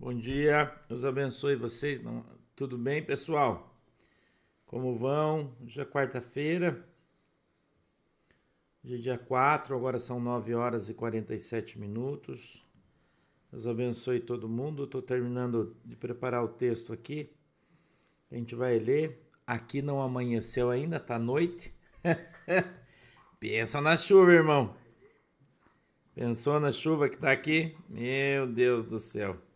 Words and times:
Bom 0.00 0.14
dia, 0.14 0.74
Deus 0.88 1.04
abençoe 1.04 1.56
vocês. 1.56 2.00
Tudo 2.56 2.78
bem, 2.78 3.04
pessoal? 3.04 3.78
Como 4.64 4.96
vão? 4.96 5.54
Hoje 5.62 5.78
é 5.78 5.84
quarta-feira, 5.84 6.82
hoje 8.82 8.94
é 8.94 8.96
dia 8.96 9.18
4, 9.18 9.76
agora 9.76 9.98
são 9.98 10.18
9 10.18 10.54
horas 10.54 10.88
e 10.88 10.94
47 10.94 11.78
minutos. 11.78 12.66
Deus 13.50 13.66
abençoe 13.66 14.20
todo 14.20 14.48
mundo. 14.48 14.84
Estou 14.84 15.02
terminando 15.02 15.76
de 15.84 15.96
preparar 15.96 16.42
o 16.42 16.48
texto 16.48 16.94
aqui. 16.94 17.30
A 18.32 18.36
gente 18.36 18.54
vai 18.54 18.78
ler. 18.78 19.30
Aqui 19.46 19.82
não 19.82 20.00
amanheceu 20.00 20.70
ainda, 20.70 20.98
tá 20.98 21.18
noite. 21.18 21.74
Pensa 23.38 23.82
na 23.82 23.98
chuva, 23.98 24.32
irmão. 24.32 24.74
Pensou 26.14 26.58
na 26.58 26.72
chuva 26.72 27.06
que 27.10 27.18
tá 27.18 27.30
aqui? 27.30 27.76
Meu 27.86 28.46
Deus 28.46 28.86
do 28.86 28.98
céu. 28.98 29.49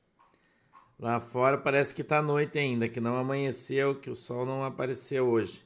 Lá 0.98 1.20
fora 1.20 1.58
parece 1.58 1.94
que 1.94 2.04
tá 2.04 2.22
noite 2.22 2.58
ainda, 2.58 2.88
que 2.88 3.00
não 3.00 3.16
amanheceu, 3.16 3.98
que 4.00 4.08
o 4.08 4.14
sol 4.14 4.46
não 4.46 4.64
apareceu 4.64 5.26
hoje. 5.28 5.64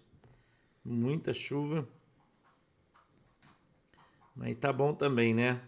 Muita 0.84 1.34
chuva. 1.34 1.86
Mas 4.34 4.56
tá 4.56 4.72
bom 4.72 4.94
também, 4.94 5.34
né? 5.34 5.60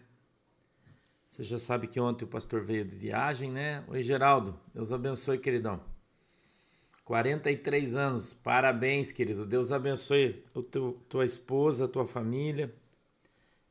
Você 1.28 1.44
já 1.44 1.58
sabe 1.58 1.86
que 1.86 2.00
ontem 2.00 2.24
o 2.24 2.28
pastor 2.28 2.64
veio 2.64 2.84
de 2.84 2.96
viagem, 2.96 3.50
né? 3.50 3.84
Oi, 3.88 4.02
Geraldo. 4.02 4.58
Deus 4.74 4.92
abençoe, 4.92 5.38
queridão. 5.38 5.80
43 7.04 7.96
anos. 7.96 8.32
Parabéns, 8.32 9.12
querido. 9.12 9.44
Deus 9.44 9.72
abençoe 9.72 10.44
o 10.54 10.62
teu, 10.62 11.00
tua 11.08 11.24
esposa, 11.24 11.88
tua 11.88 12.06
família. 12.06 12.72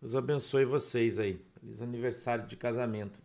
Deus 0.01 0.15
abençoe 0.15 0.65
vocês 0.65 1.17
aí. 1.17 1.41
Feliz 1.59 1.81
aniversário 1.81 2.45
de 2.45 2.55
casamento. 2.55 3.21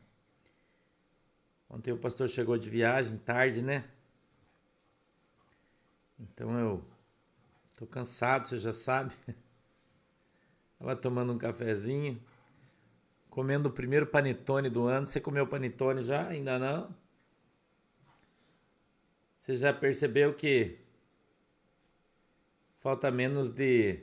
Ontem 1.68 1.92
o 1.92 1.98
pastor 1.98 2.28
chegou 2.28 2.56
de 2.56 2.68
viagem, 2.68 3.18
tarde, 3.18 3.62
né? 3.62 3.84
Então 6.18 6.58
eu 6.58 6.84
tô 7.76 7.86
cansado, 7.86 8.46
você 8.46 8.58
já 8.58 8.72
sabe. 8.72 9.14
Tava 10.78 10.94
tomando 10.96 11.32
um 11.32 11.38
cafezinho, 11.38 12.20
comendo 13.30 13.68
o 13.68 13.72
primeiro 13.72 14.06
panetone 14.06 14.68
do 14.68 14.86
ano. 14.86 15.06
Você 15.06 15.20
comeu 15.20 15.46
panetone 15.46 16.02
já? 16.02 16.28
Ainda 16.28 16.58
não? 16.58 16.94
Você 19.40 19.56
já 19.56 19.72
percebeu 19.72 20.34
que 20.34 20.78
falta 22.80 23.10
menos 23.10 23.50
de. 23.50 24.00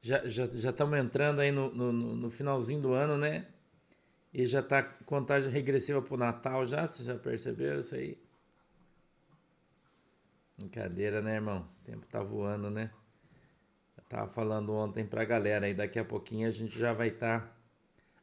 Já 0.00 0.24
estamos 0.24 0.62
já, 0.62 0.72
já 0.72 1.00
entrando 1.00 1.40
aí 1.40 1.50
no, 1.50 1.72
no, 1.72 1.92
no 1.92 2.30
finalzinho 2.30 2.80
do 2.80 2.92
ano, 2.92 3.18
né? 3.18 3.46
E 4.32 4.46
já 4.46 4.62
tá 4.62 4.82
contagem 4.82 5.50
regressiva 5.50 6.02
pro 6.02 6.16
Natal 6.16 6.64
já, 6.64 6.86
você 6.86 7.02
já 7.02 7.16
percebeu 7.18 7.80
isso 7.80 7.94
aí? 7.94 8.18
Brincadeira, 10.58 11.22
né, 11.22 11.36
irmão? 11.36 11.68
O 11.80 11.84
tempo 11.84 12.06
tá 12.06 12.22
voando, 12.22 12.68
né? 12.70 12.90
Eu 13.96 14.02
tava 14.04 14.28
falando 14.28 14.72
ontem 14.72 15.06
pra 15.06 15.24
galera 15.24 15.66
aí, 15.66 15.74
daqui 15.74 15.98
a 15.98 16.04
pouquinho 16.04 16.48
a 16.48 16.50
gente 16.50 16.78
já 16.78 16.92
vai 16.92 17.08
estar 17.08 17.40
tá 17.40 17.56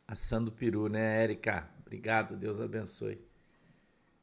assando 0.08 0.52
peru, 0.52 0.90
né, 0.90 1.24
Érica? 1.24 1.70
Obrigado, 1.82 2.36
Deus 2.36 2.60
abençoe. 2.60 3.20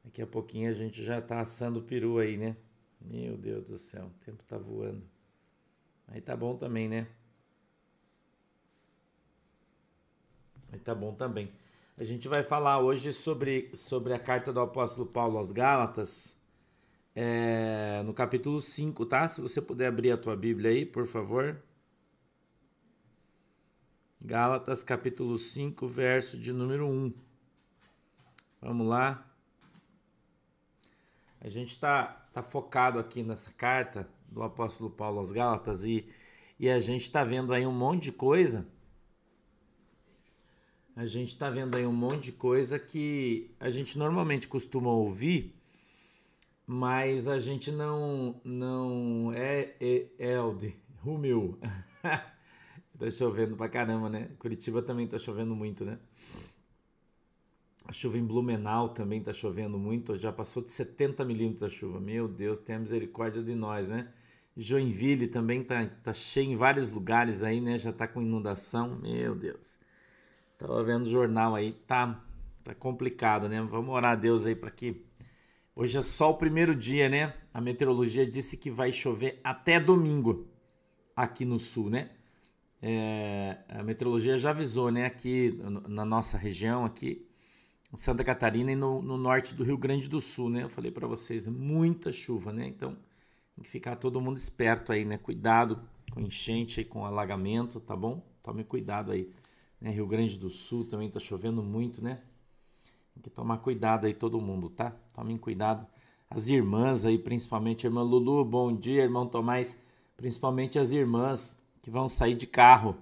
Daqui 0.04 0.20
a 0.22 0.26
pouquinho 0.26 0.70
a 0.70 0.74
gente 0.74 1.02
já 1.02 1.20
tá 1.20 1.40
assando 1.40 1.82
peru 1.82 2.18
aí, 2.18 2.36
né? 2.36 2.56
Meu 3.00 3.36
Deus 3.36 3.64
do 3.64 3.78
céu, 3.78 4.06
o 4.06 4.24
tempo 4.24 4.42
tá 4.44 4.58
voando. 4.58 5.02
Aí 6.08 6.20
tá 6.20 6.36
bom 6.36 6.56
também, 6.56 6.88
né? 6.88 7.06
Aí 10.72 10.78
tá 10.78 10.94
bom 10.94 11.14
também. 11.14 11.50
A 11.96 12.04
gente 12.04 12.26
vai 12.26 12.42
falar 12.42 12.78
hoje 12.80 13.12
sobre, 13.12 13.70
sobre 13.74 14.14
a 14.14 14.18
carta 14.18 14.50
do 14.50 14.60
apóstolo 14.60 15.06
Paulo 15.06 15.36
aos 15.36 15.52
Gálatas, 15.52 16.34
é, 17.14 18.02
no 18.06 18.14
capítulo 18.14 18.62
5, 18.62 19.04
tá? 19.04 19.28
Se 19.28 19.42
você 19.42 19.60
puder 19.60 19.88
abrir 19.88 20.10
a 20.10 20.16
tua 20.16 20.34
Bíblia 20.34 20.70
aí, 20.70 20.86
por 20.86 21.06
favor. 21.06 21.62
Gálatas, 24.18 24.82
capítulo 24.82 25.36
5, 25.36 25.86
verso 25.86 26.38
de 26.38 26.50
número 26.50 26.88
1. 26.88 27.12
Vamos 28.62 28.86
lá. 28.86 29.30
A 31.42 31.48
gente 31.50 31.72
está 31.72 32.04
tá 32.32 32.42
focado 32.42 32.98
aqui 32.98 33.22
nessa 33.22 33.52
carta 33.52 34.08
do 34.26 34.42
apóstolo 34.42 34.88
Paulo 34.88 35.18
aos 35.18 35.30
Gálatas 35.30 35.84
e, 35.84 36.08
e 36.58 36.70
a 36.70 36.80
gente 36.80 37.02
está 37.02 37.22
vendo 37.22 37.52
aí 37.52 37.66
um 37.66 37.72
monte 37.72 38.04
de 38.04 38.12
coisa 38.12 38.66
a 40.94 41.06
gente 41.06 41.28
está 41.28 41.48
vendo 41.48 41.76
aí 41.76 41.86
um 41.86 41.92
monte 41.92 42.24
de 42.24 42.32
coisa 42.32 42.78
que 42.78 43.50
a 43.58 43.70
gente 43.70 43.98
normalmente 43.98 44.46
costuma 44.46 44.90
ouvir, 44.90 45.54
mas 46.66 47.28
a 47.28 47.38
gente 47.38 47.70
não 47.70 48.40
não 48.44 49.32
é, 49.34 49.74
é 49.80 50.06
Elde, 50.18 50.76
Rumeu. 51.00 51.58
tá 52.98 53.10
chovendo 53.10 53.56
pra 53.56 53.68
caramba, 53.68 54.08
né? 54.08 54.30
Curitiba 54.38 54.82
também 54.82 55.06
tá 55.06 55.18
chovendo 55.18 55.54
muito, 55.54 55.84
né? 55.84 55.98
A 57.84 57.92
chuva 57.92 58.16
em 58.16 58.24
Blumenau 58.24 58.90
também 58.90 59.20
tá 59.22 59.32
chovendo 59.32 59.76
muito, 59.76 60.16
já 60.16 60.32
passou 60.32 60.62
de 60.62 60.70
70 60.70 61.24
milímetros 61.24 61.62
a 61.64 61.68
chuva. 61.68 62.00
Meu 62.00 62.28
Deus, 62.28 62.58
tenha 62.60 62.78
misericórdia 62.78 63.42
de 63.42 63.54
nós, 63.54 63.88
né? 63.88 64.12
Joinville 64.56 65.26
também 65.26 65.64
tá, 65.64 65.84
tá 65.86 66.12
cheio 66.12 66.52
em 66.52 66.56
vários 66.56 66.90
lugares 66.90 67.42
aí, 67.42 67.60
né? 67.60 67.78
Já 67.78 67.92
tá 67.92 68.06
com 68.06 68.22
inundação. 68.22 68.98
Meu 69.00 69.34
Deus. 69.34 69.78
Tava 70.62 70.80
vendo 70.84 71.06
o 71.06 71.10
jornal 71.10 71.56
aí, 71.56 71.72
tá, 71.72 72.24
tá 72.62 72.72
complicado, 72.72 73.48
né? 73.48 73.60
Vamos 73.62 73.92
orar 73.92 74.12
a 74.12 74.14
Deus 74.14 74.46
aí 74.46 74.54
para 74.54 74.70
que 74.70 75.04
hoje 75.74 75.98
é 75.98 76.02
só 76.02 76.30
o 76.30 76.36
primeiro 76.36 76.72
dia, 76.72 77.08
né? 77.08 77.34
A 77.52 77.60
meteorologia 77.60 78.24
disse 78.24 78.56
que 78.56 78.70
vai 78.70 78.92
chover 78.92 79.40
até 79.42 79.80
domingo 79.80 80.46
aqui 81.16 81.44
no 81.44 81.58
sul, 81.58 81.90
né? 81.90 82.10
É, 82.80 83.58
a 83.70 83.82
meteorologia 83.82 84.38
já 84.38 84.50
avisou, 84.50 84.92
né? 84.92 85.04
Aqui 85.04 85.58
na 85.88 86.04
nossa 86.04 86.38
região, 86.38 86.84
aqui 86.84 87.26
em 87.92 87.96
Santa 87.96 88.22
Catarina 88.22 88.70
e 88.70 88.76
no, 88.76 89.02
no 89.02 89.16
norte 89.16 89.56
do 89.56 89.64
Rio 89.64 89.76
Grande 89.76 90.08
do 90.08 90.20
Sul, 90.20 90.48
né? 90.48 90.62
Eu 90.62 90.68
falei 90.68 90.92
para 90.92 91.08
vocês, 91.08 91.44
muita 91.44 92.12
chuva, 92.12 92.52
né? 92.52 92.68
Então 92.68 92.96
tem 93.56 93.64
que 93.64 93.68
ficar 93.68 93.96
todo 93.96 94.20
mundo 94.20 94.36
esperto 94.36 94.92
aí, 94.92 95.04
né? 95.04 95.18
Cuidado 95.18 95.82
com 96.12 96.20
enchente 96.20 96.82
e 96.82 96.84
com 96.84 97.04
alagamento, 97.04 97.80
tá 97.80 97.96
bom? 97.96 98.24
Tome 98.44 98.62
cuidado 98.62 99.10
aí. 99.10 99.28
Né? 99.82 99.90
Rio 99.90 100.06
Grande 100.06 100.38
do 100.38 100.48
Sul 100.48 100.86
também 100.86 101.08
está 101.08 101.18
chovendo 101.18 101.60
muito, 101.60 102.02
né? 102.02 102.20
Tem 103.12 103.20
que 103.20 103.28
tomar 103.28 103.58
cuidado 103.58 104.06
aí 104.06 104.14
todo 104.14 104.40
mundo, 104.40 104.70
tá? 104.70 104.92
Tomem 105.12 105.36
cuidado. 105.36 105.84
As 106.30 106.46
irmãs 106.46 107.04
aí, 107.04 107.18
principalmente 107.18 107.84
a 107.84 107.90
irmã 107.90 108.00
Lulu, 108.00 108.44
bom 108.44 108.74
dia, 108.74 109.02
irmão 109.02 109.26
Tomás, 109.26 109.76
principalmente 110.16 110.78
as 110.78 110.92
irmãs 110.92 111.60
que 111.82 111.90
vão 111.90 112.08
sair 112.08 112.36
de 112.36 112.46
carro. 112.46 112.96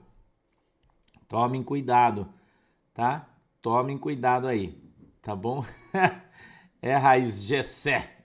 Tomem 1.28 1.62
cuidado, 1.62 2.26
tá? 2.94 3.28
Tomem 3.60 3.98
cuidado 3.98 4.48
aí, 4.48 4.74
tá 5.20 5.36
bom? 5.36 5.62
é 6.80 6.96
Raiz 6.96 7.42
Gessé. 7.42 8.16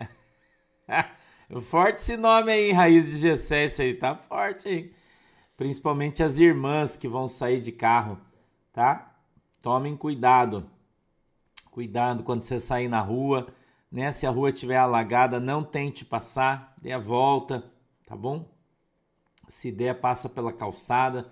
forte 1.62 2.00
esse 2.00 2.16
nome 2.16 2.54
aí, 2.54 2.72
Raiz 2.72 3.06
de 3.06 3.18
Gessé, 3.18 3.66
isso 3.66 3.82
aí 3.82 3.94
tá 3.94 4.16
forte, 4.16 4.70
hein? 4.70 4.92
Principalmente 5.58 6.24
as 6.24 6.38
irmãs 6.38 6.96
que 6.96 7.08
vão 7.08 7.28
sair 7.28 7.62
de 7.62 7.74
carro 7.74 8.18
tá? 8.76 9.16
Tomem 9.62 9.96
cuidado. 9.96 10.70
Cuidado 11.72 12.24
quando 12.24 12.42
você 12.42 12.60
sair 12.60 12.90
na 12.90 13.00
rua, 13.00 13.48
né? 13.90 14.12
Se 14.12 14.28
a 14.28 14.30
rua 14.30 14.50
estiver 14.50 14.76
alagada, 14.76 15.40
não 15.40 15.64
tente 15.64 16.04
passar, 16.04 16.76
dê 16.82 16.92
a 16.92 17.00
volta, 17.00 17.64
tá 18.06 18.18
bom? 18.18 18.46
Se 19.48 19.72
der, 19.72 20.02
passa 20.02 20.28
pela 20.28 20.52
calçada, 20.52 21.32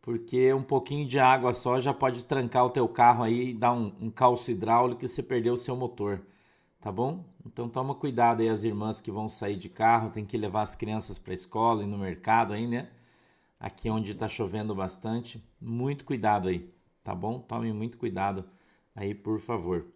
porque 0.00 0.54
um 0.54 0.62
pouquinho 0.62 1.06
de 1.06 1.18
água 1.18 1.52
só 1.52 1.80
já 1.80 1.92
pode 1.92 2.24
trancar 2.24 2.64
o 2.64 2.70
teu 2.70 2.88
carro 2.88 3.24
aí 3.24 3.50
e 3.50 3.54
dar 3.54 3.72
um, 3.72 3.92
um 4.00 4.10
calço 4.10 4.50
hidráulico 4.52 5.04
e 5.04 5.08
você 5.08 5.22
perdeu 5.22 5.54
o 5.54 5.58
seu 5.58 5.74
motor, 5.74 6.22
tá 6.80 6.92
bom? 6.92 7.24
Então 7.44 7.68
toma 7.68 7.94
cuidado 7.94 8.40
aí 8.40 8.48
as 8.48 8.62
irmãs 8.62 9.00
que 9.00 9.10
vão 9.10 9.28
sair 9.28 9.56
de 9.56 9.68
carro, 9.68 10.10
tem 10.10 10.24
que 10.24 10.36
levar 10.38 10.62
as 10.62 10.76
crianças 10.76 11.18
para 11.18 11.32
a 11.32 11.34
escola 11.34 11.82
e 11.82 11.86
no 11.86 11.98
mercado 11.98 12.52
aí, 12.52 12.68
né? 12.68 12.88
Aqui 13.58 13.90
onde 13.90 14.12
está 14.12 14.28
chovendo 14.28 14.74
bastante. 14.74 15.42
Muito 15.60 16.04
cuidado 16.04 16.48
aí, 16.48 16.68
tá 17.02 17.14
bom? 17.14 17.38
Tome 17.40 17.72
muito 17.72 17.98
cuidado 17.98 18.44
aí, 18.94 19.14
por 19.14 19.40
favor. 19.40 19.86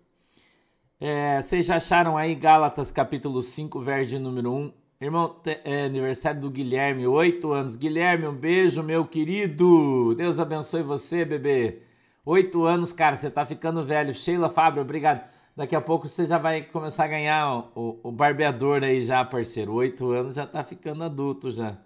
É, 1.01 1.43
vocês 1.43 1.67
já 1.67 1.77
acharam 1.77 2.17
aí 2.17 2.35
Gálatas 2.35 2.91
capítulo 2.91 3.43
5, 3.43 3.81
verso 3.81 4.19
número 4.19 4.53
1? 4.53 4.73
Irmão, 5.01 5.41
é 5.65 5.87
aniversário 5.87 6.41
do 6.41 6.49
Guilherme, 6.49 7.09
8 7.09 7.53
anos. 7.53 7.75
Guilherme, 7.75 8.29
um 8.29 8.35
beijo, 8.35 8.85
meu 8.85 9.05
querido. 9.05 10.15
Deus 10.15 10.39
abençoe 10.39 10.85
você, 10.85 11.25
bebê. 11.25 11.83
8 12.25 12.65
anos, 12.65 12.93
cara, 12.93 13.17
você 13.17 13.29
tá 13.29 13.45
ficando 13.45 13.85
velho. 13.85 14.15
Sheila 14.15 14.49
Fábio, 14.49 14.83
obrigado. 14.83 15.29
Daqui 15.57 15.75
a 15.75 15.81
pouco 15.81 16.09
você 16.09 16.25
já 16.25 16.39
vai 16.39 16.63
começar 16.63 17.05
a 17.05 17.09
ganhar 17.09 17.53
o, 17.75 17.99
o, 18.05 18.13
barbeador 18.13 18.85
aí 18.85 19.05
já, 19.05 19.25
parceiro. 19.25 19.73
8 19.73 20.09
anos 20.13 20.37
já 20.37 20.47
tá 20.47 20.63
ficando 20.63 21.03
adulto 21.03 21.51
já, 21.51 21.77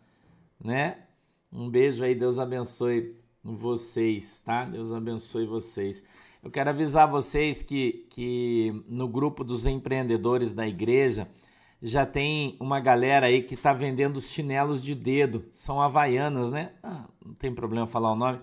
né? 0.63 0.99
Um 1.57 1.71
beijo 1.71 2.05
aí, 2.05 2.15
Deus 2.15 2.39
abençoe 2.39 3.17
vocês, 3.43 4.43
tá? 4.43 4.67
Deus 4.67 4.93
abençoe 4.93 5.47
vocês. 5.47 6.05
Eu 6.45 6.51
quero 6.51 6.69
avisar 6.69 7.11
vocês 7.11 7.63
que, 7.63 8.07
que 8.11 8.85
no 8.87 9.09
grupo 9.09 9.43
dos 9.43 9.65
empreendedores 9.65 10.53
da 10.53 10.69
igreja 10.69 11.27
já 11.81 12.05
tem 12.05 12.59
uma 12.61 12.79
galera 12.79 13.29
aí 13.29 13.43
que 13.43 13.55
está 13.55 13.73
vendendo 13.73 14.19
os 14.19 14.29
chinelos 14.29 14.83
de 14.83 14.95
dedo. 14.95 15.47
São 15.51 15.81
havaianas, 15.81 16.51
né? 16.51 16.73
Ah, 16.83 17.07
não 17.25 17.33
tem 17.33 17.55
problema 17.55 17.87
falar 17.87 18.13
o 18.13 18.17
nome. 18.17 18.39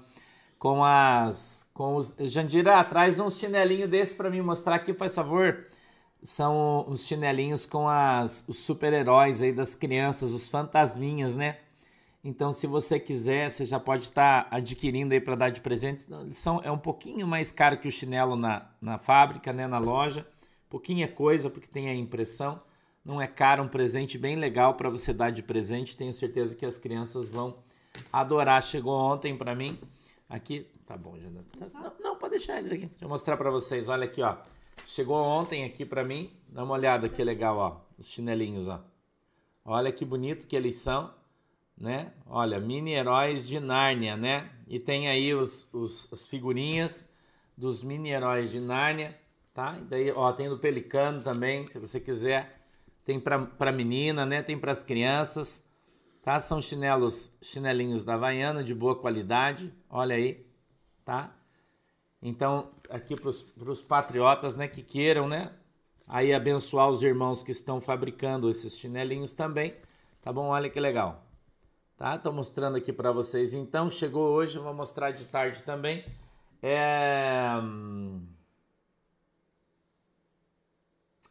Com 0.58 0.84
as. 0.84 1.70
Com 1.72 1.96
os. 1.96 2.16
Jandira, 2.18 2.84
traz 2.84 3.20
uns 3.20 3.38
chinelinhos 3.38 3.92
desse 3.92 4.16
para 4.16 4.32
mim 4.32 4.42
mostrar 4.42 4.74
aqui, 4.74 4.92
faz 4.92 5.14
favor. 5.14 5.68
São 6.24 6.84
os 6.88 7.06
chinelinhos 7.06 7.64
com 7.64 7.88
as, 7.88 8.44
os 8.48 8.58
super-heróis 8.58 9.44
aí 9.44 9.52
das 9.52 9.76
crianças, 9.76 10.32
os 10.32 10.50
fantasminhas, 10.50 11.36
né? 11.36 11.58
Então, 12.24 12.54
se 12.54 12.66
você 12.66 12.98
quiser, 13.00 13.50
você 13.50 13.66
já 13.66 13.80
pode 13.80 14.04
estar 14.04 14.46
tá 14.46 14.56
adquirindo 14.56 15.14
aí 15.14 15.20
para 15.20 15.36
dar 15.36 15.50
de 15.50 15.60
presente. 15.60 16.08
São, 16.32 16.62
é 16.64 16.72
um 16.72 16.78
pouquinho 16.78 17.28
mais 17.28 17.52
caro 17.52 17.78
que 17.78 17.88
o 17.88 17.92
chinelo 17.92 18.38
na, 18.38 18.70
na 18.82 18.98
fábrica, 18.98 19.52
né, 19.52 19.68
na 19.68 19.78
loja. 19.78 20.26
Pouquinha 20.70 21.08
coisa, 21.08 21.50
porque 21.50 21.68
tem 21.68 21.90
a 21.90 21.94
impressão. 21.94 22.62
Não 23.04 23.22
é 23.22 23.28
caro, 23.28 23.64
um 23.64 23.68
presente 23.68 24.18
bem 24.18 24.38
legal 24.38 24.76
para 24.76 24.90
você 24.90 25.12
dar 25.14 25.32
de 25.32 25.44
presente. 25.44 25.98
Tenho 25.98 26.14
certeza 26.14 26.56
que 26.56 26.66
as 26.66 26.78
crianças 26.78 27.30
vão 27.30 27.58
adorar. 28.12 28.64
Chegou 28.64 28.98
ontem 28.98 29.38
para 29.38 29.54
mim. 29.54 29.78
Aqui, 30.30 30.66
tá 30.86 30.96
bom, 30.96 31.20
já 31.20 31.30
não, 31.30 31.94
não, 32.00 32.16
pode 32.16 32.32
deixar 32.32 32.58
eles 32.58 32.72
aqui. 32.72 32.86
Deixa 32.86 33.04
eu 33.04 33.10
mostrar 33.10 33.36
para 33.36 33.52
vocês. 33.52 33.90
Olha 33.90 34.06
aqui, 34.06 34.22
ó. 34.22 34.38
Chegou 34.86 35.22
ontem 35.22 35.66
aqui 35.66 35.86
para 35.86 36.06
mim. 36.06 36.32
Dá 36.48 36.64
uma 36.64 36.74
olhada 36.74 37.10
que 37.10 37.22
legal, 37.22 37.58
ó. 37.58 37.82
Os 38.00 38.08
chinelinhos, 38.08 38.66
ó. 38.66 38.82
Olha 39.66 39.92
que 39.92 40.06
bonito 40.06 40.48
que 40.48 40.56
eles 40.56 40.78
são 40.78 41.14
né? 41.78 42.14
Olha, 42.26 42.60
mini 42.60 42.94
heróis 42.94 43.48
de 43.48 43.60
Nárnia, 43.60 44.16
né? 44.16 44.50
E 44.68 44.80
tem 44.80 45.08
aí 45.08 45.34
os, 45.34 45.72
os, 45.74 46.12
as 46.12 46.28
figurinhas 46.28 47.12
dos 47.58 47.84
mini 47.84 48.12
heróis 48.12 48.52
de 48.52 48.60
Nárnia, 48.60 49.18
tá? 49.54 49.78
E 49.80 49.84
daí, 49.84 50.12
ó, 50.12 50.32
tem 50.32 50.50
do 50.50 50.58
Pelicano 50.58 51.22
também, 51.22 51.68
se 51.68 51.80
você 51.80 52.00
quiser. 52.00 52.62
Tem 53.06 53.20
para 53.20 53.72
menina, 53.72 54.26
né? 54.26 54.42
Tem 54.42 54.58
para 54.58 54.72
as 54.72 54.84
crianças, 54.84 55.68
tá? 56.22 56.40
São 56.40 56.62
chinelos, 56.62 57.36
chinelinhos 57.42 58.04
da 58.04 58.14
Havaiana 58.14 58.64
de 58.64 58.74
boa 58.74 58.96
qualidade, 58.96 59.74
olha 59.90 60.16
aí, 60.16 60.46
tá? 61.04 61.36
Então, 62.22 62.72
aqui 62.90 63.16
para 63.16 63.30
os 63.30 63.82
patriotas, 63.82 64.56
né, 64.56 64.68
que 64.68 64.82
queiram, 64.82 65.28
né? 65.28 65.52
Aí 66.08 66.34
abençoar 66.34 66.90
os 66.90 67.04
irmãos 67.04 67.44
que 67.44 67.52
estão 67.52 67.82
fabricando 67.82 68.50
esses 68.50 68.78
chinelinhos 68.78 69.34
também, 69.34 69.76
tá 70.22 70.32
bom? 70.32 70.48
Olha 70.48 70.70
que 70.70 70.80
legal 70.80 71.33
tá? 72.04 72.18
Tô 72.18 72.34
mostrando 72.34 72.76
aqui 72.76 72.92
para 72.92 73.14
vocês. 73.14 73.54
Então, 73.54 73.90
chegou 73.90 74.28
hoje, 74.34 74.60
vou 74.60 74.74
mostrar 74.74 75.12
de 75.12 75.24
tarde 75.24 75.64
também. 75.64 76.04
É... 76.62 77.48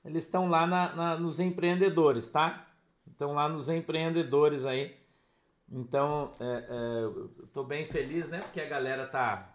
Eles 0.02 0.24
estão 0.24 0.48
lá 0.48 0.66
na, 0.66 0.94
na, 0.94 1.18
nos 1.18 1.38
empreendedores, 1.38 2.30
tá? 2.30 2.70
Estão 3.06 3.34
lá 3.34 3.50
nos 3.50 3.68
empreendedores 3.68 4.64
aí. 4.64 4.96
Então, 5.70 6.32
é, 6.40 6.66
é, 6.70 7.46
tô 7.52 7.62
bem 7.62 7.86
feliz, 7.88 8.26
né? 8.30 8.38
Porque 8.38 8.62
a 8.62 8.66
galera 8.66 9.06
tá, 9.06 9.54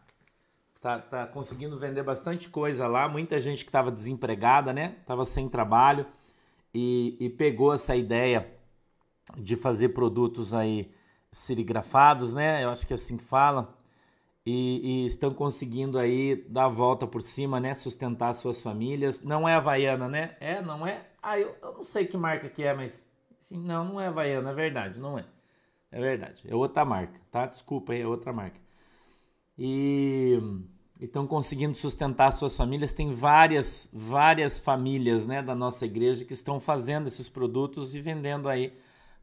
tá, 0.80 1.00
tá 1.00 1.26
conseguindo 1.26 1.80
vender 1.80 2.04
bastante 2.04 2.48
coisa 2.48 2.86
lá. 2.88 3.10
Muita 3.10 3.40
gente 3.40 3.66
que 3.66 3.70
estava 3.70 3.92
desempregada, 3.92 4.72
né? 4.72 4.98
Tava 5.08 5.26
sem 5.26 5.50
trabalho 5.50 6.06
e, 6.72 7.18
e 7.20 7.28
pegou 7.28 7.74
essa 7.74 7.96
ideia 7.96 8.56
de 9.36 9.56
fazer 9.56 9.90
produtos 9.90 10.54
aí 10.54 10.96
serigrafados, 11.32 12.34
né? 12.34 12.64
Eu 12.64 12.70
acho 12.70 12.86
que 12.86 12.94
é 12.94 12.96
assim 12.96 13.18
que 13.18 13.24
fala. 13.24 13.76
E, 14.46 15.04
e, 15.04 15.06
estão 15.06 15.34
conseguindo 15.34 16.00
aí 16.00 16.36
dar 16.48 16.66
a 16.66 16.70
volta 16.70 17.06
por 17.06 17.22
cima, 17.22 17.60
né? 17.60 17.74
Sustentar 17.74 18.34
suas 18.34 18.62
famílias. 18.62 19.22
Não 19.22 19.48
é 19.48 19.56
Havaiana, 19.56 20.08
né? 20.08 20.38
É, 20.40 20.62
não 20.62 20.88
é? 20.88 21.06
Ah, 21.22 21.38
eu, 21.38 21.56
eu 21.62 21.74
não 21.74 21.84
sei 21.84 22.06
que 22.06 22.16
marca 22.16 22.48
que 22.48 22.64
é, 22.64 22.74
mas... 22.74 23.06
Enfim, 23.42 23.60
não, 23.60 23.84
não 23.84 24.02
é 24.02 24.08
Havaiana, 24.08 24.52
é 24.52 24.54
verdade, 24.54 25.00
não 25.00 25.20
é. 25.20 25.26
É 25.92 26.00
verdade, 26.00 26.44
é 26.48 26.56
outra 26.56 26.86
marca, 26.86 27.20
tá? 27.32 27.46
Desculpa 27.46 27.94
aí, 27.94 28.02
é 28.02 28.08
outra 28.08 28.32
marca. 28.32 28.60
E 29.58 30.40
estão 31.00 31.28
conseguindo 31.28 31.76
sustentar 31.76 32.32
suas 32.32 32.56
famílias. 32.56 32.94
Tem 32.94 33.12
várias, 33.14 33.90
várias 33.94 34.60
famílias, 34.60 35.26
né, 35.26 35.42
da 35.42 35.56
nossa 35.56 35.86
igreja 35.86 36.26
que 36.26 36.34
estão 36.34 36.60
fazendo 36.60 37.08
esses 37.08 37.30
produtos 37.30 37.96
e 37.96 38.02
vendendo 38.02 38.50
aí 38.50 38.74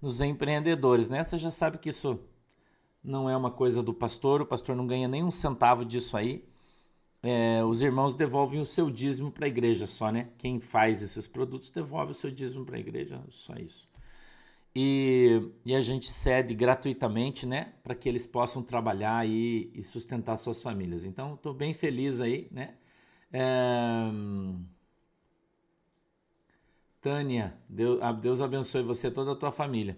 nos 0.05 0.21
empreendedores, 0.21 1.09
né? 1.09 1.25
Você 1.25 1.39
já 1.39 1.51
sabe 1.51 1.79
que 1.79 1.89
isso 1.89 2.21
não 3.03 3.29
é 3.29 3.35
uma 3.37 3.51
coisa 3.51 3.83
do 3.83 3.95
pastor, 3.95 4.43
o 4.43 4.47
pastor 4.47 4.77
não 4.77 4.87
ganha 4.87 5.09
nem 5.09 5.25
um 5.25 5.31
centavo 5.31 5.85
disso 5.85 6.17
aí. 6.17 6.45
É, 7.23 7.65
os 7.65 7.81
irmãos 7.81 8.15
devolvem 8.15 8.61
o 8.61 8.67
seu 8.67 8.91
dízimo 8.91 9.31
para 9.33 9.47
a 9.47 9.49
igreja 9.49 9.87
só, 9.87 10.13
né? 10.13 10.29
Quem 10.37 10.61
faz 10.61 11.01
esses 11.01 11.27
produtos 11.27 11.71
devolve 11.71 12.11
o 12.11 12.15
seu 12.15 12.31
dízimo 12.31 12.67
para 12.67 12.77
a 12.77 12.81
igreja, 12.81 13.19
só 13.31 13.55
isso. 13.55 13.91
E, 14.77 15.51
e, 15.65 15.75
a 15.75 15.81
gente 15.81 16.13
cede 16.13 16.55
gratuitamente, 16.55 17.47
né? 17.47 17.73
Para 17.83 17.95
que 17.95 18.09
eles 18.09 18.27
possam 18.27 18.63
trabalhar 18.63 19.27
e, 19.27 19.71
e 19.75 19.83
sustentar 19.85 20.37
suas 20.37 20.61
famílias. 20.61 21.05
Então, 21.05 21.35
estou 21.35 21.55
bem 21.55 21.73
feliz 21.73 22.21
aí, 22.21 22.49
né? 22.51 22.75
É, 23.33 24.11
Tânia, 27.05 27.53
Deus, 27.69 28.01
Deus 28.23 28.41
abençoe 28.41 28.83
você 28.83 29.09
e 29.09 29.11
toda 29.11 29.33
a 29.33 29.37
tua 29.37 29.53
família. 29.53 29.95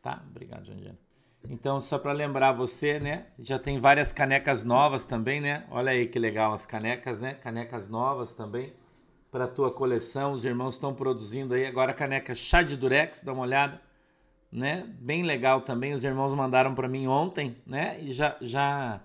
Tá? 0.00 0.22
Obrigado, 0.30 0.64
Jandiana. 0.64 0.96
Então, 1.50 1.80
só 1.80 1.98
para 1.98 2.12
lembrar 2.12 2.52
você, 2.52 3.00
né? 3.00 3.26
Já 3.36 3.58
tem 3.58 3.80
várias 3.80 4.12
canecas 4.12 4.62
novas 4.62 5.06
também, 5.06 5.40
né? 5.40 5.66
Olha 5.72 5.90
aí 5.90 6.06
que 6.06 6.20
legal 6.20 6.52
as 6.52 6.64
canecas, 6.64 7.20
né? 7.20 7.34
Canecas 7.34 7.88
novas 7.88 8.32
também 8.32 8.72
para 9.28 9.48
tua 9.48 9.72
coleção. 9.72 10.34
Os 10.34 10.44
irmãos 10.44 10.74
estão 10.74 10.94
produzindo 10.94 11.52
aí 11.52 11.66
agora 11.66 11.92
caneca 11.92 12.32
chá 12.32 12.62
de 12.62 12.76
durex, 12.76 13.24
dá 13.24 13.32
uma 13.32 13.42
olhada, 13.42 13.80
né? 14.50 14.86
Bem 15.00 15.24
legal 15.24 15.62
também. 15.62 15.94
Os 15.94 16.04
irmãos 16.04 16.32
mandaram 16.32 16.76
para 16.76 16.88
mim 16.88 17.08
ontem, 17.08 17.56
né? 17.66 18.00
E 18.00 18.12
já 18.12 18.36
já 18.40 19.00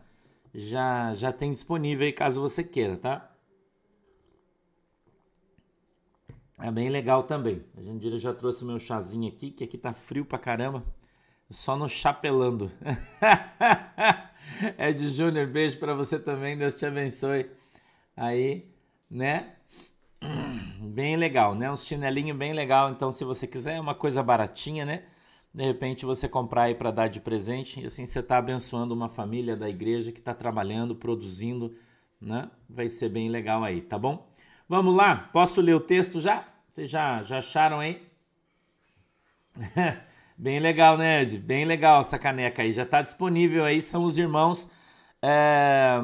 já 0.54 1.16
já 1.16 1.32
tem 1.34 1.52
disponível 1.52 2.06
aí 2.06 2.14
caso 2.14 2.40
você 2.40 2.64
queira, 2.64 2.98
tá? 2.98 3.31
É 6.62 6.72
bem 6.72 6.90
legal 6.90 7.24
também. 7.24 7.63
A 7.75 7.81
Jandira 7.81 8.19
já 8.19 8.34
trouxe 8.34 8.63
meu 8.63 8.78
chazinho 8.78 9.28
aqui, 9.28 9.50
que 9.50 9.63
aqui 9.63 9.78
tá 9.78 9.94
frio 9.94 10.24
pra 10.24 10.38
caramba. 10.38 10.84
Só 11.50 11.75
no 11.75 11.90
chapelando. 11.90 12.72
de 14.96 15.10
Júnior, 15.10 15.48
beijo 15.48 15.80
para 15.80 15.96
você 15.96 16.19
também. 16.19 16.56
Deus 16.56 16.75
te 16.75 16.86
abençoe. 16.86 17.50
Aí, 18.16 18.72
né? 19.10 19.56
Bem 20.80 21.18
legal, 21.18 21.56
né? 21.56 21.71
Um 21.71 21.76
chinelinho 21.76 22.35
bem 22.35 22.54
legal. 22.54 22.92
Então, 22.92 23.12
se 23.12 23.24
você 23.24 23.47
quiser, 23.47 23.78
é 23.78 23.80
uma 23.80 23.95
coisa 23.95 24.21
baratinha, 24.21 24.85
né? 24.85 25.04
De 25.54 25.64
repente 25.64 26.06
você 26.06 26.30
comprar 26.30 26.64
aí 26.64 26.76
para 26.76 26.92
dar 26.92 27.07
de 27.07 27.19
presente 27.19 27.81
e 27.81 27.85
assim 27.85 28.06
você 28.06 28.21
tá 28.21 28.38
abençoando 28.38 28.94
uma 28.94 29.09
família 29.09 29.56
da 29.56 29.69
igreja 29.69 30.12
que 30.12 30.19
está 30.19 30.33
trabalhando, 30.33 30.95
produzindo, 30.95 31.76
né? 32.19 32.50
Vai 32.69 32.88
ser 32.88 33.09
bem 33.09 33.30
legal 33.30 33.64
aí, 33.64 33.81
tá 33.81 33.97
bom? 33.97 34.31
Vamos 34.68 34.95
lá? 34.95 35.30
Posso 35.33 35.59
ler 35.59 35.76
o 35.76 35.80
texto 35.80 36.21
já? 36.21 36.51
Vocês 36.71 36.90
já, 36.90 37.21
já 37.23 37.40
acharam 37.40 37.81
aí? 37.81 38.01
Bem 40.37 40.57
legal, 40.61 40.97
né, 40.97 41.21
Ed? 41.21 41.37
Bem 41.37 41.66
legal 41.66 41.99
essa 41.99 42.18
caneca 42.18 42.61
aí. 42.61 42.71
Já 42.71 42.83
está 42.83 43.01
disponível 43.01 43.66
aí. 43.66 43.81
São 43.81 44.06
os 44.06 44.18
irmãos, 44.18 44.71
é, 45.21 45.99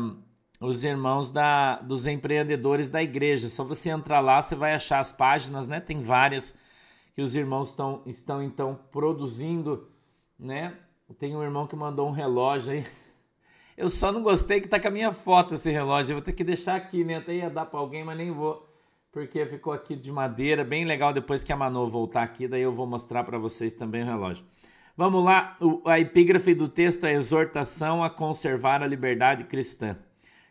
os 0.60 0.84
irmãos 0.84 1.32
da, 1.32 1.78
dos 1.78 2.06
empreendedores 2.06 2.90
da 2.90 3.02
igreja. 3.02 3.48
Só 3.50 3.64
você 3.64 3.90
entrar 3.90 4.20
lá, 4.20 4.42
você 4.42 4.56
vai 4.56 4.74
achar 4.74 5.00
as 5.00 5.10
páginas, 5.10 5.70
né? 5.70 5.80
Tem 5.80 6.02
várias 6.02 6.54
que 7.16 7.22
os 7.22 7.34
irmãos 7.34 7.72
tão, 7.72 8.04
estão 8.06 8.44
então 8.44 8.78
produzindo, 8.92 9.90
né? 10.38 10.74
Tem 11.18 11.34
um 11.34 11.42
irmão 11.42 11.66
que 11.66 11.78
mandou 11.78 12.10
um 12.10 12.12
relógio 12.12 12.74
aí. 12.74 12.84
Eu 13.78 13.90
só 13.90 14.12
não 14.12 14.22
gostei 14.22 14.60
que 14.60 14.68
tá 14.68 14.82
com 14.82 14.90
a 14.90 14.92
minha 14.92 15.14
foto 15.14 15.56
esse 15.56 15.72
relógio. 15.72 16.12
Eu 16.12 16.18
vou 16.18 16.26
ter 16.26 16.34
que 16.34 16.44
deixar 16.44 16.76
aqui, 16.76 17.06
né? 17.06 17.16
Até 17.16 17.36
ia 17.36 17.50
dar 17.50 17.68
para 17.68 17.80
alguém, 17.80 18.04
mas 18.04 18.18
nem 18.18 18.32
vou 18.32 18.67
porque 19.18 19.44
ficou 19.48 19.74
aqui 19.74 19.96
de 19.96 20.12
madeira, 20.12 20.64
bem 20.64 20.86
legal. 20.86 21.12
Depois 21.12 21.44
que 21.44 21.52
a 21.52 21.58
Manu 21.58 21.90
voltar 21.90 22.22
aqui, 22.22 22.48
daí 22.48 22.62
eu 22.62 22.72
vou 22.72 22.86
mostrar 22.86 23.24
para 23.24 23.40
vocês 23.40 23.74
também 23.74 24.04
o 24.04 24.06
relógio. 24.06 24.46
Vamos 24.96 25.26
lá, 25.26 25.58
a 25.88 26.00
epígrafe 26.00 26.54
do 26.54 26.70
texto 26.70 27.04
é 27.04 27.10
a 27.10 27.14
exortação 27.14 28.04
a 28.04 28.12
conservar 28.12 28.84
a 28.84 28.88
liberdade 28.88 29.46
cristã. 29.46 29.98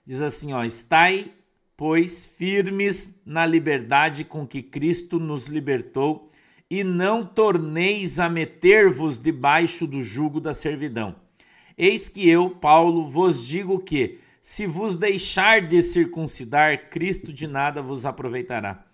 Diz 0.04 0.20
assim, 0.20 0.52
ó: 0.52 0.64
"Estai, 0.64 1.30
pois, 1.76 2.26
firmes 2.26 3.16
na 3.24 3.46
liberdade 3.46 4.24
com 4.24 4.44
que 4.44 4.60
Cristo 4.64 5.20
nos 5.20 5.46
libertou, 5.46 6.28
e 6.68 6.82
não 6.82 7.24
torneis 7.24 8.18
a 8.18 8.28
meter-vos 8.28 9.16
debaixo 9.16 9.86
do 9.86 10.02
jugo 10.02 10.40
da 10.40 10.52
servidão. 10.52 11.14
Eis 11.78 12.08
que 12.08 12.28
eu, 12.28 12.50
Paulo, 12.50 13.06
vos 13.06 13.46
digo 13.46 13.78
que 13.78 14.18
se 14.48 14.64
vos 14.64 14.94
deixar 14.94 15.60
de 15.60 15.82
circuncidar, 15.82 16.88
Cristo 16.88 17.32
de 17.32 17.48
nada 17.48 17.82
vos 17.82 18.06
aproveitará. 18.06 18.84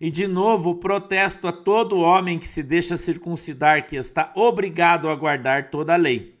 E 0.00 0.08
de 0.08 0.28
novo 0.28 0.76
protesto 0.76 1.48
a 1.48 1.52
todo 1.52 1.98
homem 1.98 2.38
que 2.38 2.46
se 2.46 2.62
deixa 2.62 2.96
circuncidar, 2.96 3.84
que 3.88 3.96
está 3.96 4.30
obrigado 4.36 5.08
a 5.08 5.16
guardar 5.16 5.68
toda 5.68 5.94
a 5.94 5.96
lei. 5.96 6.36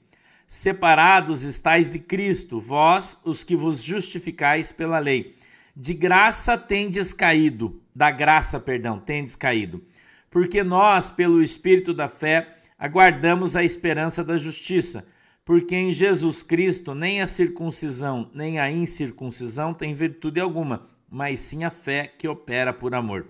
Separados 0.46 1.42
estáis 1.42 1.90
de 1.90 1.98
Cristo, 1.98 2.60
vós, 2.60 3.20
os 3.24 3.42
que 3.42 3.56
vos 3.56 3.82
justificais 3.82 4.70
pela 4.70 5.00
lei, 5.00 5.34
de 5.74 5.92
graça 5.92 6.56
tendes 6.56 7.12
caído, 7.12 7.82
da 7.92 8.12
graça, 8.12 8.60
perdão, 8.60 9.00
tendes 9.00 9.34
caído, 9.34 9.82
porque 10.30 10.62
nós, 10.62 11.10
pelo 11.10 11.42
Espírito 11.42 11.92
da 11.92 12.06
fé, 12.06 12.54
aguardamos 12.78 13.56
a 13.56 13.64
esperança 13.64 14.22
da 14.22 14.36
justiça, 14.36 15.04
porque 15.50 15.74
em 15.74 15.90
Jesus 15.90 16.44
Cristo 16.44 16.94
nem 16.94 17.20
a 17.20 17.26
circuncisão 17.26 18.30
nem 18.32 18.60
a 18.60 18.70
incircuncisão 18.70 19.74
tem 19.74 19.92
virtude 19.94 20.38
alguma, 20.38 20.86
mas 21.10 21.40
sim 21.40 21.64
a 21.64 21.70
fé 21.70 22.06
que 22.06 22.28
opera 22.28 22.72
por 22.72 22.94
amor. 22.94 23.26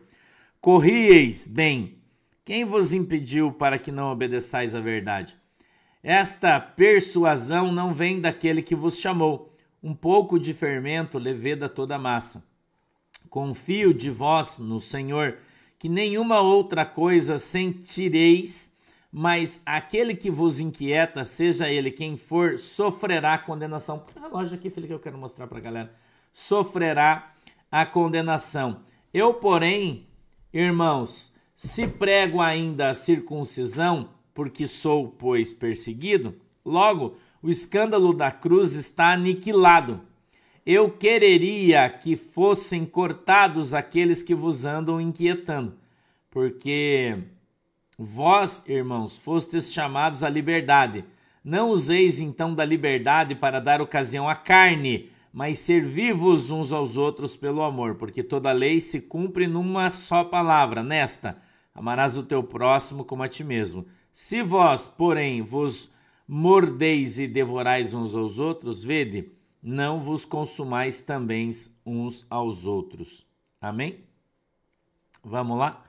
Corrieis 0.61 1.47
bem, 1.47 1.97
quem 2.45 2.63
vos 2.63 2.93
impediu 2.93 3.51
para 3.51 3.79
que 3.79 3.91
não 3.91 4.13
obedeçais 4.13 4.75
à 4.75 4.81
verdade? 4.81 5.35
Esta 6.03 6.61
persuasão 6.61 7.73
não 7.73 7.95
vem 7.95 8.21
daquele 8.21 8.61
que 8.61 8.75
vos 8.75 8.99
chamou. 8.99 9.51
Um 9.83 9.95
pouco 9.95 10.39
de 10.39 10.53
fermento 10.53 11.17
leveda 11.17 11.71
toda 11.71 11.97
a 11.97 11.99
massa. 11.99 12.47
Confio 13.31 13.95
de 13.95 14.11
vós 14.11 14.59
no 14.59 14.79
Senhor, 14.79 15.39
que 15.79 15.89
nenhuma 15.89 16.41
outra 16.41 16.85
coisa 16.85 17.39
sentireis, 17.39 18.70
mas 19.13 19.61
aquele 19.67 20.15
que 20.15 20.31
vos 20.31 20.61
inquieta, 20.61 21.25
seja 21.25 21.69
ele 21.69 21.91
quem 21.91 22.17
for, 22.17 22.59
sofrerá 22.59 23.37
condenação. 23.39 23.99
Põe 23.99 24.23
a 24.23 24.29
loja 24.29 24.55
aqui, 24.55 24.71
filho, 24.71 24.87
que 24.87 24.95
eu 24.95 25.01
quero 25.01 25.19
mostrar 25.19 25.47
para 25.47 25.59
a 25.59 25.63
galera. 25.63 25.95
Sofrerá 26.33 27.33
a 27.71 27.85
condenação. 27.85 28.83
Eu, 29.13 29.35
porém, 29.35 30.07
irmãos, 30.53 31.35
se 31.57 31.87
prego 31.87 32.41
ainda 32.41 32.91
a 32.91 32.95
circuncisão, 32.95 34.11
porque 34.33 34.67
sou, 34.67 35.09
pois, 35.09 35.53
perseguido, 35.53 36.37
logo 36.65 37.17
o 37.43 37.51
escândalo 37.51 38.13
da 38.13 38.31
cruz 38.31 38.75
está 38.75 39.13
aniquilado. 39.13 40.01
Eu 40.65 40.91
quereria 40.91 41.89
que 41.89 42.15
fossem 42.15 42.85
cortados 42.85 43.75
aqueles 43.75 44.23
que 44.23 44.35
vos 44.35 44.65
andam 44.65 45.01
inquietando, 45.01 45.75
porque 46.31 47.19
vós, 48.03 48.65
irmãos, 48.67 49.19
fostes 49.19 49.71
chamados 49.71 50.25
à 50.25 50.31
liberdade. 50.31 51.05
Não 51.45 51.69
useis 51.69 52.19
então 52.19 52.55
da 52.55 52.65
liberdade 52.65 53.35
para 53.35 53.61
dar 53.61 53.83
ocasião 53.83 54.27
à 54.27 54.35
carne, 54.35 55.11
mas 55.31 55.59
servi-vos 55.59 56.51
uns 56.51 56.73
aos 56.73 56.97
outros 56.97 57.37
pelo 57.37 57.63
amor, 57.63 57.97
porque 57.97 58.23
toda 58.23 58.53
lei 58.53 58.81
se 58.81 59.03
cumpre 59.03 59.47
numa 59.47 59.91
só 59.91 60.25
palavra, 60.25 60.83
nesta: 60.83 61.37
amarás 61.75 62.17
o 62.17 62.23
teu 62.23 62.43
próximo 62.43 63.05
como 63.05 63.23
a 63.23 63.29
ti 63.29 63.45
mesmo. 63.45 63.85
Se 64.15 64.43
vós, 64.43 64.89
porém, 64.89 65.43
vos 65.43 65.93
mordeis 66.27 67.19
e 67.19 67.29
devorais 67.29 67.93
uns 67.93 68.15
aos 68.15 68.39
outros, 68.39 68.83
vede, 68.83 69.31
não 69.63 70.01
vos 70.01 70.25
consumais 70.25 71.03
também 71.03 71.51
uns 71.85 72.27
aos 72.31 72.67
outros. 72.67 73.27
Amém? 73.61 73.99
Vamos 75.23 75.59
lá? 75.59 75.85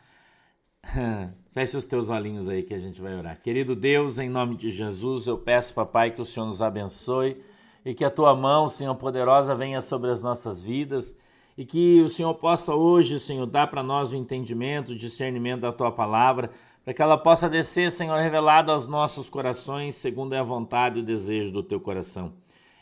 Feche 1.53 1.77
os 1.77 1.85
teus 1.85 2.09
olhinhos 2.09 2.47
aí 2.47 2.63
que 2.63 2.73
a 2.73 2.79
gente 2.79 3.01
vai 3.01 3.15
orar. 3.15 3.39
Querido 3.41 3.75
Deus, 3.75 4.17
em 4.17 4.29
nome 4.29 4.55
de 4.55 4.69
Jesus, 4.69 5.27
eu 5.27 5.38
peço, 5.38 5.73
papai, 5.73 6.11
que 6.11 6.21
o 6.21 6.25
Senhor 6.25 6.45
nos 6.45 6.61
abençoe 6.61 7.41
e 7.85 7.93
que 7.93 8.05
a 8.05 8.09
tua 8.09 8.35
mão, 8.35 8.69
Senhor 8.69 8.95
poderosa, 8.95 9.55
venha 9.55 9.81
sobre 9.81 10.11
as 10.11 10.21
nossas 10.21 10.61
vidas 10.61 11.15
e 11.57 11.65
que 11.65 12.01
o 12.01 12.09
Senhor 12.09 12.33
possa 12.35 12.73
hoje, 12.73 13.19
Senhor, 13.19 13.45
dar 13.45 13.67
para 13.67 13.83
nós 13.83 14.11
o 14.11 14.15
entendimento, 14.15 14.93
o 14.93 14.95
discernimento 14.95 15.61
da 15.61 15.71
tua 15.71 15.91
palavra 15.91 16.50
para 16.83 16.93
que 16.93 17.01
ela 17.01 17.17
possa 17.17 17.47
descer, 17.47 17.91
Senhor, 17.91 18.19
revelado 18.19 18.71
aos 18.71 18.88
nossos 18.88 19.29
corações, 19.29 19.95
segundo 19.95 20.33
é 20.33 20.39
a 20.39 20.43
vontade 20.43 20.97
e 20.97 21.01
o 21.01 21.05
desejo 21.05 21.51
do 21.51 21.61
teu 21.61 21.79
coração. 21.79 22.33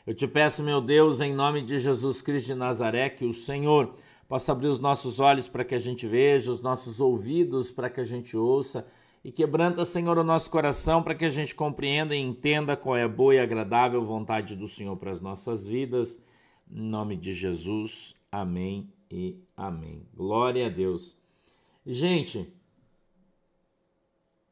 Eu 0.08 0.14
te 0.14 0.26
peço, 0.26 0.64
meu 0.64 0.80
Deus, 0.80 1.20
em 1.20 1.34
nome 1.34 1.62
de 1.62 1.78
Jesus 1.78 2.22
Cristo 2.22 2.48
de 2.48 2.56
Nazaré, 2.56 3.10
que 3.10 3.26
o 3.26 3.34
Senhor 3.34 3.94
possa 4.30 4.52
abrir 4.52 4.68
os 4.68 4.80
nossos 4.80 5.20
olhos 5.20 5.50
para 5.50 5.66
que 5.66 5.74
a 5.74 5.80
gente 5.80 6.08
veja, 6.08 6.52
os 6.52 6.62
nossos 6.62 7.00
ouvidos 7.00 7.72
para 7.72 7.90
que 7.90 8.00
a 8.00 8.06
gente 8.06 8.38
ouça, 8.38 8.88
e 9.24 9.32
quebranta, 9.32 9.84
Senhor, 9.84 10.18
o 10.20 10.24
nosso 10.24 10.50
coração 10.50 11.04
para 11.04 11.16
que 11.16 11.26
a 11.26 11.30
gente 11.30 11.54
compreenda 11.54 12.16
e 12.16 12.20
entenda 12.20 12.78
qual 12.78 12.96
é 12.96 13.04
a 13.04 13.10
boa 13.10 13.34
e 13.36 13.40
agradável 13.40 14.06
vontade 14.06 14.56
do 14.56 14.68
Senhor 14.68 14.96
para 14.96 15.12
as 15.12 15.20
nossas 15.20 15.68
vidas. 15.68 16.24
Em 16.72 16.82
nome 16.82 17.18
de 17.18 17.34
Jesus, 17.34 18.16
amém 18.32 18.94
e 19.12 19.44
amém. 19.58 20.08
Glória 20.14 20.68
a 20.68 20.70
Deus. 20.70 21.18
Gente, 21.86 22.54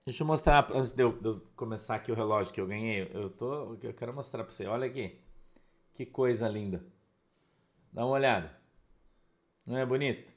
Deixa 0.03 0.23
eu 0.23 0.27
mostrar, 0.27 0.65
antes 0.73 0.93
de 0.93 1.03
eu, 1.03 1.11
de 1.11 1.27
eu, 1.27 1.41
começar 1.53 1.95
aqui 1.95 2.13
o 2.13 2.15
relógio 2.15 2.53
que 2.53 2.61
eu 2.61 2.65
ganhei. 2.65 3.11
Eu, 3.13 3.29
tô, 3.29 3.75
eu 3.83 3.93
quero 3.93 4.13
mostrar 4.13 4.41
para 4.45 4.53
você. 4.53 4.65
Olha 4.65 4.87
aqui. 4.87 5.19
Que 5.95 6.05
coisa 6.05 6.47
linda. 6.47 6.81
Dá 7.91 8.05
uma 8.05 8.15
olhada. 8.15 8.56
Não 9.67 9.77
é 9.77 9.85
bonito? 9.85 10.33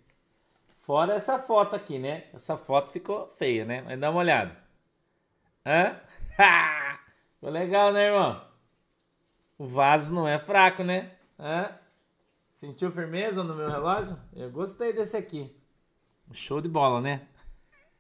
Fora 0.81 1.15
essa 1.15 1.39
foto 1.39 1.77
aqui, 1.77 2.01
né? 2.01 2.25
Essa 2.35 2.57
foto 2.57 2.91
ficou 2.91 3.29
feia, 3.29 3.65
né? 3.65 3.81
Mas 3.83 4.01
dá 4.01 4.11
uma 4.11 4.19
olhada. 4.19 4.57
Hã? 5.65 5.95
ficou 7.37 7.49
legal, 7.49 7.93
né, 7.93 8.07
irmão? 8.07 8.45
O 9.57 9.67
vaso 9.67 10.13
não 10.13 10.27
é 10.27 10.37
fraco, 10.37 10.83
né? 10.83 11.13
Hã? 11.39 11.71
Sentiu 12.51 12.91
firmeza 12.91 13.45
no 13.45 13.55
meu 13.55 13.71
relógio? 13.71 14.19
Eu 14.35 14.51
gostei 14.51 14.93
desse 14.93 15.17
aqui. 15.17 15.55
Show 16.33 16.61
de 16.61 16.69
bola, 16.69 17.01
né? 17.01 17.23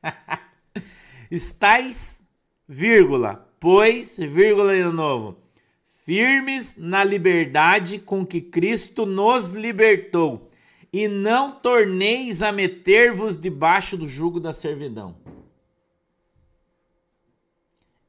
Estais, 1.31 2.27
vírgula, 2.67 3.49
pois, 3.61 4.17
vírgula 4.19 4.75
de 4.75 4.83
novo, 4.83 5.39
firmes 5.87 6.77
na 6.77 7.05
liberdade 7.05 8.01
com 8.01 8.27
que 8.27 8.41
Cristo 8.41 9.07
nos 9.07 9.53
libertou, 9.53 10.50
e 10.93 11.07
não 11.07 11.53
torneis 11.53 12.43
a 12.43 12.51
meter-vos 12.51 13.37
debaixo 13.37 13.97
do 13.97 14.09
jugo 14.09 14.41
da 14.41 14.53
servidão. 14.53 15.17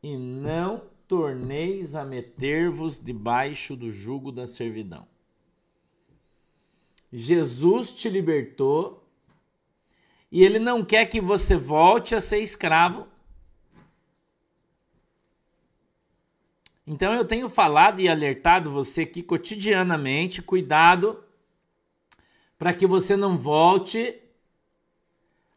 E 0.01 0.17
não 0.17 0.83
torneis 1.07 1.93
a 1.93 2.03
meter-vos 2.03 2.97
debaixo 2.97 3.75
do 3.75 3.91
jugo 3.91 4.31
da 4.31 4.47
servidão. 4.47 5.07
Jesus 7.13 7.93
te 7.93 8.09
libertou 8.09 9.05
e 10.31 10.43
ele 10.43 10.57
não 10.57 10.83
quer 10.83 11.05
que 11.05 11.21
você 11.21 11.55
volte 11.55 12.15
a 12.15 12.21
ser 12.21 12.39
escravo 12.39 13.07
Então 16.85 17.13
eu 17.13 17.23
tenho 17.23 17.47
falado 17.47 18.01
e 18.01 18.09
alertado 18.09 18.69
você 18.69 19.03
aqui 19.03 19.23
cotidianamente, 19.23 20.41
cuidado 20.41 21.23
para 22.62 22.75
que 22.75 22.86
você 22.86 23.18
não 23.18 23.36
volte 23.36 24.22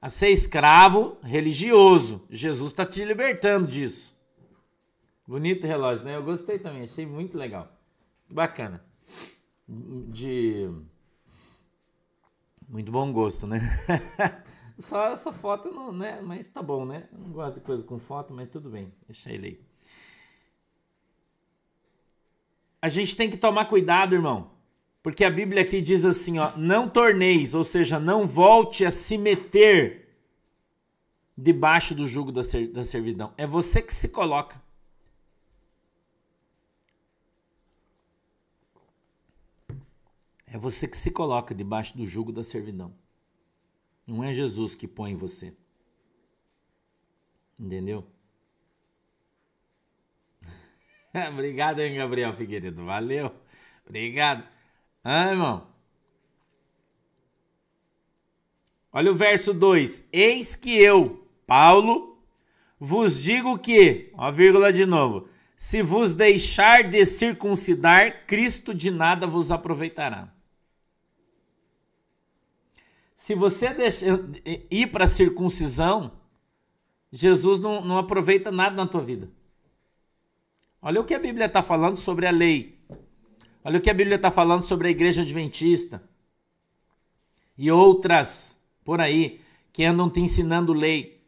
a 0.00 0.08
ser 0.08 0.30
escravo 0.30 1.18
religioso. 1.22 2.24
Jesus 2.30 2.70
está 2.70 2.86
te 2.86 3.04
libertando 3.04 3.66
disso. 3.66 4.18
Bonito 5.26 5.66
relógio, 5.66 6.06
né? 6.06 6.16
Eu 6.16 6.22
gostei 6.22 6.58
também, 6.58 6.84
achei 6.84 7.04
muito 7.04 7.36
legal. 7.36 7.70
Bacana. 8.26 8.82
De 9.68 10.66
muito 12.66 12.90
bom 12.90 13.12
gosto, 13.12 13.46
né? 13.46 13.60
Só 14.80 15.08
essa 15.08 15.30
foto 15.30 15.70
não, 15.70 15.92
né? 15.92 16.22
Mas 16.22 16.48
tá 16.48 16.62
bom, 16.62 16.86
né? 16.86 17.06
Não 17.12 17.32
gosto 17.32 17.56
de 17.56 17.60
coisa 17.60 17.84
com 17.84 17.98
foto, 17.98 18.32
mas 18.32 18.48
tudo 18.48 18.70
bem. 18.70 18.90
Deixa 19.06 19.30
ele 19.30 19.46
aí. 19.46 19.60
a 22.84 22.88
gente 22.90 23.16
tem 23.16 23.30
que 23.30 23.38
tomar 23.38 23.64
cuidado, 23.64 24.14
irmão. 24.14 24.53
Porque 25.04 25.22
a 25.22 25.30
Bíblia 25.30 25.60
aqui 25.60 25.82
diz 25.82 26.02
assim, 26.02 26.38
ó, 26.38 26.56
não 26.56 26.88
torneis, 26.88 27.52
ou 27.52 27.62
seja, 27.62 28.00
não 28.00 28.26
volte 28.26 28.86
a 28.86 28.90
se 28.90 29.18
meter 29.18 30.08
debaixo 31.36 31.94
do 31.94 32.08
jugo 32.08 32.32
da, 32.32 32.40
da 32.72 32.84
servidão. 32.86 33.34
É 33.36 33.46
você 33.46 33.82
que 33.82 33.92
se 33.92 34.08
coloca. 34.08 34.58
É 40.46 40.56
você 40.56 40.88
que 40.88 40.96
se 40.96 41.10
coloca 41.10 41.54
debaixo 41.54 41.94
do 41.94 42.06
jugo 42.06 42.32
da 42.32 42.42
servidão. 42.42 42.90
Não 44.06 44.24
é 44.24 44.32
Jesus 44.32 44.74
que 44.74 44.88
põe 44.88 45.14
você. 45.14 45.52
Entendeu? 47.60 48.06
Obrigado, 51.30 51.80
hein, 51.80 51.94
Gabriel 51.94 52.34
Figueiredo. 52.34 52.86
Valeu. 52.86 53.30
Obrigado. 53.86 54.53
Ah, 55.04 55.28
irmão. 55.28 55.66
Olha 58.90 59.12
o 59.12 59.14
verso 59.14 59.52
2. 59.52 60.08
Eis 60.10 60.56
que 60.56 60.74
eu, 60.74 61.28
Paulo, 61.46 62.18
vos 62.80 63.20
digo 63.20 63.58
que, 63.58 64.10
ó, 64.14 64.32
vírgula 64.32 64.72
de 64.72 64.86
novo, 64.86 65.28
se 65.56 65.82
vos 65.82 66.14
deixar 66.14 66.84
de 66.84 67.04
circuncidar, 67.04 68.26
Cristo 68.26 68.74
de 68.74 68.90
nada 68.90 69.26
vos 69.26 69.50
aproveitará. 69.50 70.32
Se 73.16 73.34
você 73.34 73.72
deixa, 73.72 74.06
ir 74.70 74.88
para 74.88 75.04
a 75.04 75.08
circuncisão, 75.08 76.12
Jesus 77.10 77.60
não, 77.60 77.84
não 77.84 77.98
aproveita 77.98 78.50
nada 78.50 78.74
na 78.74 78.86
tua 78.86 79.00
vida. 79.00 79.30
Olha 80.82 81.00
o 81.00 81.04
que 81.04 81.14
a 81.14 81.18
Bíblia 81.18 81.46
está 81.46 81.62
falando 81.62 81.96
sobre 81.96 82.26
a 82.26 82.30
lei. 82.30 82.73
Olha 83.64 83.78
o 83.78 83.80
que 83.80 83.88
a 83.88 83.94
Bíblia 83.94 84.16
está 84.16 84.30
falando 84.30 84.60
sobre 84.60 84.88
a 84.88 84.90
igreja 84.90 85.22
adventista. 85.22 86.02
e 87.56 87.70
outras 87.70 88.60
por 88.84 89.00
aí 89.00 89.40
que 89.72 89.84
andam 89.84 90.10
te 90.10 90.20
ensinando 90.20 90.72
lei. 90.72 91.24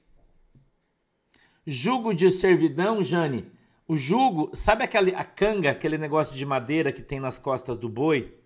Jugo 1.66 2.12
de 2.12 2.30
servidão, 2.30 3.02
Jane. 3.02 3.50
O 3.88 3.96
jugo, 3.96 4.50
sabe 4.52 4.84
aquele, 4.84 5.14
a 5.14 5.24
canga, 5.24 5.70
aquele 5.70 5.96
negócio 5.96 6.36
de 6.36 6.44
madeira 6.44 6.92
que 6.92 7.00
tem 7.00 7.20
nas 7.20 7.38
costas 7.38 7.78
do 7.78 7.88
boi? 7.88 8.36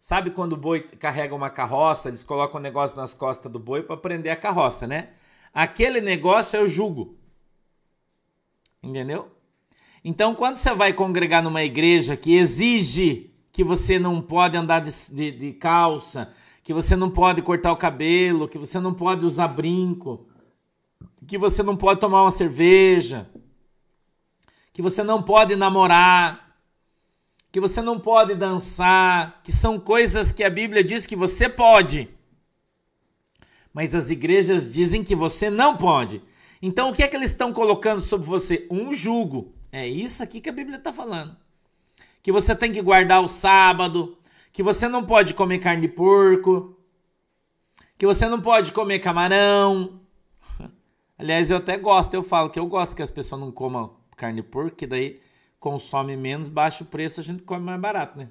Sabe 0.00 0.30
quando 0.30 0.52
o 0.52 0.56
boi 0.56 0.82
carrega 0.82 1.34
uma 1.34 1.50
carroça, 1.50 2.08
eles 2.08 2.22
colocam 2.22 2.60
um 2.60 2.62
negócio 2.62 2.96
nas 2.96 3.14
costas 3.14 3.50
do 3.50 3.58
boi 3.58 3.82
para 3.82 3.96
prender 3.96 4.32
a 4.32 4.36
carroça, 4.36 4.86
né? 4.86 5.10
Aquele 5.52 6.00
negócio 6.00 6.58
é 6.58 6.62
o 6.62 6.68
jugo. 6.68 7.18
Entendeu? 8.82 9.30
Então, 10.04 10.34
quando 10.34 10.56
você 10.56 10.72
vai 10.72 10.92
congregar 10.92 11.42
numa 11.42 11.62
igreja 11.62 12.16
que 12.16 12.36
exige 12.36 13.29
que 13.52 13.64
você 13.64 13.98
não 13.98 14.20
pode 14.20 14.56
andar 14.56 14.80
de, 14.80 14.90
de, 15.12 15.30
de 15.32 15.52
calça, 15.52 16.32
que 16.62 16.72
você 16.72 16.94
não 16.94 17.10
pode 17.10 17.42
cortar 17.42 17.72
o 17.72 17.76
cabelo, 17.76 18.48
que 18.48 18.58
você 18.58 18.78
não 18.78 18.94
pode 18.94 19.24
usar 19.24 19.48
brinco, 19.48 20.28
que 21.26 21.36
você 21.36 21.62
não 21.62 21.76
pode 21.76 22.00
tomar 22.00 22.22
uma 22.22 22.30
cerveja, 22.30 23.28
que 24.72 24.82
você 24.82 25.02
não 25.02 25.22
pode 25.22 25.56
namorar, 25.56 26.56
que 27.50 27.60
você 27.60 27.82
não 27.82 27.98
pode 27.98 28.34
dançar, 28.34 29.40
que 29.42 29.52
são 29.52 29.80
coisas 29.80 30.30
que 30.30 30.44
a 30.44 30.50
Bíblia 30.50 30.84
diz 30.84 31.04
que 31.04 31.16
você 31.16 31.48
pode. 31.48 32.08
Mas 33.72 33.94
as 33.94 34.10
igrejas 34.10 34.72
dizem 34.72 35.02
que 35.02 35.14
você 35.14 35.50
não 35.50 35.76
pode. 35.76 36.22
Então 36.62 36.90
o 36.90 36.94
que 36.94 37.02
é 37.02 37.08
que 37.08 37.16
eles 37.16 37.30
estão 37.30 37.52
colocando 37.52 38.00
sobre 38.00 38.26
você? 38.26 38.66
Um 38.70 38.92
jugo. 38.92 39.52
É 39.72 39.86
isso 39.88 40.22
aqui 40.22 40.40
que 40.40 40.48
a 40.48 40.52
Bíblia 40.52 40.78
está 40.78 40.92
falando. 40.92 41.36
Que 42.22 42.32
você 42.32 42.54
tem 42.54 42.72
que 42.72 42.82
guardar 42.82 43.22
o 43.22 43.28
sábado, 43.28 44.18
que 44.52 44.62
você 44.62 44.88
não 44.88 45.04
pode 45.04 45.34
comer 45.34 45.58
carne 45.58 45.82
de 45.82 45.88
porco, 45.88 46.76
que 47.96 48.06
você 48.06 48.28
não 48.28 48.40
pode 48.40 48.72
comer 48.72 48.98
camarão. 48.98 50.00
Aliás, 51.18 51.50
eu 51.50 51.58
até 51.58 51.76
gosto, 51.76 52.14
eu 52.14 52.22
falo 52.22 52.50
que 52.50 52.58
eu 52.58 52.66
gosto 52.66 52.96
que 52.96 53.02
as 53.02 53.10
pessoas 53.10 53.40
não 53.40 53.52
comam 53.52 53.96
carne 54.16 54.42
de 54.42 54.48
porco, 54.48 54.76
que 54.76 54.86
daí 54.86 55.20
consome 55.58 56.16
menos, 56.16 56.48
baixa 56.48 56.82
o 56.82 56.86
preço, 56.86 57.20
a 57.20 57.22
gente 57.22 57.42
come 57.42 57.64
mais 57.64 57.80
barato, 57.80 58.18
né? 58.18 58.28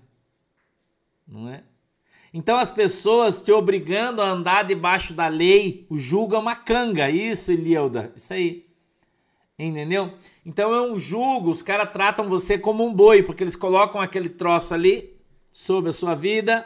Não 1.27 1.47
é? 1.49 1.63
Então 2.33 2.57
as 2.57 2.71
pessoas 2.71 3.41
te 3.41 3.51
obrigando 3.51 4.21
a 4.21 4.29
andar 4.29 4.63
debaixo 4.63 5.13
da 5.13 5.27
lei, 5.27 5.85
o 5.89 5.97
julgo 5.97 6.35
é 6.35 6.39
uma 6.39 6.55
canga, 6.55 7.09
isso, 7.09 7.51
Elielda, 7.51 8.11
isso 8.15 8.33
aí. 8.33 8.67
Entendeu? 9.57 10.13
Então 10.49 10.73
é 10.73 10.81
um 10.81 10.97
julgo, 10.97 11.51
os 11.51 11.61
caras 11.61 11.91
tratam 11.91 12.27
você 12.27 12.57
como 12.57 12.83
um 12.83 12.91
boi, 12.91 13.21
porque 13.21 13.43
eles 13.43 13.55
colocam 13.55 14.01
aquele 14.01 14.29
troço 14.29 14.73
ali 14.73 15.15
sobre 15.51 15.91
a 15.91 15.93
sua 15.93 16.15
vida. 16.15 16.65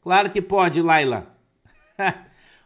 Claro 0.00 0.30
que 0.30 0.40
pode, 0.40 0.80
Laila. 0.80 1.26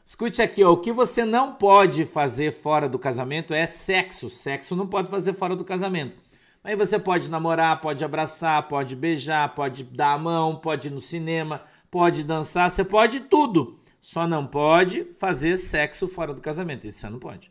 Escute 0.05 0.43
aqui, 0.43 0.63
ó, 0.63 0.73
o 0.73 0.77
que 0.77 0.93
você 0.93 1.25
não 1.25 1.55
pode 1.55 2.05
fazer 2.05 2.53
fora 2.53 2.91
do 2.91 2.99
casamento 2.99 3.55
é 3.55 3.65
sexo. 3.65 4.29
Sexo 4.29 4.77
não 4.77 4.87
pode 4.87 5.11
fazer 5.11 5.33
fora 5.33 5.57
do 5.57 5.65
casamento. 5.65 6.23
Aí 6.63 6.77
você 6.77 6.99
pode 6.99 7.31
namorar, 7.31 7.81
pode 7.81 8.05
abraçar, 8.05 8.69
pode 8.69 8.95
beijar, 8.95 9.55
pode 9.55 9.83
dar 9.83 10.13
a 10.13 10.19
mão, 10.19 10.57
pode 10.57 10.89
ir 10.89 10.91
no 10.91 11.01
cinema, 11.01 11.63
pode 11.91 12.23
dançar, 12.23 12.71
você 12.71 12.85
pode 12.85 13.21
tudo. 13.21 13.81
Só 13.99 14.27
não 14.27 14.47
pode 14.47 15.05
fazer 15.19 15.57
sexo 15.57 16.07
fora 16.07 16.35
do 16.35 16.43
casamento. 16.43 16.87
Isso 16.87 16.99
você 16.99 17.09
não 17.09 17.19
pode. 17.19 17.51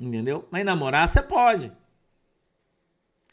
Entendeu? 0.00 0.48
Mas 0.50 0.64
namorar 0.64 1.06
você 1.06 1.20
pode. 1.20 1.70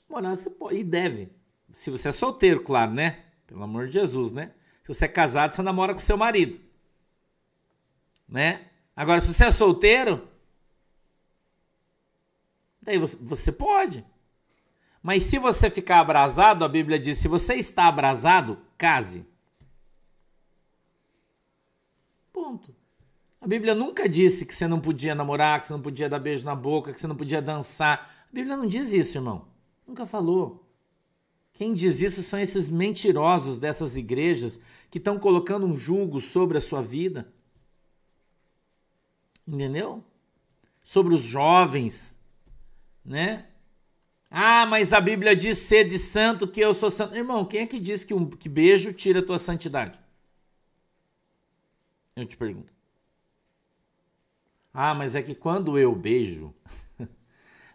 Namorar 0.09 0.35
você 0.35 0.49
pode 0.49 0.77
e 0.77 0.83
deve. 0.83 1.31
Se 1.71 1.89
você 1.89 2.09
é 2.09 2.11
solteiro, 2.11 2.61
claro, 2.61 2.91
né? 2.91 3.23
Pelo 3.47 3.63
amor 3.63 3.87
de 3.87 3.93
Jesus, 3.93 4.33
né? 4.33 4.51
Se 4.83 4.93
você 4.93 5.05
é 5.05 5.07
casado, 5.07 5.51
você 5.51 5.61
namora 5.61 5.93
com 5.93 5.99
seu 5.99 6.17
marido. 6.17 6.59
Né? 8.27 8.67
Agora, 8.93 9.21
se 9.21 9.33
você 9.33 9.45
é 9.45 9.51
solteiro, 9.51 10.27
daí 12.81 12.97
você, 12.97 13.15
você 13.15 13.51
pode. 13.51 14.05
Mas 15.01 15.23
se 15.23 15.39
você 15.39 15.69
ficar 15.69 16.01
abrasado, 16.01 16.65
a 16.65 16.69
Bíblia 16.69 16.99
diz: 16.99 17.17
se 17.17 17.29
você 17.29 17.55
está 17.55 17.87
abrasado, 17.87 18.59
case. 18.77 19.25
Ponto. 22.33 22.75
A 23.47 23.49
Bíblia 23.49 23.73
nunca 23.73 24.09
disse 24.09 24.45
que 24.45 24.53
você 24.53 24.67
não 24.67 24.77
podia 24.77 25.15
namorar, 25.15 25.61
que 25.61 25.67
você 25.67 25.71
não 25.71 25.81
podia 25.81 26.09
dar 26.09 26.19
beijo 26.19 26.43
na 26.43 26.53
boca, 26.53 26.91
que 26.91 26.99
você 26.99 27.07
não 27.07 27.15
podia 27.15 27.41
dançar. 27.41 28.27
A 28.29 28.35
Bíblia 28.35 28.57
não 28.57 28.67
diz 28.67 28.91
isso, 28.91 29.17
irmão. 29.17 29.47
Nunca 29.87 30.05
falou. 30.05 30.67
Quem 31.53 31.73
diz 31.73 32.01
isso 32.01 32.21
são 32.21 32.41
esses 32.41 32.69
mentirosos 32.69 33.57
dessas 33.57 33.95
igrejas 33.95 34.61
que 34.91 34.97
estão 34.97 35.17
colocando 35.17 35.65
um 35.65 35.77
julgo 35.77 36.19
sobre 36.19 36.57
a 36.57 36.61
sua 36.61 36.81
vida. 36.81 37.33
Entendeu? 39.47 40.03
Sobre 40.83 41.13
os 41.13 41.23
jovens, 41.23 42.19
né? 43.05 43.45
Ah, 44.29 44.65
mas 44.65 44.91
a 44.91 44.99
Bíblia 44.99 45.33
diz 45.33 45.59
ser 45.59 45.87
de 45.87 45.97
santo 45.97 46.49
que 46.49 46.59
eu 46.59 46.73
sou 46.73 46.91
santo. 46.91 47.15
Irmão, 47.15 47.45
quem 47.45 47.61
é 47.61 47.65
que 47.65 47.79
diz 47.79 48.03
que, 48.03 48.13
um, 48.13 48.29
que 48.29 48.49
beijo 48.49 48.91
tira 48.91 49.21
a 49.21 49.25
tua 49.25 49.37
santidade? 49.37 49.97
Eu 52.13 52.25
te 52.25 52.35
pergunto. 52.35 52.76
Ah, 54.79 54.93
mas 54.93 55.15
é 55.15 55.23
que 55.23 55.33
quando 55.33 55.79
eu 55.79 55.95
beijo, 55.95 56.53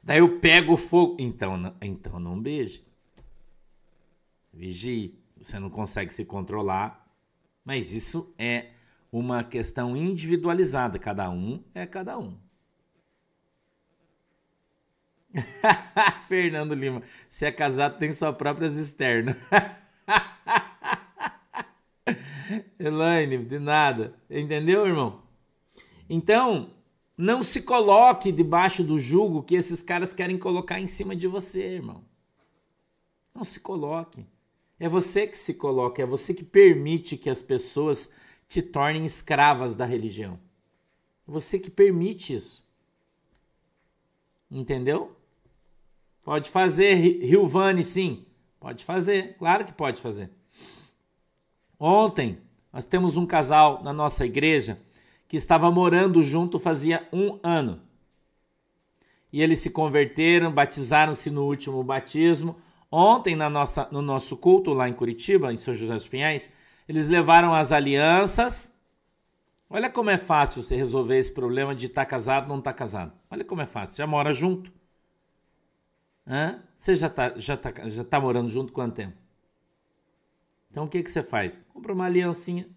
daí 0.01 0.19
eu 0.19 0.39
pego 0.39 0.75
o 0.75 0.77
fogo. 0.77 1.17
Então, 1.19 1.57
não, 1.57 1.75
então 1.83 2.21
não 2.21 2.41
beije. 2.41 2.87
Vigie. 4.53 5.19
Você 5.37 5.59
não 5.59 5.69
consegue 5.69 6.15
se 6.15 6.25
controlar. 6.25 7.05
Mas 7.65 7.93
isso 7.93 8.33
é 8.39 8.71
uma 9.11 9.43
questão 9.43 9.97
individualizada. 9.97 10.97
Cada 10.97 11.29
um 11.29 11.65
é 11.75 11.85
cada 11.87 12.17
um. 12.17 12.39
Fernando 16.29 16.73
Lima, 16.73 17.03
se 17.29 17.45
é 17.45 17.51
casado 17.51 17.99
tem 17.99 18.13
sua 18.13 18.33
própria 18.33 18.69
externa. 18.69 19.37
Elaine, 22.79 23.39
de 23.39 23.59
nada. 23.59 24.15
Entendeu, 24.31 24.87
irmão? 24.87 25.21
Então, 26.09 26.81
não 27.23 27.41
se 27.41 27.63
coloque 27.63 28.33
debaixo 28.33 28.83
do 28.83 28.99
jugo 28.99 29.45
que 29.45 29.55
esses 29.55 29.81
caras 29.81 30.13
querem 30.13 30.37
colocar 30.37 30.81
em 30.81 30.89
cima 30.89 31.15
de 31.15 31.29
você, 31.29 31.63
irmão. 31.63 32.05
Não 33.33 33.45
se 33.45 33.61
coloque. 33.61 34.27
É 34.79 34.89
você 34.89 35.29
que 35.29 35.39
se 35.39 35.55
coloca, 35.55 36.03
é 36.03 36.05
você 36.05 36.35
que 36.35 36.43
permite 36.43 37.17
que 37.17 37.31
as 37.31 37.41
pessoas 37.41 38.13
te 38.49 38.61
tornem 38.61 39.05
escravas 39.05 39.73
da 39.73 39.87
religião. 39.87 40.37
É 41.29 41.31
você 41.31 41.61
que 41.61 41.71
permite 41.71 42.35
isso. 42.35 42.67
Entendeu? 44.51 45.17
Pode 46.25 46.51
fazer, 46.51 46.95
Rilvane, 47.25 47.85
sim. 47.85 48.27
Pode 48.59 48.85
fazer, 48.85 49.37
claro 49.39 49.65
que 49.65 49.73
pode 49.73 50.03
fazer. 50.03 50.29
Ontem, 51.79 52.41
nós 52.73 52.85
temos 52.85 53.17
um 53.17 53.27
casal 53.27 53.81
na 53.85 53.93
nossa 53.93 54.27
igreja 54.27 54.77
que 55.33 55.39
estava 55.39 55.71
morando 55.71 56.23
junto 56.23 56.59
fazia 56.59 57.09
um 57.11 57.39
ano. 57.43 57.81
E 59.33 59.41
eles 59.41 59.61
se 59.61 59.71
converteram, 59.71 60.53
batizaram-se 60.53 61.31
no 61.31 61.47
último 61.47 61.83
batismo. 61.83 62.61
Ontem, 62.91 63.35
na 63.35 63.49
nossa, 63.49 63.89
no 63.91 64.03
nosso 64.03 64.37
culto 64.37 64.75
lá 64.75 64.91
em 64.91 64.93
Curitiba, 64.93 65.51
em 65.51 65.57
São 65.57 65.73
José 65.73 65.95
dos 65.95 66.07
Pinhais, 66.07 66.51
eles 66.87 67.09
levaram 67.09 67.55
as 67.55 67.73
alianças. 67.73 68.79
Olha 69.71 69.89
como 69.89 70.11
é 70.11 70.19
fácil 70.19 70.63
você 70.63 70.77
resolver 70.77 71.17
esse 71.17 71.33
problema 71.33 71.75
de 71.75 71.87
estar 71.87 72.05
tá 72.05 72.11
casado 72.11 72.43
ou 72.43 72.49
não 72.51 72.59
estar 72.59 72.75
tá 72.75 72.79
casado. 72.79 73.13
Olha 73.31 73.43
como 73.43 73.63
é 73.63 73.67
fácil. 73.67 73.97
Já 73.97 74.07
mora 74.07 74.35
junto. 74.35 74.71
Hã? 76.27 76.63
Você 76.77 76.95
já 76.95 77.07
está 77.07 77.33
já 77.39 77.57
tá, 77.57 77.73
já 77.89 78.05
tá 78.05 78.21
morando 78.21 78.51
junto 78.51 78.71
quanto 78.71 78.97
tempo? 78.97 79.17
Então 80.71 80.85
o 80.85 80.89
que, 80.89 81.03
que 81.03 81.11
você 81.11 81.23
faz? 81.23 81.57
Compra 81.73 81.95
uma 81.95 82.05
aliancinha 82.05 82.69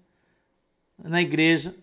na 0.97 1.21
igreja, 1.21 1.75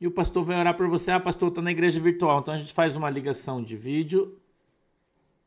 e 0.00 0.06
o 0.06 0.10
pastor 0.10 0.44
vai 0.44 0.58
orar 0.58 0.76
por 0.76 0.88
você. 0.88 1.10
Ah, 1.10 1.20
pastor, 1.20 1.48
estou 1.48 1.62
na 1.62 1.70
igreja 1.70 2.00
virtual. 2.00 2.40
Então 2.40 2.54
a 2.54 2.58
gente 2.58 2.72
faz 2.72 2.96
uma 2.96 3.10
ligação 3.10 3.62
de 3.62 3.76
vídeo, 3.76 4.40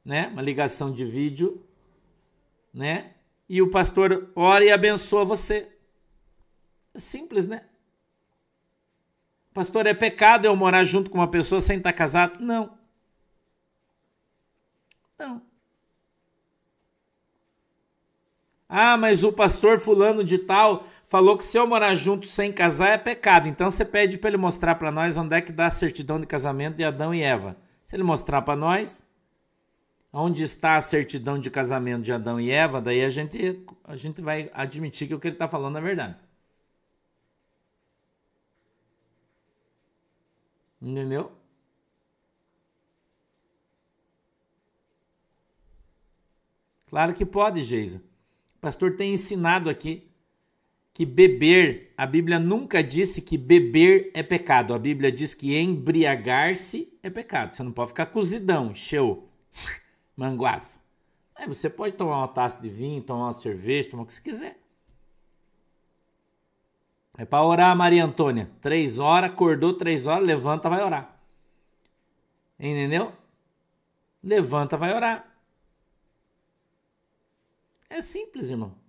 né? 0.06 0.28
Uma 0.28 0.42
ligação 0.42 0.92
de 0.92 1.04
vídeo, 1.04 1.66
né? 2.72 3.14
E 3.50 3.62
o 3.62 3.72
pastor 3.72 4.32
ora 4.36 4.64
e 4.64 4.72
abençoa 4.72 5.26
você. 5.26 5.72
É 6.94 7.00
simples, 7.00 7.48
né? 7.48 7.66
Pastor, 9.54 9.88
é 9.88 9.94
pecado 9.94 10.46
eu 10.46 10.56
morar 10.56 10.84
junto 10.84 11.10
com 11.10 11.18
uma 11.18 11.28
pessoa 11.28 11.60
sem 11.60 11.78
estar 11.78 11.94
casado? 11.94 12.40
Não. 12.40 12.78
Não. 15.18 15.42
Ah, 18.70 18.98
mas 18.98 19.24
o 19.24 19.32
pastor 19.32 19.80
fulano 19.80 20.24
de 20.24 20.38
tal 20.40 20.88
falou 21.14 21.38
que 21.38 21.46
se 21.46 21.56
eu 21.56 21.68
morar 21.68 21.94
junto 21.94 22.26
sem 22.26 22.52
casar 22.52 22.90
é 22.90 22.98
pecado. 22.98 23.48
Então 23.48 23.70
você 23.70 23.86
pede 23.86 24.18
para 24.18 24.32
ele 24.32 24.38
mostrar 24.38 24.74
para 24.74 24.92
nós 24.92 25.16
onde 25.16 25.36
é 25.36 25.42
que 25.42 25.52
dá 25.52 25.68
a 25.68 25.70
certidão 25.70 26.20
de 26.20 26.26
casamento 26.26 26.78
de 26.78 26.84
Adão 26.84 27.14
e 27.14 27.22
Eva. 27.22 27.56
Se 27.86 27.96
ele 27.96 28.02
mostrar 28.02 28.42
para 28.42 28.56
nós 28.56 29.06
onde 30.12 30.42
está 30.42 30.76
a 30.76 30.82
certidão 30.82 31.38
de 31.38 31.52
casamento 31.52 32.02
de 32.02 32.12
Adão 32.12 32.42
e 32.42 32.50
Eva, 32.50 32.82
daí 32.82 33.06
a 33.06 33.12
gente, 33.12 33.64
a 33.84 33.96
gente 33.96 34.24
vai 34.24 34.50
admitir 34.56 35.08
que 35.08 35.14
o 35.14 35.20
que 35.20 35.28
ele 35.28 35.36
está 35.36 35.48
falando 35.48 35.78
é 35.78 35.82
verdade. 35.82 36.16
Entendeu? 40.82 41.32
Claro 46.88 47.14
que 47.14 47.24
pode, 47.24 47.62
Geisa. 47.62 48.02
O 48.56 48.60
pastor 48.60 48.96
tem 48.96 49.14
ensinado 49.14 49.70
aqui 49.70 50.12
que 50.94 51.06
beber, 51.06 51.92
a 51.98 52.06
Bíblia 52.06 52.38
nunca 52.38 52.84
disse 52.84 53.22
que 53.22 53.36
beber 53.36 54.12
é 54.14 54.22
pecado. 54.22 54.74
A 54.74 54.80
Bíblia 54.80 55.12
diz 55.12 55.34
que 55.34 55.58
embriagar-se 55.58 56.98
é 57.02 57.10
pecado. 57.10 57.54
Você 57.54 57.64
não 57.64 57.72
pode 57.72 57.90
ficar 57.90 58.06
cozidão, 58.06 58.72
encheu, 58.72 59.28
manguaça. 60.16 60.80
Aí 61.36 61.48
você 61.48 61.68
pode 61.68 61.96
tomar 61.96 62.18
uma 62.18 62.28
taça 62.28 62.62
de 62.62 62.70
vinho, 62.70 63.02
tomar 63.02 63.26
uma 63.26 63.34
cerveja, 63.34 63.90
tomar 63.90 64.04
o 64.04 64.06
que 64.06 64.14
você 64.14 64.22
quiser. 64.22 64.60
É 67.18 67.26
para 67.26 67.44
orar, 67.44 67.76
Maria 67.76 68.06
Antônia. 68.06 68.52
Três 68.62 69.00
horas, 69.00 69.32
acordou 69.32 69.74
três 69.74 70.06
horas, 70.06 70.26
levanta, 70.26 70.70
vai 70.70 70.84
orar. 70.84 71.20
Entendeu? 72.60 73.14
Levanta, 74.24 74.78
vai 74.78 74.94
orar. 74.94 75.28
É 77.90 78.02
simples, 78.02 78.50
irmão. 78.50 78.83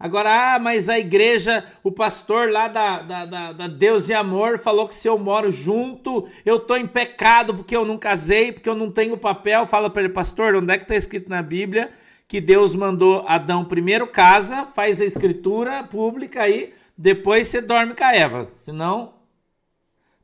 Agora, 0.00 0.54
ah, 0.54 0.58
mas 0.58 0.88
a 0.88 0.98
igreja, 0.98 1.62
o 1.84 1.92
pastor 1.92 2.50
lá 2.50 2.68
da, 2.68 3.02
da, 3.02 3.26
da, 3.26 3.52
da, 3.52 3.66
Deus 3.68 4.08
e 4.08 4.14
Amor 4.14 4.58
falou 4.58 4.88
que 4.88 4.94
se 4.94 5.06
eu 5.06 5.18
moro 5.18 5.50
junto, 5.50 6.26
eu 6.42 6.58
tô 6.58 6.74
em 6.74 6.86
pecado 6.86 7.54
porque 7.54 7.76
eu 7.76 7.84
não 7.84 7.98
casei, 7.98 8.50
porque 8.50 8.68
eu 8.68 8.74
não 8.74 8.90
tenho 8.90 9.18
papel. 9.18 9.66
Fala 9.66 9.90
para 9.90 10.02
ele, 10.02 10.12
pastor, 10.12 10.54
onde 10.54 10.72
é 10.72 10.78
que 10.78 10.84
está 10.84 10.96
escrito 10.96 11.28
na 11.28 11.42
Bíblia 11.42 11.92
que 12.30 12.40
Deus 12.40 12.76
mandou 12.76 13.24
Adão 13.26 13.64
primeiro 13.64 14.06
casa, 14.06 14.64
faz 14.64 15.00
a 15.00 15.04
escritura 15.04 15.82
pública 15.82 16.42
aí, 16.42 16.72
depois 16.96 17.48
você 17.48 17.60
dorme 17.60 17.92
com 17.92 18.04
a 18.04 18.14
Eva. 18.14 18.44
Senão. 18.52 19.14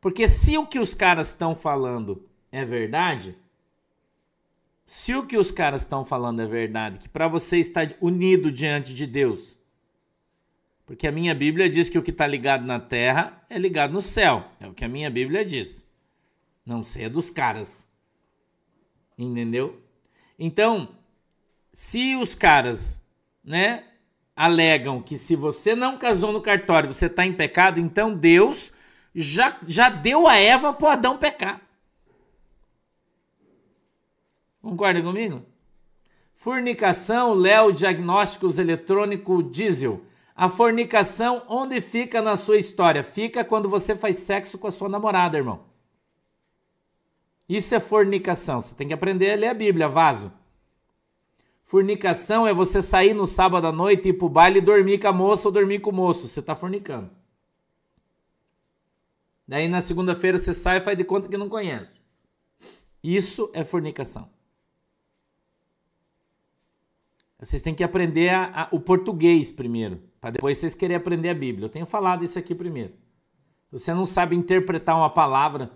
Porque 0.00 0.28
se 0.28 0.56
o 0.56 0.64
que 0.64 0.78
os 0.78 0.94
caras 0.94 1.26
estão 1.30 1.52
falando 1.56 2.24
é 2.52 2.64
verdade, 2.64 3.36
se 4.84 5.16
o 5.16 5.26
que 5.26 5.36
os 5.36 5.50
caras 5.50 5.82
estão 5.82 6.04
falando 6.04 6.40
é 6.40 6.46
verdade, 6.46 6.98
que 7.00 7.08
para 7.08 7.26
você 7.26 7.58
estar 7.58 7.88
unido 8.00 8.52
diante 8.52 8.94
de 8.94 9.04
Deus, 9.04 9.58
porque 10.87 11.09
a 11.09 11.12
minha 11.12 11.35
Bíblia 11.35 11.68
diz 11.68 11.88
que 11.88 11.99
o 11.99 12.03
que 12.03 12.12
está 12.12 12.27
ligado 12.27 12.64
na 12.64 12.79
terra 12.79 13.44
é 13.51 13.59
ligado 13.59 13.92
no 13.92 14.01
céu. 14.01 14.46
É 14.61 14.68
o 14.68 14.72
que 14.72 14.85
a 14.85 14.88
minha 14.88 15.11
Bíblia 15.11 15.44
diz. 15.44 15.85
Não 16.64 16.85
sei, 16.85 17.05
é 17.05 17.09
dos 17.09 17.29
caras. 17.29 17.87
Entendeu? 19.18 19.83
Então, 20.38 20.88
se 21.72 22.14
os 22.14 22.37
caras, 22.37 23.03
né, 23.42 23.83
alegam 24.37 25.03
que 25.03 25.18
se 25.18 25.35
você 25.35 25.75
não 25.75 25.99
casou 25.99 26.33
no 26.33 26.40
cartório, 26.40 26.92
você 26.92 27.07
está 27.07 27.27
em 27.27 27.33
pecado, 27.33 27.81
então 27.81 28.14
Deus 28.14 28.72
já, 29.12 29.59
já 29.66 29.88
deu 29.88 30.29
a 30.29 30.37
Eva 30.37 30.72
para 30.72 30.92
Adão 30.92 31.18
pecar. 31.18 31.61
Concorda 34.62 35.03
comigo? 35.03 35.42
Fornicação, 36.35 37.35
Léo 37.35 37.72
Diagnósticos 37.72 38.59
Eletrônico 38.59 39.42
Diesel. 39.42 40.05
A 40.37 40.51
fornicação, 40.51 41.42
onde 41.49 41.81
fica 41.81 42.20
na 42.20 42.37
sua 42.37 42.59
história? 42.59 43.03
Fica 43.03 43.42
quando 43.42 43.70
você 43.70 43.96
faz 43.96 44.18
sexo 44.18 44.59
com 44.59 44.66
a 44.66 44.70
sua 44.70 44.87
namorada, 44.87 45.38
irmão. 45.38 45.64
Isso 47.49 47.75
é 47.75 47.81
fornicação. 47.81 48.61
Você 48.61 48.75
tem 48.75 48.87
que 48.87 48.92
aprender 48.92 49.33
a 49.33 49.37
ler 49.37 49.49
a 49.49 49.55
Bíblia, 49.55 49.88
vaso. 49.88 50.31
Fornicação 51.64 52.46
é 52.46 52.53
você 52.53 52.83
sair 52.83 53.14
no 53.14 53.27
sábado 53.27 53.66
à 53.66 53.72
noite, 53.72 54.09
ir 54.11 54.12
pro 54.12 54.29
baile 54.29 54.59
e 54.59 54.62
dormir 54.62 54.99
com 54.99 55.09
a 55.09 55.12
moça 55.12 55.49
ou 55.49 55.53
dormir 55.53 55.81
com 55.81 55.90
o 55.90 55.94
moço. 55.94 56.29
Você 56.29 56.42
tá 56.42 56.55
fornicando. 56.55 57.11
Daí 59.49 59.68
na 59.68 59.81
segunda-feira 59.81 60.38
você 60.38 60.53
sai 60.53 60.79
e 60.79 60.81
faz 60.81 60.99
de 60.99 61.05
conta 61.05 61.29
que 61.29 61.37
não 61.38 61.49
conhece. 61.49 61.99
Isso 63.03 63.51
é 63.55 63.64
fornicação. 63.64 64.29
Vocês 67.38 67.62
têm 67.62 67.75
que 67.75 67.85
aprender 67.85 68.31
a, 68.31 68.62
a, 68.62 68.68
o 68.72 68.81
português 68.81 69.51
primeiro, 69.51 70.03
para 70.26 70.32
depois 70.32 70.58
vocês 70.58 70.74
querem 70.74 70.96
aprender 70.96 71.28
a 71.28 71.34
Bíblia. 71.34 71.66
Eu 71.66 71.70
tenho 71.70 71.86
falado 71.86 72.24
isso 72.24 72.36
aqui 72.36 72.52
primeiro. 72.52 72.92
Você 73.70 73.94
não 73.94 74.04
sabe 74.04 74.34
interpretar 74.34 74.96
uma 74.96 75.08
palavra, 75.08 75.70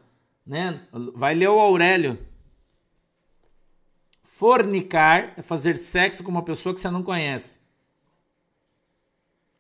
né? 0.45 0.89
Vai 1.15 1.37
ler 1.37 1.49
o 1.49 1.61
Aurélio. 1.61 2.19
Fornicar 4.25 5.35
é 5.37 5.43
fazer 5.43 5.77
sexo 5.77 6.25
com 6.25 6.33
uma 6.33 6.43
pessoa 6.43 6.75
que 6.75 6.81
você 6.81 6.91
não 6.91 7.05
conhece. 7.05 7.61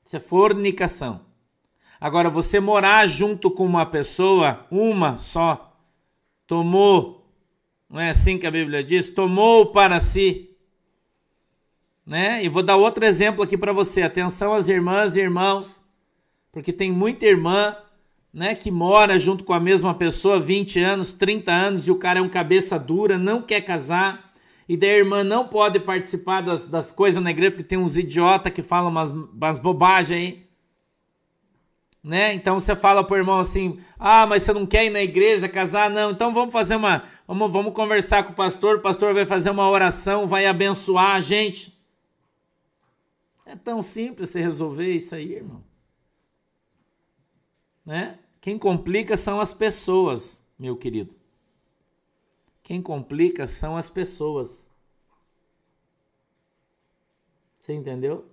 Isso 0.05 0.16
é 0.16 0.18
fornicação. 0.18 1.20
Agora, 2.00 2.29
você 2.29 2.59
morar 2.59 3.07
junto 3.07 3.48
com 3.48 3.64
uma 3.64 3.87
pessoa, 3.87 4.66
uma 4.72 5.18
só, 5.18 5.81
tomou, 6.48 7.33
não 7.88 8.00
é 8.00 8.11
assim 8.11 8.38
que 8.38 8.46
a 8.46 8.50
Bíblia 8.50 8.83
diz? 8.83 9.14
Tomou 9.14 9.66
para 9.66 10.00
si 10.00 10.50
né? 12.11 12.44
E 12.44 12.49
vou 12.49 12.61
dar 12.61 12.75
outro 12.75 13.05
exemplo 13.05 13.44
aqui 13.44 13.57
para 13.57 13.73
você. 13.73 14.03
Atenção 14.03 14.53
às 14.53 14.68
irmãs 14.68 15.14
e 15.14 15.20
irmãos, 15.20 15.81
porque 16.51 16.73
tem 16.73 16.90
muita 16.90 17.25
irmã, 17.25 17.77
né, 18.35 18.57
que 18.57 18.68
mora 18.68 19.16
junto 19.16 19.44
com 19.44 19.53
a 19.53 19.61
mesma 19.61 19.94
pessoa 19.94 20.40
20 20.40 20.81
anos, 20.81 21.12
30 21.12 21.53
anos 21.53 21.87
e 21.87 21.90
o 21.92 21.94
cara 21.94 22.18
é 22.18 22.23
um 22.23 22.29
cabeça 22.29 22.77
dura, 22.81 23.16
não 23.16 23.40
quer 23.40 23.61
casar. 23.61 24.33
E 24.68 24.77
daí 24.77 24.90
a 24.90 24.99
irmã 24.99 25.23
não 25.23 25.46
pode 25.46 25.79
participar 25.79 26.40
das, 26.40 26.64
das 26.64 26.90
coisas 26.90 27.23
na 27.23 27.31
igreja 27.31 27.53
porque 27.53 27.62
tem 27.62 27.79
uns 27.79 27.96
idiota 27.96 28.51
que 28.51 28.61
falam 28.61 28.90
umas, 28.90 29.09
umas 29.09 29.61
bobagens 29.61 30.20
aí. 30.20 30.51
Né? 32.03 32.35
Então 32.35 32.59
você 32.59 32.75
fala 32.75 33.05
pro 33.05 33.18
irmão 33.18 33.38
assim: 33.38 33.79
"Ah, 33.96 34.27
mas 34.27 34.42
você 34.42 34.53
não 34.53 34.66
quer 34.66 34.85
ir 34.85 34.90
na 34.90 35.03
igreja 35.03 35.49
casar? 35.49 35.88
Não. 35.88 36.11
Então 36.11 36.35
vamos 36.35 36.53
fazer 36.53 36.75
uma, 36.75 37.05
vamos, 37.29 37.53
vamos 37.53 37.73
conversar 37.73 38.25
com 38.25 38.33
o 38.33 38.35
pastor, 38.37 38.79
o 38.79 38.81
pastor 38.81 39.14
vai 39.14 39.25
fazer 39.25 39.51
uma 39.51 39.70
oração, 39.70 40.27
vai 40.27 40.46
abençoar 40.46 41.14
a 41.14 41.20
gente". 41.20 41.79
É 43.51 43.57
tão 43.57 43.83
simples 43.83 44.31
você 44.31 44.41
resolver 44.41 44.95
isso 44.95 45.13
aí, 45.13 45.35
irmão. 45.35 45.61
Né? 47.85 48.17
Quem 48.41 48.57
complica 48.57 49.17
são 49.17 49.41
as 49.41 49.53
pessoas, 49.53 50.47
meu 50.57 50.77
querido. 50.77 51.17
Quem 52.63 52.81
complica 52.81 53.49
são 53.49 53.77
as 53.77 53.91
pessoas. 53.91 54.71
Você 57.59 57.73
entendeu? 57.73 58.25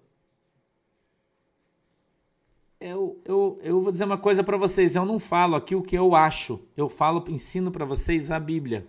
Eu, 2.80 3.19
eu, 3.25 3.60
eu 3.63 3.82
vou 3.82 3.91
dizer 3.91 4.06
uma 4.06 4.19
coisa 4.19 4.43
para 4.43 4.56
vocês. 4.56 4.95
Eu 4.95 5.03
não 5.03 5.17
falo 5.17 5.56
aqui 5.56 5.73
o 5.73 5.82
que 5.82 5.97
eu 5.97 6.13
acho. 6.13 6.63
Eu 6.77 6.88
falo, 6.88 7.25
ensino 7.27 7.71
para 7.71 7.86
vocês 7.86 8.30
a 8.30 8.39
Bíblia. 8.39 8.86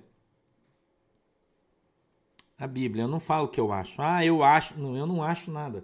A 2.58 2.66
Bíblia. 2.66 3.04
Eu 3.04 3.08
não 3.08 3.18
falo 3.18 3.46
o 3.46 3.48
que 3.48 3.58
eu 3.58 3.72
acho. 3.72 4.02
Ah, 4.02 4.22
eu 4.22 4.42
acho. 4.44 4.78
Não, 4.78 4.94
eu 4.94 5.06
não 5.06 5.22
acho 5.22 5.50
nada 5.50 5.82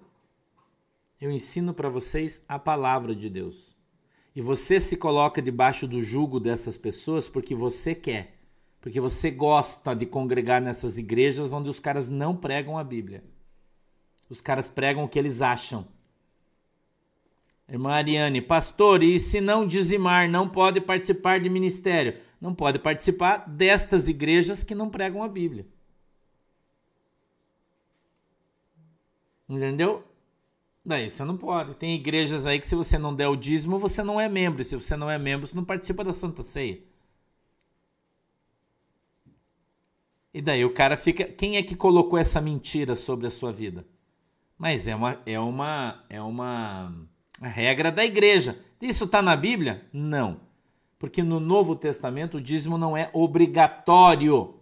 eu 1.20 1.30
ensino 1.30 1.72
para 1.72 1.88
vocês 1.88 2.44
a 2.48 2.58
palavra 2.58 3.14
de 3.14 3.30
Deus. 3.30 3.76
E 4.34 4.42
você 4.42 4.80
se 4.80 4.96
coloca 4.96 5.40
debaixo 5.40 5.86
do 5.86 6.02
jugo 6.02 6.40
dessas 6.40 6.76
pessoas 6.76 7.28
porque 7.28 7.54
você 7.54 7.94
quer, 7.94 8.36
porque 8.80 9.00
você 9.00 9.30
gosta 9.30 9.94
de 9.94 10.06
congregar 10.06 10.60
nessas 10.60 10.98
igrejas 10.98 11.52
onde 11.52 11.68
os 11.68 11.78
caras 11.78 12.08
não 12.08 12.36
pregam 12.36 12.76
a 12.76 12.84
Bíblia. 12.84 13.22
Os 14.28 14.40
caras 14.40 14.68
pregam 14.68 15.04
o 15.04 15.08
que 15.08 15.18
eles 15.18 15.40
acham. 15.40 15.86
Irmã 17.68 17.92
Ariane, 17.92 18.42
pastor, 18.42 19.02
e 19.02 19.18
se 19.18 19.40
não 19.40 19.66
dizimar, 19.66 20.28
não 20.28 20.48
pode 20.48 20.80
participar 20.80 21.40
de 21.40 21.48
ministério? 21.48 22.20
Não 22.40 22.54
pode 22.54 22.78
participar 22.78 23.48
destas 23.48 24.06
igrejas 24.06 24.62
que 24.62 24.74
não 24.74 24.90
pregam 24.90 25.22
a 25.22 25.28
Bíblia. 25.28 25.66
Entendeu? 29.48 30.04
Daí 30.84 31.08
você 31.08 31.24
não 31.24 31.36
pode. 31.36 31.74
Tem 31.74 31.94
igrejas 31.94 32.44
aí 32.44 32.60
que 32.60 32.66
se 32.66 32.74
você 32.74 32.98
não 32.98 33.14
der 33.14 33.28
o 33.28 33.36
dízimo, 33.36 33.78
você 33.78 34.02
não 34.02 34.20
é 34.20 34.28
membro. 34.28 34.62
Se 34.62 34.76
você 34.76 34.96
não 34.96 35.10
é 35.10 35.18
membro, 35.18 35.46
você 35.46 35.56
não 35.56 35.64
participa 35.64 36.04
da 36.04 36.12
Santa 36.12 36.42
Ceia. 36.42 36.78
E 40.32 40.42
daí 40.42 40.64
o 40.64 40.74
cara 40.74 40.96
fica. 40.96 41.24
Quem 41.24 41.56
é 41.56 41.62
que 41.62 41.74
colocou 41.74 42.18
essa 42.18 42.40
mentira 42.40 42.96
sobre 42.96 43.26
a 43.26 43.30
sua 43.30 43.52
vida? 43.52 43.86
Mas 44.58 44.86
é 44.86 44.94
uma 44.94 45.20
é 45.24 45.40
uma 45.40 46.04
é 46.10 46.20
uma 46.20 46.92
regra 47.40 47.90
da 47.90 48.04
igreja. 48.04 48.58
Isso 48.80 49.04
está 49.04 49.22
na 49.22 49.36
Bíblia? 49.36 49.86
Não. 49.92 50.40
Porque 50.98 51.22
no 51.22 51.40
Novo 51.40 51.76
Testamento 51.76 52.36
o 52.36 52.40
dízimo 52.40 52.76
não 52.76 52.96
é 52.96 53.08
obrigatório. 53.12 54.60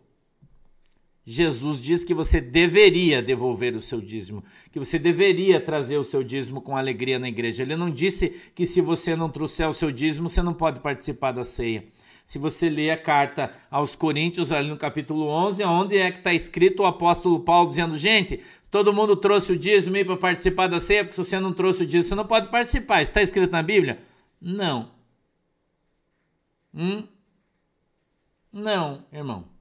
Jesus 1.24 1.80
diz 1.80 2.04
que 2.04 2.12
você 2.12 2.40
deveria 2.40 3.22
devolver 3.22 3.76
o 3.76 3.80
seu 3.80 4.00
dízimo, 4.00 4.42
que 4.72 4.78
você 4.78 4.98
deveria 4.98 5.60
trazer 5.60 5.96
o 5.96 6.04
seu 6.04 6.22
dízimo 6.24 6.60
com 6.60 6.76
alegria 6.76 7.18
na 7.18 7.28
igreja. 7.28 7.62
Ele 7.62 7.76
não 7.76 7.90
disse 7.90 8.30
que 8.54 8.66
se 8.66 8.80
você 8.80 9.14
não 9.14 9.28
trouxer 9.28 9.68
o 9.68 9.72
seu 9.72 9.92
dízimo, 9.92 10.28
você 10.28 10.42
não 10.42 10.52
pode 10.52 10.80
participar 10.80 11.30
da 11.30 11.44
ceia. 11.44 11.84
Se 12.26 12.38
você 12.38 12.68
ler 12.68 12.90
a 12.90 12.96
carta 12.96 13.54
aos 13.70 13.94
Coríntios, 13.94 14.50
ali 14.50 14.68
no 14.68 14.76
capítulo 14.76 15.26
11, 15.28 15.62
onde 15.64 15.96
é 15.98 16.10
que 16.10 16.18
está 16.18 16.32
escrito 16.32 16.82
o 16.82 16.86
apóstolo 16.86 17.40
Paulo 17.40 17.68
dizendo: 17.68 17.96
gente, 17.96 18.40
todo 18.70 18.92
mundo 18.92 19.14
trouxe 19.14 19.52
o 19.52 19.58
dízimo 19.58 20.04
para 20.04 20.16
participar 20.16 20.66
da 20.66 20.80
ceia, 20.80 21.04
porque 21.04 21.14
se 21.14 21.28
você 21.28 21.38
não 21.38 21.52
trouxe 21.52 21.84
o 21.84 21.86
dízimo, 21.86 22.08
você 22.08 22.14
não 22.14 22.26
pode 22.26 22.48
participar. 22.48 23.02
Está 23.02 23.22
escrito 23.22 23.52
na 23.52 23.62
Bíblia? 23.62 23.98
Não. 24.40 24.90
Hum? 26.74 27.06
Não, 28.52 29.04
irmão. 29.12 29.51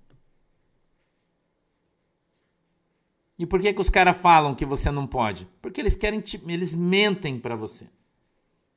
E 3.41 3.45
por 3.47 3.59
que, 3.59 3.73
que 3.73 3.81
os 3.81 3.89
caras 3.89 4.15
falam 4.19 4.53
que 4.53 4.63
você 4.63 4.91
não 4.91 5.07
pode? 5.07 5.47
Porque 5.63 5.81
eles 5.81 5.95
querem, 5.95 6.19
te, 6.19 6.39
eles 6.47 6.75
mentem 6.75 7.39
para 7.39 7.55
você. 7.55 7.89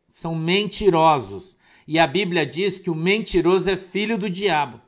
São 0.09 0.35
mentirosos. 0.35 1.55
E 1.87 1.99
a 1.99 2.07
Bíblia 2.07 2.47
diz 2.47 2.79
que 2.79 2.89
o 2.89 2.95
mentiroso 2.95 3.69
é 3.69 3.77
filho 3.77 4.17
do 4.17 4.31
diabo. 4.31 4.81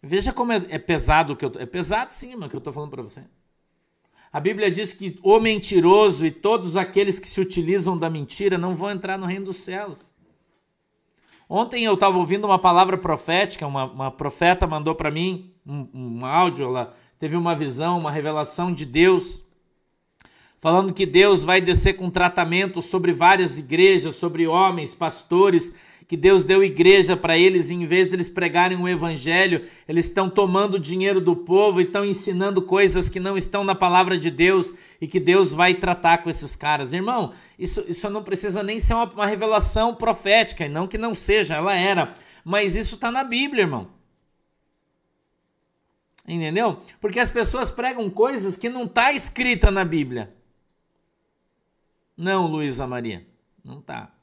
Veja 0.00 0.32
como 0.32 0.52
é, 0.52 0.64
é 0.68 0.78
pesado 0.78 1.32
o 1.32 1.36
que 1.36 1.44
eu 1.44 1.52
é 1.58 1.66
pesado 1.66 2.14
sim, 2.14 2.36
mas 2.36 2.48
que 2.48 2.54
eu 2.54 2.58
estou 2.58 2.72
falando 2.72 2.92
para 2.92 3.02
você. 3.02 3.24
A 4.32 4.38
Bíblia 4.38 4.70
diz 4.70 4.92
que 4.92 5.18
o 5.20 5.40
mentiroso 5.40 6.24
e 6.24 6.30
todos 6.30 6.76
aqueles 6.76 7.18
que 7.18 7.26
se 7.26 7.40
utilizam 7.40 7.98
da 7.98 8.08
mentira 8.08 8.56
não 8.56 8.72
vão 8.72 8.92
entrar 8.92 9.18
no 9.18 9.26
reino 9.26 9.46
dos 9.46 9.56
céus. 9.56 10.14
Ontem 11.48 11.82
eu 11.82 11.94
estava 11.94 12.16
ouvindo 12.16 12.44
uma 12.44 12.56
palavra 12.60 12.96
profética, 12.96 13.66
uma, 13.66 13.86
uma 13.86 14.10
profeta 14.12 14.64
mandou 14.64 14.94
para 14.94 15.10
mim 15.10 15.52
um, 15.66 15.88
um 15.92 16.24
áudio, 16.24 16.66
ela 16.66 16.94
teve 17.20 17.36
uma 17.36 17.54
visão, 17.54 17.98
uma 17.98 18.10
revelação 18.10 18.72
de 18.72 18.86
Deus, 18.86 19.42
falando 20.58 20.94
que 20.94 21.04
Deus 21.04 21.44
vai 21.44 21.60
descer 21.60 21.92
com 21.92 22.08
tratamento 22.08 22.80
sobre 22.80 23.12
várias 23.12 23.58
igrejas, 23.58 24.16
sobre 24.16 24.46
homens, 24.46 24.94
pastores, 24.94 25.74
que 26.08 26.16
Deus 26.16 26.44
deu 26.44 26.64
igreja 26.64 27.16
para 27.16 27.38
eles 27.38 27.68
e 27.68 27.74
em 27.74 27.86
vez 27.86 28.08
de 28.08 28.16
eles 28.16 28.30
pregarem 28.30 28.76
o 28.80 28.88
evangelho, 28.88 29.66
eles 29.86 30.06
estão 30.06 30.30
tomando 30.30 30.74
o 30.74 30.80
dinheiro 30.80 31.20
do 31.20 31.36
povo 31.36 31.78
e 31.80 31.84
estão 31.84 32.04
ensinando 32.06 32.62
coisas 32.62 33.08
que 33.08 33.20
não 33.20 33.36
estão 33.36 33.62
na 33.62 33.74
palavra 33.74 34.18
de 34.18 34.30
Deus 34.30 34.74
e 34.98 35.06
que 35.06 35.20
Deus 35.20 35.52
vai 35.52 35.74
tratar 35.74 36.18
com 36.18 36.30
esses 36.30 36.56
caras. 36.56 36.92
Irmão, 36.94 37.32
isso, 37.58 37.84
isso 37.86 38.08
não 38.08 38.24
precisa 38.24 38.62
nem 38.62 38.80
ser 38.80 38.94
uma, 38.94 39.04
uma 39.04 39.26
revelação 39.26 39.94
profética, 39.94 40.64
e 40.64 40.70
não 40.70 40.88
que 40.88 40.98
não 40.98 41.14
seja, 41.14 41.54
ela 41.54 41.76
era, 41.76 42.12
mas 42.44 42.74
isso 42.74 42.94
está 42.94 43.12
na 43.12 43.22
Bíblia, 43.22 43.62
irmão. 43.62 43.99
Entendeu? 46.30 46.80
Porque 47.00 47.18
as 47.18 47.28
pessoas 47.28 47.72
pregam 47.72 48.08
coisas 48.08 48.56
que 48.56 48.68
não 48.68 48.84
está 48.84 49.12
escrita 49.12 49.68
na 49.68 49.84
Bíblia. 49.84 50.32
Não, 52.16 52.46
Luísa 52.46 52.86
Maria, 52.86 53.26
não 53.64 53.80
tá. 53.80 54.14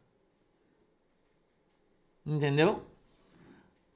Entendeu? 2.25 2.81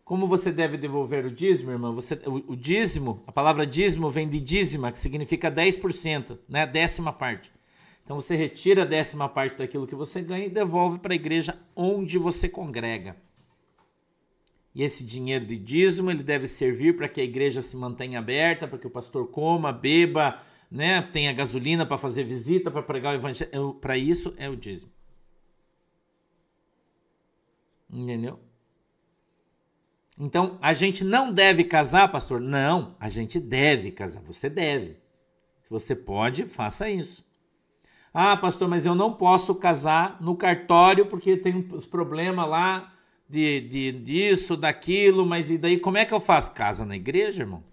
Como 0.03 0.27
você 0.27 0.51
deve 0.51 0.75
devolver 0.75 1.25
o 1.25 1.31
dízimo, 1.31 1.71
irmã? 1.71 1.93
Você, 1.93 2.15
o, 2.25 2.51
o, 2.51 2.55
dízimo, 2.55 3.23
a 3.25 3.31
palavra 3.31 3.65
dízimo 3.65 4.09
vem 4.09 4.27
de 4.27 4.41
dízima, 4.41 4.91
que 4.91 4.99
significa 4.99 5.49
10%, 5.49 6.37
né? 6.49 6.67
Décima 6.67 7.13
parte. 7.13 7.49
Então 8.03 8.19
você 8.19 8.35
retira 8.35 8.81
a 8.81 8.85
décima 8.85 9.29
parte 9.29 9.57
daquilo 9.57 9.87
que 9.87 9.95
você 9.95 10.21
ganha 10.21 10.47
e 10.47 10.49
devolve 10.49 10.99
para 10.99 11.13
a 11.13 11.15
igreja 11.15 11.57
onde 11.73 12.17
você 12.17 12.49
congrega. 12.49 13.15
E 14.73 14.83
esse 14.83 15.03
dinheiro 15.03 15.45
de 15.45 15.57
dízimo 15.57 16.09
ele 16.09 16.23
deve 16.23 16.47
servir 16.47 16.95
para 16.95 17.09
que 17.09 17.19
a 17.19 17.23
igreja 17.23 17.61
se 17.61 17.75
mantenha 17.75 18.19
aberta, 18.19 18.67
para 18.67 18.77
que 18.77 18.87
o 18.87 18.91
pastor 18.91 19.29
coma, 19.29 19.71
beba, 19.73 20.39
né? 20.69 21.01
tenha 21.01 21.33
gasolina 21.33 21.85
para 21.85 21.97
fazer 21.97 22.23
visita, 22.23 22.71
para 22.71 22.81
pregar 22.81 23.13
o 23.13 23.17
evangelho. 23.17 23.73
Para 23.75 23.97
isso 23.97 24.33
é 24.37 24.49
o 24.49 24.55
dízimo. 24.55 24.91
Entendeu? 27.89 28.39
Então, 30.17 30.57
a 30.61 30.73
gente 30.73 31.03
não 31.03 31.33
deve 31.33 31.63
casar, 31.65 32.09
pastor? 32.09 32.39
Não, 32.39 32.95
a 32.99 33.09
gente 33.09 33.39
deve 33.39 33.91
casar. 33.91 34.21
Você 34.23 34.49
deve. 34.49 34.97
Se 35.63 35.69
você 35.69 35.95
pode, 35.95 36.45
faça 36.45 36.89
isso. 36.89 37.25
Ah, 38.13 38.37
pastor, 38.37 38.67
mas 38.67 38.85
eu 38.85 38.93
não 38.93 39.13
posso 39.13 39.55
casar 39.55 40.21
no 40.21 40.35
cartório 40.35 41.05
porque 41.07 41.35
tem 41.35 41.67
os 41.71 41.85
problemas 41.85 42.47
lá 42.47 42.93
de, 43.31 43.61
de 43.61 43.91
disso, 43.93 44.57
daquilo, 44.57 45.25
mas 45.25 45.49
e 45.49 45.57
daí 45.57 45.79
como 45.79 45.97
é 45.97 46.05
que 46.05 46.13
eu 46.13 46.19
faço? 46.19 46.53
Casa 46.53 46.85
na 46.85 46.97
igreja, 46.97 47.43
irmão? 47.43 47.63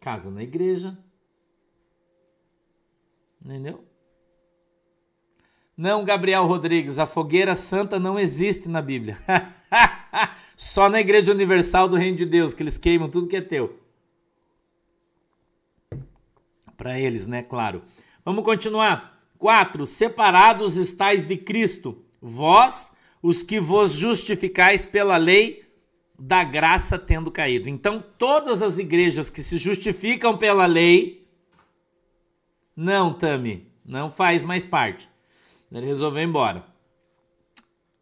Casa 0.00 0.30
na 0.30 0.42
igreja. 0.42 0.96
Entendeu? 3.44 3.84
Não, 5.76 6.04
Gabriel 6.04 6.46
Rodrigues, 6.46 7.00
a 7.00 7.06
fogueira 7.06 7.56
santa 7.56 7.98
não 7.98 8.16
existe 8.18 8.68
na 8.68 8.80
Bíblia. 8.80 9.18
Só 10.56 10.88
na 10.88 11.00
Igreja 11.00 11.32
Universal 11.32 11.88
do 11.88 11.96
Reino 11.96 12.16
de 12.16 12.24
Deus, 12.24 12.54
que 12.54 12.62
eles 12.62 12.78
queimam 12.78 13.10
tudo 13.10 13.26
que 13.26 13.36
é 13.36 13.40
teu. 13.40 13.80
Para 16.76 16.98
eles, 16.98 17.26
né? 17.26 17.42
Claro. 17.42 17.82
Vamos 18.24 18.44
continuar. 18.44 19.14
4. 19.36 19.84
Separados 19.84 20.76
estais 20.76 21.26
de 21.26 21.36
Cristo, 21.36 22.03
vós, 22.26 22.96
os 23.22 23.42
que 23.42 23.60
vos 23.60 23.92
justificais 23.92 24.82
pela 24.84 25.18
lei 25.18 25.62
da 26.18 26.42
graça 26.42 26.98
tendo 26.98 27.30
caído. 27.30 27.68
Então, 27.68 28.02
todas 28.16 28.62
as 28.62 28.78
igrejas 28.78 29.28
que 29.28 29.42
se 29.42 29.58
justificam 29.58 30.38
pela 30.38 30.64
lei, 30.64 31.26
não, 32.74 33.12
Tami, 33.12 33.68
não 33.84 34.10
faz 34.10 34.42
mais 34.42 34.64
parte. 34.64 35.08
Ele 35.70 35.86
resolveu 35.86 36.22
ir 36.22 36.26
embora. 36.26 36.64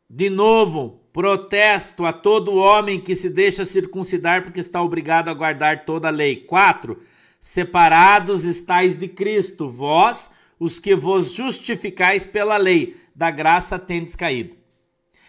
De 0.08 0.30
novo, 0.30 1.00
protesto 1.12 2.04
a 2.04 2.12
todo 2.12 2.54
homem 2.54 3.00
que 3.00 3.16
se 3.16 3.28
deixa 3.28 3.64
circuncidar 3.64 4.44
porque 4.44 4.60
está 4.60 4.80
obrigado 4.80 5.28
a 5.28 5.34
guardar 5.34 5.84
toda 5.84 6.08
a 6.08 6.12
lei. 6.12 6.36
4. 6.36 7.02
Separados 7.40 8.44
estáis 8.44 8.96
de 8.96 9.08
Cristo, 9.08 9.68
vós, 9.68 10.30
os 10.60 10.78
que 10.78 10.94
vos 10.94 11.32
justificais 11.32 12.24
pela 12.24 12.56
lei, 12.56 13.01
da 13.14 13.30
graça 13.30 13.78
tendes 13.78 14.14
caído. 14.16 14.56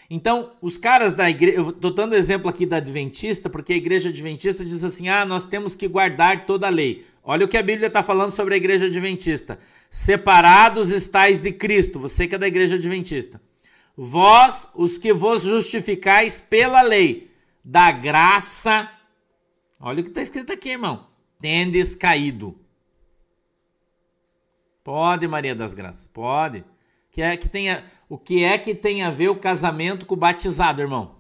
Então, 0.10 0.52
os 0.62 0.78
caras 0.78 1.16
da 1.16 1.30
igreja, 1.30 1.58
eu 1.58 1.70
estou 1.70 1.92
dando 1.92 2.16
exemplo 2.16 2.50
aqui 2.50 2.66
da 2.66 2.78
Adventista, 2.78 3.50
porque 3.50 3.74
a 3.74 3.78
igreja 3.78 4.10
Adventista 4.10 4.64
diz 4.64 4.84
assim: 4.84 5.10
ah, 5.10 5.26
nós 5.26 5.46
temos 5.46 5.76
que 5.76 5.88
guardar 5.88 6.46
toda 6.46 6.68
a 6.68 6.70
lei. 6.70 7.06
Olha 7.24 7.46
o 7.46 7.48
que 7.48 7.58
a 7.58 7.64
Bíblia 7.64 7.88
está 7.88 8.04
falando 8.04 8.32
sobre 8.32 8.54
a 8.54 8.58
igreja 8.58 8.86
Adventista 8.86 9.58
separados 9.94 10.90
estáis 10.90 11.40
de 11.40 11.52
Cristo, 11.52 12.00
você 12.00 12.28
que 12.28 12.34
é 12.34 12.38
da 12.40 12.48
igreja 12.48 12.76
adventista. 12.76 13.40
Vós, 13.96 14.68
os 14.74 14.98
que 14.98 15.14
vos 15.14 15.44
justificais 15.44 16.42
pela 16.42 16.82
lei, 16.82 17.32
da 17.64 17.92
graça, 17.92 18.92
olha 19.80 20.02
o 20.02 20.04
que 20.04 20.10
está 20.10 20.24
escrito 20.24 20.52
aqui, 20.52 20.70
irmão, 20.70 21.08
tendes 21.40 21.96
caído. 21.96 22.60
Pode, 24.84 25.28
Maria 25.28 25.54
das 25.54 25.76
Graças, 25.76 26.08
pode. 26.08 26.66
Que 27.14 27.22
é 27.22 27.38
que 27.38 27.48
tenha, 27.48 27.86
o 28.10 28.18
que 28.18 28.44
é 28.44 28.58
que 28.58 28.74
tem 28.74 29.04
a 29.04 29.12
ver 29.12 29.30
o 29.30 29.36
casamento 29.36 30.06
com 30.06 30.16
o 30.16 30.18
batizado, 30.18 30.82
irmão? 30.82 31.16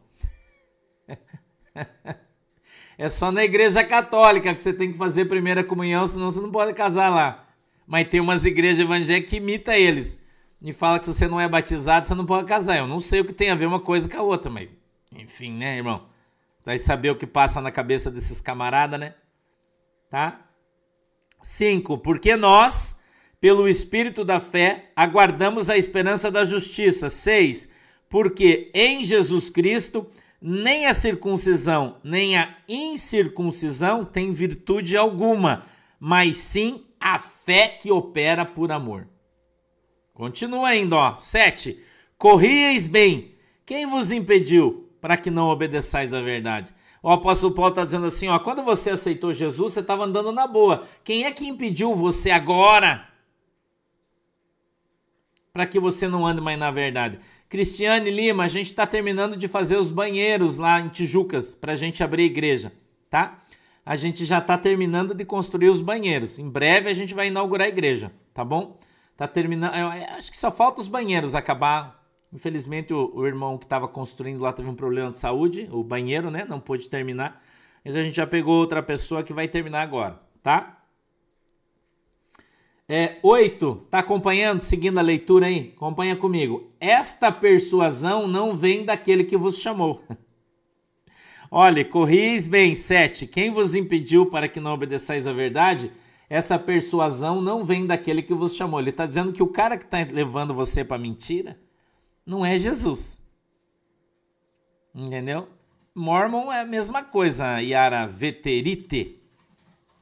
é 2.98 3.08
só 3.10 3.32
na 3.32 3.44
igreja 3.44 3.84
católica 3.84 4.56
que 4.56 4.62
você 4.62 4.74
tem 4.74 4.92
que 4.92 4.98
fazer 4.98 5.26
primeira 5.26 5.64
comunhão, 5.64 6.08
senão 6.08 6.32
você 6.32 6.42
não 6.42 6.52
pode 6.52 6.74
casar 6.74 7.10
lá. 7.10 7.48
Mas 7.86 8.10
tem 8.10 8.20
umas 8.20 8.44
igrejas 8.44 8.80
evangélicas 8.80 9.30
que 9.30 9.38
imitam 9.38 9.76
eles. 9.76 10.20
E 10.60 10.74
fala 10.74 10.98
que 10.98 11.06
se 11.06 11.14
você 11.14 11.28
não 11.28 11.40
é 11.40 11.48
batizado, 11.48 12.08
você 12.08 12.16
não 12.16 12.26
pode 12.26 12.48
casar. 12.48 12.78
Eu 12.78 12.88
não 12.88 13.00
sei 13.00 13.20
o 13.20 13.26
que 13.26 13.34
tem 13.34 13.52
a 13.52 13.56
ver 13.56 13.68
uma 13.68 13.80
coisa 13.80 14.10
com 14.10 14.18
a 14.18 14.24
outra, 14.24 14.50
mas. 14.50 14.68
Enfim, 15.12 15.52
né, 15.52 15.78
irmão? 15.78 16.08
Vai 16.66 16.80
saber 16.80 17.12
o 17.12 17.16
que 17.16 17.28
passa 17.28 17.62
na 17.62 17.72
cabeça 17.72 18.10
desses 18.10 18.42
camaradas, 18.42 19.00
né? 19.00 19.14
Tá? 20.10 20.40
5. 21.42 22.00
Porque 22.00 22.36
nós, 22.36 23.00
pelo 23.44 23.68
Espírito 23.68 24.24
da 24.24 24.40
fé, 24.40 24.86
aguardamos 24.96 25.70
a 25.70 25.78
esperança 25.78 26.32
da 26.32 26.46
justiça. 26.46 27.10
6. 27.10 27.68
Porque 28.08 28.72
em 28.74 29.04
Jesus 29.04 29.50
Cristo 29.50 30.10
nem 30.42 30.86
a 30.86 30.94
circuncisão 30.94 31.98
nem 32.06 32.38
a 32.38 32.56
incircuncisão 32.70 34.06
tem 34.06 34.32
virtude 34.32 34.96
alguma, 34.96 35.66
mas 36.00 36.38
sim 36.38 36.86
a 36.98 37.20
fé 37.20 37.68
que 37.68 37.92
opera 37.92 38.46
por 38.46 38.72
amor. 38.72 39.10
Continua 40.14 40.70
ainda, 40.70 40.96
ó. 40.96 41.18
7. 41.18 41.78
Corrieis 42.18 42.88
bem. 42.88 43.36
Quem 43.66 43.86
vos 43.86 44.10
impediu 44.14 44.90
para 45.02 45.18
que 45.18 45.30
não 45.30 45.50
obedeçais 45.50 46.14
à 46.14 46.22
verdade? 46.22 46.74
O 47.02 47.12
apóstolo 47.12 47.54
Paulo 47.54 47.72
está 47.72 47.84
dizendo 47.84 48.06
assim: 48.06 48.30
ó, 48.30 48.40
quando 48.40 48.64
você 48.64 48.92
aceitou 48.92 49.34
Jesus, 49.34 49.74
você 49.74 49.82
estava 49.82 50.06
andando 50.06 50.32
na 50.32 50.48
boa. 50.48 50.88
Quem 51.04 51.26
é 51.26 51.32
que 51.34 51.46
impediu 51.46 51.94
você 51.94 52.32
agora 52.32 53.12
para 55.54 55.68
que 55.68 55.80
você 55.80 56.08
não 56.08 56.26
ande 56.26 56.42
mais 56.42 56.58
na 56.58 56.72
verdade? 56.72 57.20
Cristiane 57.48 58.10
Lima, 58.10 58.44
a 58.44 58.48
gente 58.48 58.68
está 58.68 58.88
terminando 58.88 59.38
de 59.38 59.48
fazer 59.48 59.78
os 59.78 59.92
banheiros 59.92 60.58
lá 60.58 60.82
em 60.82 60.90
Tijucas 60.90 61.54
para 61.54 61.74
a 61.74 61.76
gente 61.76 62.04
abrir 62.04 62.24
a 62.24 62.26
igreja, 62.26 62.74
tá? 63.10 63.44
a 63.86 63.96
gente 63.96 64.26
já 64.26 64.38
está 64.40 64.58
terminando 64.58 65.14
de 65.14 65.26
construir 65.26 65.70
os 65.70 65.82
banheiros. 65.82 66.40
Em 66.40 66.50
breve 66.50 66.90
a 66.90 66.94
gente 66.94 67.14
vai 67.14 67.28
inaugurar 67.28 67.66
a 67.66 67.70
igreja, 67.70 68.12
tá 68.34 68.44
bom? 68.44 68.80
Tá 69.16 69.28
terminando. 69.28 69.74
Acho 70.18 70.32
que 70.32 70.38
só 70.38 70.52
falta 70.52 70.82
os 70.82 70.88
banheiros 70.88 71.36
acabar. 71.36 72.02
Infelizmente 72.32 72.94
o, 72.94 73.12
o 73.14 73.28
irmão 73.28 73.58
que 73.58 73.66
estava 73.66 73.88
construindo 73.88 74.42
lá 74.42 74.52
teve 74.54 74.70
um 74.70 74.76
problema 74.76 75.12
de 75.12 75.18
saúde, 75.18 75.70
o 75.72 75.84
banheiro, 75.84 76.32
né? 76.32 76.46
Não 76.48 76.60
pôde 76.60 76.90
terminar. 76.90 77.44
Mas 77.84 77.96
a 77.96 78.02
gente 78.02 78.16
já 78.16 78.26
pegou 78.26 78.58
outra 78.58 78.82
pessoa 78.82 79.22
que 79.22 79.34
vai 79.34 79.48
terminar 79.48 79.82
agora, 79.82 80.20
tá? 80.42 80.83
É, 82.88 83.18
oito, 83.24 83.88
tá 83.90 84.00
acompanhando, 84.00 84.60
seguindo 84.60 84.98
a 84.98 85.02
leitura 85.02 85.46
aí? 85.46 85.74
Acompanha 85.76 86.16
comigo. 86.16 86.72
Esta 86.80 87.32
persuasão 87.32 88.28
não 88.28 88.56
vem 88.56 88.84
daquele 88.84 89.24
que 89.24 89.38
vos 89.38 89.60
chamou. 89.60 90.04
Olha, 91.50 91.86
corris 91.86 92.46
bem. 92.46 92.76
Sete, 92.76 93.26
quem 93.26 93.52
vos 93.52 93.74
impediu 93.74 94.26
para 94.26 94.48
que 94.48 94.60
não 94.60 94.74
obedeçais 94.74 95.26
à 95.28 95.32
verdade? 95.32 95.92
Essa 96.30 96.58
persuasão 96.58 97.42
não 97.42 97.64
vem 97.64 97.86
daquele 97.86 98.22
que 98.22 98.34
vos 98.34 98.56
chamou. 98.56 98.80
Ele 98.80 98.90
está 98.90 99.06
dizendo 99.06 99.32
que 99.32 99.44
o 99.44 99.48
cara 99.48 99.78
que 99.78 99.86
está 99.86 100.00
levando 100.00 100.54
você 100.54 100.84
para 100.84 100.98
mentira 100.98 101.58
não 102.26 102.46
é 102.46 102.58
Jesus. 102.58 103.20
Entendeu? 104.94 105.48
Mormon 105.96 106.52
é 106.52 106.62
a 106.62 106.66
mesma 106.66 107.04
coisa, 107.04 107.60
Yara 107.60 108.08
Veterite. 108.08 109.23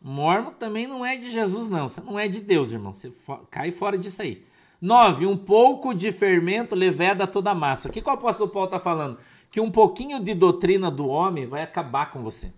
Mormon 0.02 0.52
também 0.54 0.88
não 0.88 1.06
é 1.06 1.16
de 1.16 1.30
Jesus, 1.30 1.70
não. 1.70 1.88
Você 1.88 2.02
não 2.02 2.18
é 2.18 2.28
de 2.28 2.42
Deus, 2.42 2.72
irmão. 2.72 2.92
Você 2.92 3.12
cai 3.52 3.72
fora 3.72 3.98
disso 3.98 4.22
aí. 4.22 4.46
9. 4.82 5.28
Um 5.28 5.38
pouco 5.38 5.94
de 5.94 6.12
fermento 6.12 6.74
leveda 6.74 7.28
toda 7.28 7.52
a 7.52 7.56
massa. 7.56 7.88
O 7.88 7.92
que, 7.92 8.02
que 8.02 8.10
o 8.10 8.14
apóstolo 8.14 8.50
Paulo 8.50 8.66
está 8.66 8.80
falando? 8.80 9.20
Que 9.52 9.62
um 9.62 9.70
pouquinho 9.70 10.20
de 10.20 10.34
doutrina 10.34 10.90
do 10.90 11.08
homem 11.08 11.46
vai 11.46 11.62
acabar 11.62 12.12
com 12.12 12.24
você. 12.24 12.52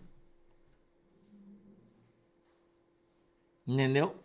Entendeu? 3.67 4.15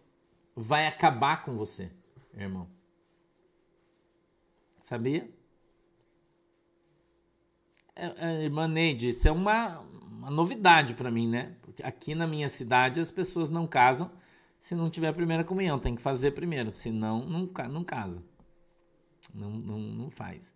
Vai 0.55 0.87
acabar 0.87 1.45
com 1.45 1.57
você, 1.57 1.91
irmão. 2.35 2.69
Sabia? 4.81 5.29
É, 7.95 8.07
é, 8.17 8.45
irmã 8.45 8.69
Neide, 8.69 9.09
isso 9.09 9.27
é 9.27 9.33
uma, 9.33 9.85
uma 10.19 10.31
novidade 10.31 10.95
para 10.95 11.11
mim, 11.11 11.29
né? 11.29 11.55
Porque 11.63 11.83
aqui 11.83 12.15
na 12.15 12.27
minha 12.27 12.49
cidade 12.49 13.01
as 13.01 13.11
pessoas 13.11 13.49
não 13.49 13.67
casam 13.67 14.11
se 14.59 14.75
não 14.75 14.91
tiver 14.91 15.09
a 15.09 15.13
primeira 15.13 15.45
comunhão. 15.45 15.79
Tem 15.79 15.95
que 15.95 16.03
fazer 16.03 16.33
primeiro, 16.33 16.73
senão 16.73 17.25
não, 17.25 17.49
não 17.71 17.85
casa. 17.85 18.23
Não, 19.33 19.51
não, 19.51 19.79
não 19.79 20.11
faz. 20.11 20.55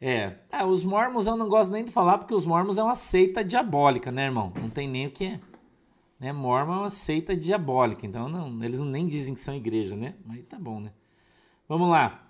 É, 0.00 0.36
ah, 0.50 0.66
os 0.66 0.84
mormons 0.84 1.26
eu 1.26 1.36
não 1.36 1.48
gosto 1.48 1.72
nem 1.72 1.84
de 1.84 1.90
falar 1.90 2.18
porque 2.18 2.34
os 2.34 2.44
mormons 2.44 2.78
é 2.78 2.82
uma 2.82 2.94
seita 2.94 3.44
diabólica, 3.44 4.12
né, 4.12 4.26
irmão? 4.26 4.52
Não 4.54 4.70
tem 4.70 4.88
nem 4.88 5.06
o 5.06 5.10
que. 5.10 5.40
Né? 6.18 6.32
Mormon 6.32 6.74
é 6.74 6.78
uma 6.78 6.90
seita 6.90 7.36
diabólica, 7.36 8.06
então 8.06 8.28
não, 8.28 8.62
eles 8.62 8.78
nem 8.80 9.06
dizem 9.06 9.34
que 9.34 9.40
são 9.40 9.54
igreja, 9.54 9.96
né? 9.96 10.14
Mas 10.24 10.44
tá 10.46 10.58
bom, 10.58 10.80
né? 10.80 10.92
Vamos 11.68 11.88
lá. 11.88 12.28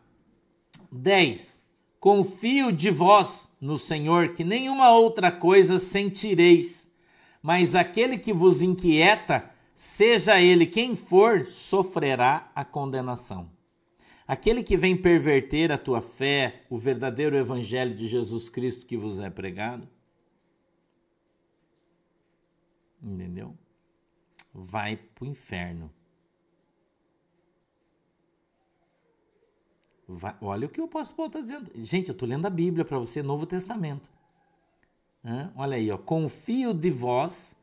10. 0.90 1.63
Confio 2.04 2.70
de 2.70 2.90
vós 2.90 3.50
no 3.58 3.78
Senhor, 3.78 4.34
que 4.34 4.44
nenhuma 4.44 4.90
outra 4.90 5.32
coisa 5.32 5.78
sentireis, 5.78 6.94
mas 7.42 7.74
aquele 7.74 8.18
que 8.18 8.30
vos 8.30 8.60
inquieta, 8.60 9.50
seja 9.74 10.38
ele 10.38 10.66
quem 10.66 10.94
for, 10.96 11.46
sofrerá 11.46 12.52
a 12.54 12.62
condenação. 12.62 13.50
Aquele 14.28 14.62
que 14.62 14.76
vem 14.76 14.94
perverter 14.94 15.72
a 15.72 15.78
tua 15.78 16.02
fé, 16.02 16.66
o 16.68 16.76
verdadeiro 16.76 17.38
evangelho 17.38 17.96
de 17.96 18.06
Jesus 18.06 18.50
Cristo 18.50 18.84
que 18.84 18.98
vos 18.98 19.18
é 19.18 19.30
pregado, 19.30 19.88
entendeu? 23.02 23.56
Vai 24.52 24.98
para 24.98 25.24
o 25.24 25.26
inferno. 25.26 25.90
Vai, 30.06 30.34
olha 30.40 30.66
o 30.66 30.70
que 30.70 30.80
o 30.80 30.84
apóstolo 30.84 31.16
Paulo 31.16 31.28
está 31.28 31.40
dizendo. 31.40 31.70
Gente, 31.74 32.08
eu 32.08 32.12
estou 32.12 32.28
lendo 32.28 32.46
a 32.46 32.50
Bíblia 32.50 32.84
para 32.84 32.98
você, 32.98 33.22
Novo 33.22 33.46
Testamento. 33.46 34.10
Hã? 35.24 35.50
Olha 35.56 35.76
aí, 35.76 35.90
ó. 35.90 35.96
confio 35.96 36.74
de 36.74 36.90
vós 36.90 37.56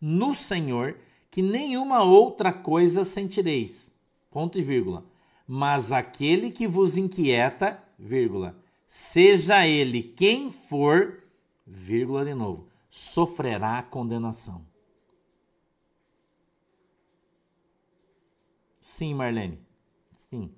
no 0.00 0.34
Senhor, 0.34 0.96
que 1.30 1.40
nenhuma 1.40 2.02
outra 2.02 2.52
coisa 2.52 3.04
sentireis. 3.04 3.94
Ponto 4.30 4.58
e 4.58 4.62
vírgula. 4.62 5.04
Mas 5.46 5.90
aquele 5.90 6.50
que 6.50 6.66
vos 6.66 6.98
inquieta, 6.98 7.82
vírgula, 7.98 8.54
seja 8.86 9.66
ele 9.66 10.02
quem 10.02 10.50
for, 10.50 11.24
vírgula 11.66 12.24
de 12.24 12.34
novo, 12.34 12.68
sofrerá 12.90 13.82
condenação. 13.82 14.62
Sim, 18.78 19.14
Marlene. 19.14 19.58
Sim. 20.28 20.50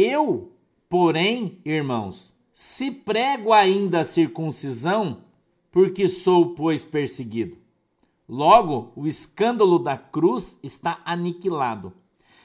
Eu, 0.00 0.52
porém, 0.88 1.58
irmãos, 1.64 2.32
se 2.54 2.88
prego 2.88 3.52
ainda 3.52 3.98
a 3.98 4.04
circuncisão, 4.04 5.24
porque 5.72 6.06
sou, 6.06 6.54
pois, 6.54 6.84
perseguido. 6.84 7.56
Logo, 8.28 8.92
o 8.94 9.08
escândalo 9.08 9.76
da 9.76 9.96
cruz 9.96 10.56
está 10.62 11.00
aniquilado. 11.04 11.92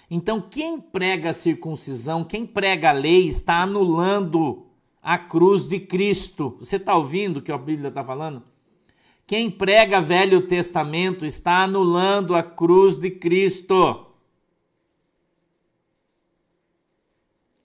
Então, 0.09 0.41
quem 0.41 0.81
prega 0.81 1.29
a 1.29 1.33
circuncisão, 1.33 2.23
quem 2.23 2.43
prega 2.43 2.89
a 2.89 2.93
lei, 2.93 3.27
está 3.27 3.61
anulando 3.61 4.65
a 4.99 5.19
cruz 5.19 5.63
de 5.63 5.79
Cristo. 5.79 6.57
Você 6.59 6.77
está 6.77 6.95
ouvindo 6.97 7.37
o 7.37 7.41
que 7.43 7.51
a 7.51 7.57
Bíblia 7.57 7.89
está 7.89 8.03
falando? 8.03 8.41
Quem 9.27 9.51
prega 9.51 10.01
Velho 10.01 10.47
Testamento 10.47 11.23
está 11.23 11.63
anulando 11.63 12.33
a 12.33 12.41
cruz 12.41 12.97
de 12.97 13.11
Cristo. 13.11 14.07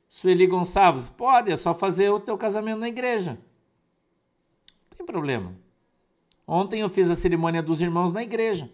Sueli 0.08 0.46
Gonçalves, 0.46 1.08
pode, 1.08 1.52
é 1.52 1.56
só 1.56 1.74
fazer 1.74 2.08
o 2.10 2.18
teu 2.18 2.36
casamento 2.38 2.78
na 2.78 2.88
igreja. 2.88 3.38
Não 4.90 4.96
tem 4.96 5.06
problema. 5.06 5.54
Ontem 6.46 6.80
eu 6.80 6.88
fiz 6.88 7.10
a 7.10 7.14
cerimônia 7.14 7.62
dos 7.62 7.80
irmãos 7.82 8.10
na 8.10 8.22
igreja. 8.22 8.70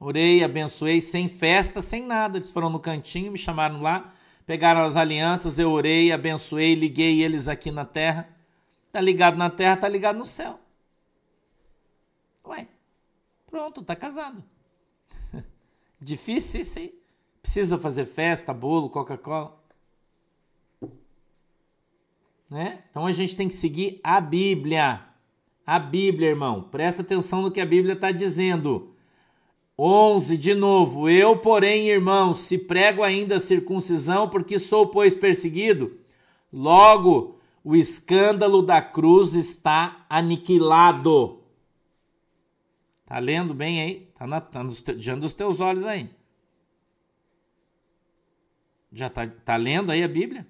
Orei, 0.00 0.42
abençoei, 0.42 1.00
sem 1.00 1.28
festa, 1.28 1.80
sem 1.80 2.04
nada. 2.04 2.36
Eles 2.36 2.50
foram 2.50 2.68
no 2.68 2.80
cantinho, 2.80 3.30
me 3.30 3.38
chamaram 3.38 3.80
lá, 3.80 4.12
pegaram 4.44 4.84
as 4.84 4.96
alianças, 4.96 5.60
eu 5.60 5.70
orei, 5.70 6.10
abençoei, 6.10 6.74
liguei 6.74 7.22
eles 7.22 7.46
aqui 7.46 7.70
na 7.70 7.84
terra. 7.84 8.28
Tá 8.90 9.00
ligado 9.00 9.36
na 9.36 9.48
terra, 9.48 9.76
tá 9.76 9.88
ligado 9.88 10.18
no 10.18 10.26
céu. 10.26 10.58
Ué, 12.44 12.66
pronto, 13.46 13.80
tá 13.80 13.94
casado. 13.94 14.42
Difícil 16.00 16.62
isso 16.62 16.80
aí. 16.80 17.01
Precisa 17.42 17.76
fazer 17.76 18.06
festa, 18.06 18.54
bolo, 18.54 18.88
Coca-Cola 18.88 19.62
né? 22.52 22.80
Então 22.90 23.06
a 23.06 23.12
gente 23.12 23.34
tem 23.34 23.48
que 23.48 23.54
seguir 23.54 23.98
a 24.04 24.20
Bíblia. 24.20 25.00
A 25.66 25.78
Bíblia, 25.78 26.28
irmão. 26.28 26.68
Presta 26.70 27.00
atenção 27.00 27.40
no 27.40 27.50
que 27.50 27.60
a 27.60 27.66
Bíblia 27.66 27.94
está 27.94 28.12
dizendo. 28.12 28.90
11, 29.78 30.36
de 30.36 30.54
novo. 30.54 31.08
Eu, 31.08 31.38
porém, 31.38 31.88
irmão, 31.88 32.34
se 32.34 32.58
prego 32.58 33.02
ainda 33.02 33.36
a 33.36 33.40
circuncisão, 33.40 34.28
porque 34.28 34.58
sou, 34.58 34.86
pois, 34.88 35.14
perseguido, 35.14 35.98
logo 36.52 37.38
o 37.64 37.74
escândalo 37.74 38.60
da 38.60 38.82
cruz 38.82 39.32
está 39.32 40.04
aniquilado. 40.10 41.40
Tá 43.06 43.18
lendo 43.18 43.54
bem 43.54 43.80
aí? 43.80 44.08
Tá, 44.14 44.26
na, 44.26 44.40
tá 44.42 44.62
diante 44.98 45.20
dos 45.20 45.32
teus 45.32 45.60
olhos 45.60 45.86
aí. 45.86 46.10
Já 48.92 49.08
tá, 49.08 49.26
tá 49.26 49.56
lendo 49.56 49.90
aí 49.90 50.02
a 50.02 50.08
Bíblia? 50.08 50.46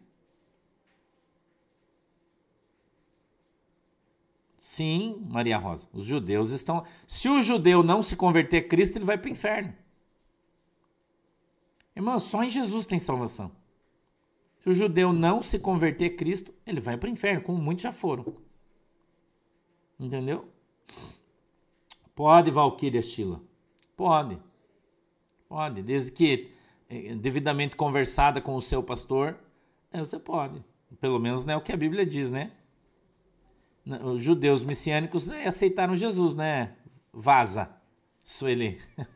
Sim, 4.59 5.25
Maria 5.29 5.59
Rosa, 5.59 5.89
os 5.93 6.05
judeus 6.05 6.51
estão. 6.51 6.85
Se 7.07 7.29
o 7.29 7.43
judeu 7.43 7.83
não 7.83 8.03
se 8.03 8.17
converter 8.17 8.59
a 8.59 8.69
Cristo, 8.69 8.97
ele 8.97 9.05
vai 9.05 9.19
para 9.19 9.29
o 9.29 9.33
inferno. 9.33 9.75
Irmão, 11.95 12.19
só 12.19 12.43
em 12.43 12.51
Jesus 12.51 12.87
tem 12.87 12.99
salvação. 12.99 13.53
Se 14.61 14.71
o 14.71 14.73
judeu 14.73 15.13
não 15.13 15.43
se 15.43 15.59
converter 15.59 16.13
a 16.13 16.17
Cristo, 16.17 16.55
ele 16.65 16.81
vai 16.81 16.97
para 16.97 17.09
o 17.09 17.13
inferno, 17.13 17.43
como 17.43 17.61
muitos 17.61 17.83
já 17.83 17.93
foram. 17.93 18.37
Entendeu? 19.99 20.49
Pode, 22.15 22.51
Valquíria 22.51 23.03
Sheila. 23.03 23.43
Pode. 23.97 24.39
Pode. 25.49 25.83
Desde 25.83 26.13
que 26.13 26.53
devidamente 27.17 27.77
conversada 27.77 28.41
com 28.41 28.55
o 28.55 28.61
seu 28.61 28.83
pastor, 28.83 29.37
é, 29.93 30.01
você 30.01 30.19
pode. 30.19 30.63
Pelo 31.01 31.19
menos 31.19 31.47
é 31.47 31.57
o 31.57 31.61
que 31.61 31.73
a 31.73 31.77
Bíblia 31.77 32.05
diz, 32.05 32.31
né? 32.31 32.51
os 33.85 34.23
judeus 34.23 34.63
messiânicos 34.63 35.27
né, 35.27 35.47
aceitaram 35.47 35.97
Jesus, 35.97 36.35
né? 36.35 36.73
Vaza, 37.13 37.69
Sueli. 38.23 38.81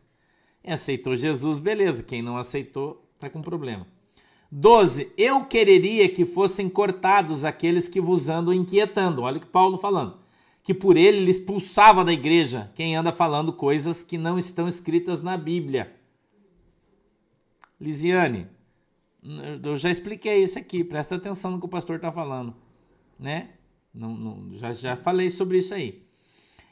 Aceitou 0.66 1.14
Jesus, 1.14 1.60
beleza. 1.60 2.02
Quem 2.02 2.20
não 2.20 2.36
aceitou, 2.36 3.08
tá 3.20 3.30
com 3.30 3.40
problema. 3.40 3.86
12. 4.50 5.12
Eu 5.16 5.44
quereria 5.44 6.08
que 6.08 6.26
fossem 6.26 6.68
cortados 6.68 7.44
aqueles 7.44 7.86
que 7.86 8.00
vos 8.00 8.28
andam 8.28 8.52
inquietando. 8.52 9.22
Olha 9.22 9.36
o 9.36 9.40
que 9.40 9.46
Paulo 9.46 9.78
falando. 9.78 10.18
Que 10.64 10.74
por 10.74 10.96
ele 10.96 11.18
ele 11.18 11.30
expulsava 11.30 12.04
da 12.04 12.12
igreja 12.12 12.72
quem 12.74 12.96
anda 12.96 13.12
falando 13.12 13.52
coisas 13.52 14.02
que 14.02 14.18
não 14.18 14.36
estão 14.36 14.66
escritas 14.66 15.22
na 15.22 15.36
Bíblia. 15.36 15.95
Lisiane, 17.80 18.46
eu 19.62 19.76
já 19.76 19.90
expliquei 19.90 20.42
isso 20.42 20.58
aqui, 20.58 20.82
presta 20.84 21.16
atenção 21.16 21.50
no 21.52 21.60
que 21.60 21.66
o 21.66 21.68
pastor 21.68 21.96
está 21.96 22.10
falando, 22.10 22.54
né? 23.18 23.50
Não, 23.92 24.16
não, 24.16 24.56
já, 24.56 24.72
já 24.72 24.96
falei 24.96 25.30
sobre 25.30 25.58
isso 25.58 25.74
aí. 25.74 26.06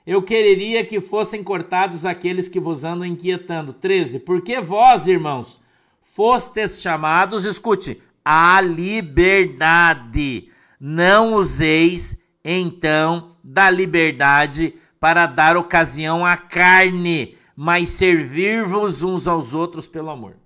Eu 0.06 0.22
quereria 0.22 0.84
que 0.84 1.00
fossem 1.00 1.42
cortados 1.42 2.04
aqueles 2.04 2.46
que 2.46 2.60
vos 2.60 2.84
andam 2.84 3.06
inquietando. 3.06 3.72
13. 3.72 4.18
Porque 4.18 4.60
vós, 4.60 5.06
irmãos, 5.06 5.58
fostes 6.02 6.82
chamados, 6.82 7.46
escute, 7.46 8.02
à 8.22 8.60
liberdade. 8.60 10.50
Não 10.78 11.34
useis, 11.34 12.22
então, 12.44 13.36
da 13.42 13.70
liberdade 13.70 14.74
para 15.00 15.26
dar 15.26 15.56
ocasião 15.56 16.24
à 16.24 16.36
carne, 16.36 17.38
mas 17.56 17.88
servir-vos 17.88 19.02
uns 19.02 19.26
aos 19.26 19.54
outros 19.54 19.86
pelo 19.86 20.10
amor. 20.10 20.36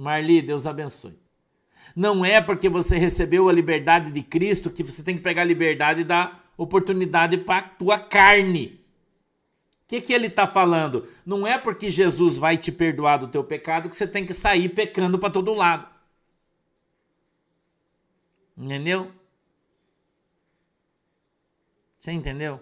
Marli, 0.00 0.40
Deus 0.40 0.66
abençoe. 0.66 1.18
Não 1.94 2.24
é 2.24 2.40
porque 2.40 2.70
você 2.70 2.96
recebeu 2.96 3.50
a 3.50 3.52
liberdade 3.52 4.10
de 4.10 4.22
Cristo 4.22 4.70
que 4.70 4.82
você 4.82 5.02
tem 5.02 5.14
que 5.14 5.22
pegar 5.22 5.42
a 5.42 5.44
liberdade 5.44 6.00
e 6.00 6.04
dar 6.04 6.50
oportunidade 6.56 7.36
para 7.36 7.58
a 7.58 7.68
tua 7.68 7.98
carne. 7.98 8.80
O 9.84 9.88
que, 9.88 10.00
que 10.00 10.14
ele 10.14 10.28
está 10.28 10.46
falando? 10.46 11.06
Não 11.26 11.46
é 11.46 11.58
porque 11.58 11.90
Jesus 11.90 12.38
vai 12.38 12.56
te 12.56 12.72
perdoar 12.72 13.18
do 13.18 13.28
teu 13.28 13.44
pecado 13.44 13.90
que 13.90 13.96
você 13.96 14.06
tem 14.06 14.24
que 14.24 14.32
sair 14.32 14.70
pecando 14.70 15.18
para 15.18 15.28
todo 15.28 15.52
lado. 15.52 15.86
Entendeu? 18.56 19.12
Você 21.98 22.10
entendeu? 22.10 22.58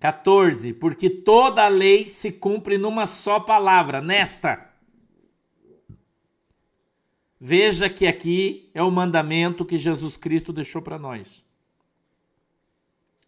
14. 0.00 0.72
Porque 0.72 1.08
toda 1.08 1.64
a 1.64 1.68
lei 1.68 2.08
se 2.08 2.32
cumpre 2.32 2.78
numa 2.78 3.06
só 3.06 3.38
palavra, 3.38 4.00
nesta. 4.00 4.68
Veja 7.38 7.88
que 7.88 8.06
aqui 8.06 8.70
é 8.74 8.82
o 8.82 8.90
mandamento 8.90 9.64
que 9.64 9.78
Jesus 9.78 10.16
Cristo 10.16 10.52
deixou 10.52 10.82
para 10.82 10.98
nós. 10.98 11.44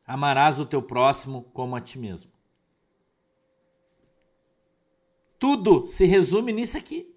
Amarás 0.07 0.59
o 0.59 0.67
teu 0.67 0.83
próximo 0.83 1.45
como 1.55 1.77
a 1.77 1.81
ti 1.81 1.99
mesmo. 1.99 2.31
Tudo 5.39 5.87
se 5.87 6.05
resume 6.05 6.53
nisso 6.53 6.77
aqui. 6.77 7.15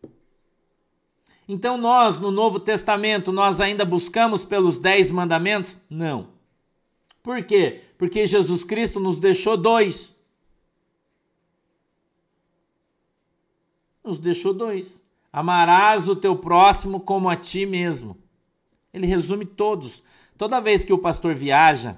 Então 1.48 1.78
nós, 1.78 2.20
no 2.20 2.32
Novo 2.32 2.60
Testamento, 2.60 3.32
nós 3.32 3.62
ainda 3.62 3.86
buscamos 3.86 4.44
pelos 4.44 4.80
dez 4.80 5.12
mandamentos? 5.12 5.80
Não. 5.90 6.30
Por 7.22 7.44
quê? 7.44 7.85
Porque 7.98 8.28
Jesus 8.28 8.64
Cristo 8.64 9.00
nos 9.00 9.20
deixou 9.20 9.56
dois. 9.56 10.16
Nos 14.04 14.20
deixou 14.20 14.54
dois. 14.54 15.04
Amarás 15.32 16.08
o 16.08 16.16
teu 16.16 16.38
próximo 16.38 17.00
como 17.00 17.30
a 17.30 17.36
ti 17.36 17.66
mesmo. 17.66 18.18
Ele 18.94 19.08
resume 19.08 19.46
todos. 19.46 20.04
Toda 20.38 20.62
vez 20.62 20.84
que 20.84 20.94
o 20.94 20.98
pastor 20.98 21.34
viaja, 21.36 21.98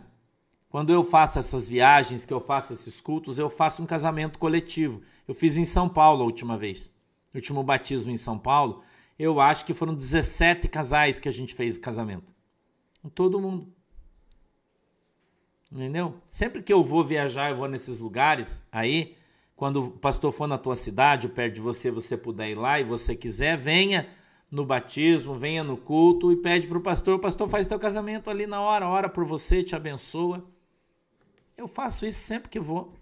quando 0.69 0.91
eu 0.91 1.03
faço 1.03 1.39
essas 1.39 1.67
viagens, 1.67 2.25
que 2.25 2.33
eu 2.33 2.39
faço 2.39 2.73
esses 2.73 2.99
cultos, 2.99 3.39
eu 3.39 3.49
faço 3.49 3.81
um 3.81 3.85
casamento 3.85 4.39
coletivo. 4.39 5.01
Eu 5.27 5.33
fiz 5.33 5.57
em 5.57 5.65
São 5.65 5.87
Paulo 5.87 6.23
a 6.23 6.25
última 6.25 6.57
vez. 6.57 6.91
O 7.33 7.37
último 7.37 7.63
batismo 7.63 8.11
em 8.11 8.17
São 8.17 8.37
Paulo, 8.37 8.83
eu 9.17 9.39
acho 9.39 9.65
que 9.65 9.73
foram 9.73 9.93
17 9.93 10.67
casais 10.67 11.19
que 11.19 11.29
a 11.29 11.31
gente 11.31 11.53
fez 11.53 11.77
casamento. 11.77 12.33
Com 13.01 13.09
todo 13.09 13.39
mundo. 13.39 13.73
Entendeu? 15.71 16.15
Sempre 16.29 16.63
que 16.63 16.71
eu 16.71 16.83
vou 16.83 17.03
viajar, 17.03 17.51
eu 17.51 17.57
vou 17.57 17.67
nesses 17.67 17.99
lugares 17.99 18.65
aí, 18.71 19.15
quando 19.55 19.83
o 19.83 19.91
pastor 19.91 20.31
for 20.31 20.47
na 20.47 20.57
tua 20.57 20.75
cidade, 20.75 21.27
perto 21.27 21.55
de 21.55 21.61
você, 21.61 21.91
você 21.91 22.15
puder 22.15 22.49
ir 22.49 22.55
lá 22.55 22.79
e 22.79 22.83
você 22.83 23.15
quiser, 23.15 23.57
venha 23.57 24.07
no 24.49 24.65
batismo, 24.65 25.35
venha 25.35 25.63
no 25.63 25.75
culto 25.75 26.31
e 26.31 26.37
pede 26.37 26.67
para 26.67 26.77
o 26.77 26.81
pastor, 26.81 27.15
o 27.15 27.19
pastor 27.19 27.49
faz 27.49 27.67
teu 27.67 27.77
casamento 27.77 28.29
ali 28.29 28.47
na 28.47 28.61
hora, 28.61 28.87
ora 28.87 29.09
por 29.09 29.25
você, 29.25 29.61
te 29.63 29.75
abençoa. 29.75 30.45
Eu 31.57 31.67
faço 31.67 32.05
isso 32.05 32.19
sempre 32.19 32.49
que 32.49 32.59
vou. 32.59 32.93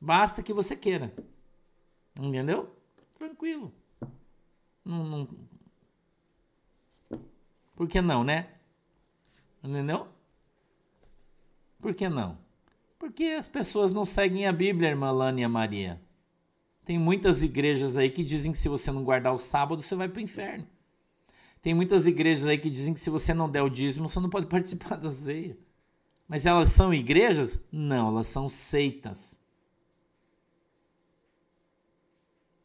Basta 0.00 0.42
que 0.42 0.52
você 0.52 0.74
queira. 0.76 1.12
Entendeu? 2.18 2.74
Tranquilo. 3.18 3.72
Não, 4.84 5.04
não... 5.04 5.28
Por 7.74 7.88
que 7.88 8.00
não, 8.00 8.22
né? 8.22 8.48
Entendeu? 9.62 10.08
Por 11.82 11.92
que 11.94 12.08
não? 12.08 12.38
Porque 12.96 13.24
as 13.24 13.48
pessoas 13.48 13.92
não 13.92 14.04
seguem 14.04 14.46
a 14.46 14.52
Bíblia, 14.52 14.90
irmã 14.90 15.10
Lânia 15.10 15.48
Maria. 15.48 16.00
Tem 16.84 16.96
muitas 16.96 17.42
igrejas 17.42 17.96
aí 17.96 18.08
que 18.08 18.22
dizem 18.22 18.52
que 18.52 18.58
se 18.58 18.68
você 18.68 18.92
não 18.92 19.02
guardar 19.02 19.34
o 19.34 19.38
sábado, 19.38 19.82
você 19.82 19.96
vai 19.96 20.08
para 20.08 20.20
o 20.20 20.22
inferno. 20.22 20.64
Tem 21.60 21.74
muitas 21.74 22.06
igrejas 22.06 22.46
aí 22.46 22.56
que 22.56 22.70
dizem 22.70 22.94
que 22.94 23.00
se 23.00 23.10
você 23.10 23.34
não 23.34 23.50
der 23.50 23.62
o 23.62 23.68
dízimo, 23.68 24.08
você 24.08 24.20
não 24.20 24.30
pode 24.30 24.46
participar 24.48 24.96
da 24.96 25.10
ceia. 25.10 25.58
Mas 26.28 26.46
elas 26.46 26.68
são 26.68 26.94
igrejas? 26.94 27.62
Não, 27.72 28.08
elas 28.08 28.28
são 28.28 28.48
seitas. 28.48 29.36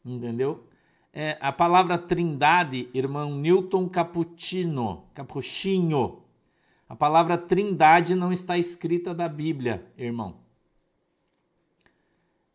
Entendeu? 0.04 0.64
É, 1.12 1.36
a 1.40 1.50
palavra 1.50 1.98
trindade, 1.98 2.88
irmão 2.94 3.34
Newton 3.34 3.88
Cappuccino, 3.88 5.04
Cappuccino, 5.12 6.22
a 6.88 6.96
palavra 6.96 7.36
trindade 7.36 8.14
não 8.14 8.32
está 8.32 8.56
escrita 8.56 9.14
da 9.14 9.28
Bíblia, 9.28 9.86
irmão. 9.96 10.40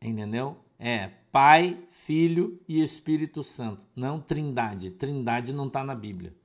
Entendeu? 0.02 0.58
É 0.80 1.12
Pai, 1.32 1.84
Filho 1.90 2.60
e 2.68 2.82
Espírito 2.82 3.44
Santo. 3.44 3.88
Não 3.96 4.20
trindade. 4.20 4.92
Trindade 4.92 5.54
não 5.54 5.68
está 5.68 5.84
na 5.84 5.96
Bíblia. 5.96 6.36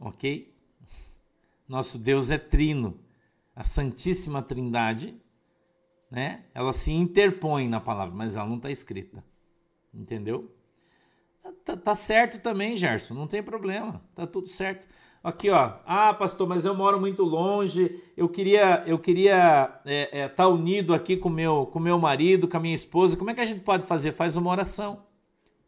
Ok? 0.00 0.54
Nosso 1.68 1.98
Deus 1.98 2.30
é 2.30 2.38
trino. 2.38 2.98
A 3.54 3.64
Santíssima 3.64 4.40
Trindade, 4.40 5.20
né? 6.10 6.44
Ela 6.54 6.72
se 6.72 6.92
interpõe 6.92 7.68
na 7.68 7.80
palavra, 7.80 8.14
mas 8.14 8.36
ela 8.36 8.48
não 8.48 8.56
está 8.56 8.70
escrita. 8.70 9.22
Entendeu? 9.92 10.54
Tá, 11.64 11.76
tá, 11.76 11.94
certo 11.94 12.40
também, 12.40 12.76
Gerson. 12.76 13.14
Não 13.14 13.26
tem 13.26 13.42
problema. 13.42 14.02
Tá 14.14 14.26
tudo 14.26 14.48
certo. 14.48 14.86
Aqui, 15.22 15.50
ó. 15.50 15.72
Ah, 15.84 16.14
pastor, 16.14 16.48
mas 16.48 16.64
eu 16.64 16.74
moro 16.74 17.00
muito 17.00 17.24
longe. 17.24 18.00
Eu 18.16 18.28
queria, 18.28 18.84
eu 18.86 18.98
queria 18.98 19.64
estar 19.64 19.82
é, 19.84 20.20
é, 20.20 20.28
tá 20.28 20.46
unido 20.46 20.94
aqui 20.94 21.16
com 21.16 21.28
meu, 21.28 21.66
com 21.66 21.80
meu 21.80 21.98
marido, 21.98 22.46
com 22.46 22.56
a 22.56 22.60
minha 22.60 22.74
esposa. 22.74 23.16
Como 23.16 23.30
é 23.30 23.34
que 23.34 23.40
a 23.40 23.46
gente 23.46 23.60
pode 23.60 23.84
fazer? 23.84 24.12
Faz 24.12 24.36
uma 24.36 24.50
oração, 24.50 25.02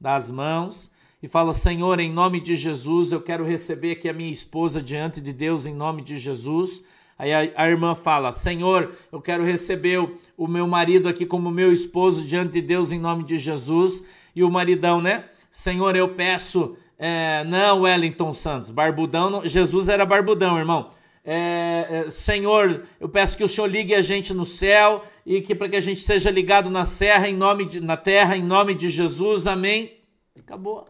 dá 0.01 0.15
as 0.15 0.31
mãos 0.31 0.93
e 1.21 1.27
fala: 1.27 1.53
Senhor, 1.53 1.99
em 1.99 2.13
nome 2.13 2.41
de 2.41 2.57
Jesus, 2.57 3.11
eu 3.11 3.21
quero 3.21 3.45
receber 3.45 3.93
aqui 3.93 4.09
a 4.09 4.13
minha 4.13 4.31
esposa 4.31 4.81
diante 4.81 5.21
de 5.21 5.33
Deus, 5.33 5.67
em 5.67 5.75
nome 5.75 6.03
de 6.03 6.17
Jesus. 6.17 6.85
Aí 7.19 7.33
a, 7.33 7.65
a 7.65 7.69
irmã 7.69 7.97
fala: 7.97 8.33
Senhor, 8.33 8.95
eu 9.11 9.21
quero 9.21 9.45
receber 9.45 9.99
o, 9.99 10.17
o 10.37 10.47
meu 10.47 10.67
marido 10.67 11.09
aqui 11.09 11.27
como 11.27 11.51
meu 11.51 11.73
esposo 11.73 12.25
diante 12.25 12.53
de 12.53 12.63
Deus, 12.63 12.93
em 12.93 13.01
nome 13.01 13.25
de 13.25 13.39
Jesus. 13.39 14.05
E 14.35 14.45
o 14.45 14.51
maridão, 14.51 15.03
né? 15.03 15.25
Senhor, 15.51 15.97
eu 15.97 16.15
peço 16.15 16.77
é, 17.03 17.45
não, 17.45 17.81
Wellington 17.81 18.35
Santos, 18.35 18.69
barbudão. 18.71 19.31
Não, 19.31 19.49
Jesus 19.49 19.89
era 19.89 20.05
barbudão, 20.05 20.59
irmão. 20.59 20.91
É, 21.25 22.05
é, 22.07 22.11
Senhor, 22.11 22.87
eu 23.01 23.09
peço 23.09 23.39
que 23.39 23.43
o 23.43 23.49
Senhor 23.49 23.67
ligue 23.67 23.95
a 23.95 24.03
gente 24.03 24.35
no 24.35 24.45
céu 24.45 25.03
e 25.25 25.41
que 25.41 25.55
para 25.55 25.71
que 25.71 25.77
a 25.77 25.81
gente 25.81 26.01
seja 26.01 26.31
ligado 26.31 26.69
na 26.69 26.85
serra, 26.85 27.27
em 27.27 27.35
nome 27.35 27.65
de, 27.65 27.81
na 27.81 27.97
terra, 27.97 28.37
em 28.37 28.43
nome 28.43 28.75
de 28.75 28.91
Jesus. 28.91 29.47
Amém. 29.47 29.99
Acabou. 30.39 30.87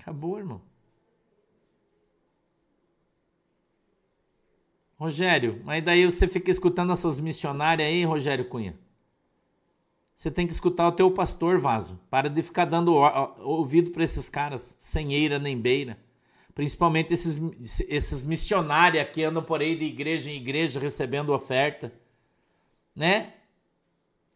Acabou, 0.00 0.36
irmão. 0.36 0.60
Rogério, 4.98 5.62
mas 5.64 5.84
daí 5.84 6.04
você 6.04 6.26
fica 6.26 6.50
escutando 6.50 6.92
essas 6.92 7.20
missionárias 7.20 7.88
aí, 7.88 8.04
Rogério 8.04 8.44
Cunha. 8.48 8.76
Você 10.24 10.30
tem 10.30 10.46
que 10.46 10.54
escutar 10.54 10.88
o 10.88 10.92
teu 10.92 11.10
pastor, 11.10 11.58
vaso. 11.60 12.00
Para 12.08 12.30
de 12.30 12.40
ficar 12.40 12.64
dando 12.64 12.94
ouvido 13.40 13.90
para 13.90 14.04
esses 14.04 14.30
caras, 14.30 14.74
sem 14.78 15.12
eira 15.12 15.38
nem 15.38 15.60
beira. 15.60 15.98
Principalmente 16.54 17.12
esses, 17.12 17.38
esses 17.86 18.22
missionários 18.22 19.06
que 19.10 19.22
andam 19.22 19.42
por 19.42 19.60
aí 19.60 19.76
de 19.76 19.84
igreja 19.84 20.30
em 20.30 20.36
igreja 20.36 20.80
recebendo 20.80 21.34
oferta. 21.34 21.92
Né? 22.96 23.34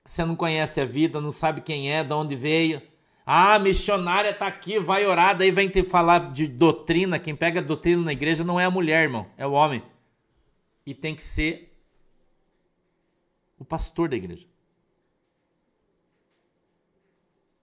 Você 0.04 0.26
não 0.26 0.36
conhece 0.36 0.78
a 0.78 0.84
vida, 0.84 1.22
não 1.22 1.30
sabe 1.30 1.62
quem 1.62 1.90
é, 1.90 2.04
de 2.04 2.12
onde 2.12 2.36
veio. 2.36 2.82
Ah, 3.24 3.58
missionária 3.58 4.34
tá 4.34 4.46
aqui, 4.46 4.78
vai 4.78 5.06
orar, 5.06 5.38
daí 5.38 5.50
vem 5.50 5.70
te 5.70 5.82
falar 5.84 6.34
de 6.34 6.46
doutrina. 6.46 7.18
Quem 7.18 7.34
pega 7.34 7.62
doutrina 7.62 8.02
na 8.02 8.12
igreja 8.12 8.44
não 8.44 8.60
é 8.60 8.66
a 8.66 8.70
mulher, 8.70 9.04
irmão, 9.04 9.26
é 9.38 9.46
o 9.46 9.52
homem. 9.52 9.82
E 10.84 10.92
tem 10.92 11.14
que 11.14 11.22
ser 11.22 11.74
o 13.58 13.64
pastor 13.64 14.10
da 14.10 14.16
igreja. 14.16 14.46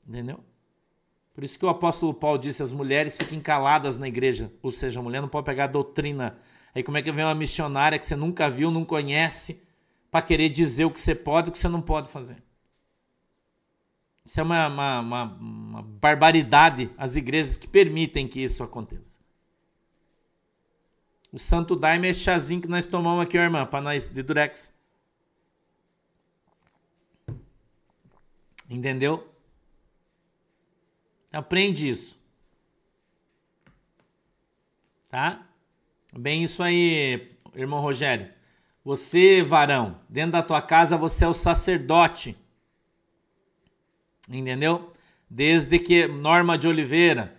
Entendeu? 0.07 0.43
Por 1.33 1.43
isso 1.43 1.59
que 1.59 1.65
o 1.65 1.69
apóstolo 1.69 2.13
Paulo 2.13 2.39
disse: 2.39 2.63
as 2.63 2.71
mulheres 2.71 3.17
fiquem 3.17 3.41
caladas 3.41 3.97
na 3.97 4.07
igreja. 4.07 4.51
Ou 4.61 4.71
seja, 4.71 4.99
a 4.99 5.03
mulher 5.03 5.21
não 5.21 5.27
pode 5.27 5.45
pegar 5.45 5.67
doutrina. 5.67 6.37
Aí 6.73 6.83
como 6.83 6.97
é 6.97 7.01
que 7.01 7.11
vem 7.11 7.25
uma 7.25 7.35
missionária 7.35 7.99
que 7.99 8.05
você 8.05 8.15
nunca 8.15 8.49
viu, 8.49 8.71
não 8.71 8.85
conhece, 8.85 9.61
para 10.09 10.21
querer 10.21 10.49
dizer 10.49 10.85
o 10.85 10.91
que 10.91 10.99
você 10.99 11.15
pode 11.15 11.47
e 11.47 11.49
o 11.49 11.51
que 11.51 11.59
você 11.59 11.67
não 11.67 11.81
pode 11.81 12.09
fazer? 12.09 12.41
Isso 14.25 14.39
é 14.39 14.43
uma, 14.43 14.67
uma, 14.67 14.99
uma, 14.99 15.23
uma 15.23 15.81
barbaridade 15.83 16.89
as 16.97 17.15
igrejas 17.15 17.57
que 17.57 17.67
permitem 17.67 18.27
que 18.27 18.41
isso 18.41 18.63
aconteça. 18.63 19.19
O 21.31 21.37
Santo 21.37 21.75
Daime 21.75 22.07
é 22.07 22.11
esse 22.11 22.21
chazinho 22.21 22.61
que 22.61 22.67
nós 22.67 22.85
tomamos 22.85 23.21
aqui, 23.21 23.37
irmã, 23.37 23.65
para 23.65 23.81
nós 23.81 24.07
de 24.07 24.23
Durex. 24.23 24.73
Entendeu? 28.69 29.34
Aprende 31.35 31.89
isso. 31.89 32.17
Tá? 35.09 35.45
Bem 36.17 36.43
isso 36.43 36.63
aí, 36.63 37.29
irmão 37.53 37.81
Rogério. 37.81 38.29
Você, 38.85 39.43
varão, 39.43 39.99
dentro 40.07 40.33
da 40.33 40.43
tua 40.43 40.61
casa 40.61 40.95
você 40.95 41.25
é 41.25 41.27
o 41.27 41.33
sacerdote. 41.33 42.37
Entendeu? 44.29 44.93
Desde 45.29 45.77
que 45.77 46.07
Norma 46.07 46.57
de 46.57 46.67
Oliveira, 46.67 47.35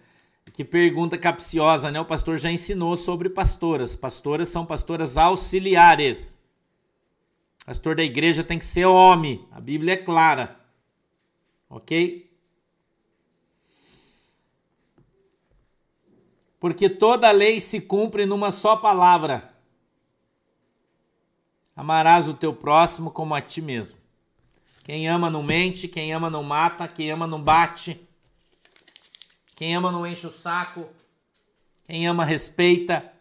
que 0.53 0.65
pergunta 0.65 1.17
capciosa, 1.17 1.91
né? 1.91 1.99
O 2.01 2.05
pastor 2.05 2.37
já 2.39 2.51
ensinou 2.51 2.97
sobre 2.97 3.31
pastoras. 3.31 3.97
Pastoras 3.97 4.49
são 4.51 4.67
pastoras 4.67 5.17
auxiliares. 5.17 6.39
Pastor 7.65 7.97
da 7.97 8.03
igreja 8.03 8.45
tem 8.45 8.59
que 8.59 8.65
ser 8.65 8.85
homem. 8.85 9.47
A 9.51 9.61
Bíblia 9.61 9.95
é 9.95 9.97
clara. 9.97 10.61
OK? 11.71 12.27
Porque 16.59 16.89
toda 16.89 17.31
lei 17.31 17.61
se 17.61 17.81
cumpre 17.81 18.27
numa 18.27 18.51
só 18.51 18.77
palavra 18.77 19.57
Amarás 21.77 22.27
o 22.27 22.33
teu 22.33 22.55
próximo 22.55 23.11
como 23.11 23.35
a 23.35 23.43
ti 23.43 23.61
mesmo. 23.61 23.99
Quem 24.83 25.07
ama 25.07 25.29
não 25.29 25.43
mente, 25.43 25.87
quem 25.87 26.11
ama 26.11 26.31
não 26.31 26.43
mata, 26.43 26.89
quem 26.89 27.11
ama 27.11 27.27
não 27.27 27.43
bate, 27.43 28.01
quem 29.55 29.77
ama 29.77 29.93
não 29.93 30.07
enche 30.07 30.27
o 30.27 30.31
saco, 30.31 30.89
quem 31.87 32.09
ama 32.09 32.25
respeita, 32.25 33.13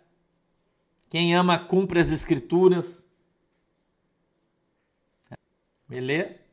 quem 1.10 1.36
ama 1.36 1.60
cumpre 1.60 2.00
as 2.00 2.12
escrituras. 2.12 3.06
Beleza? 5.86 6.45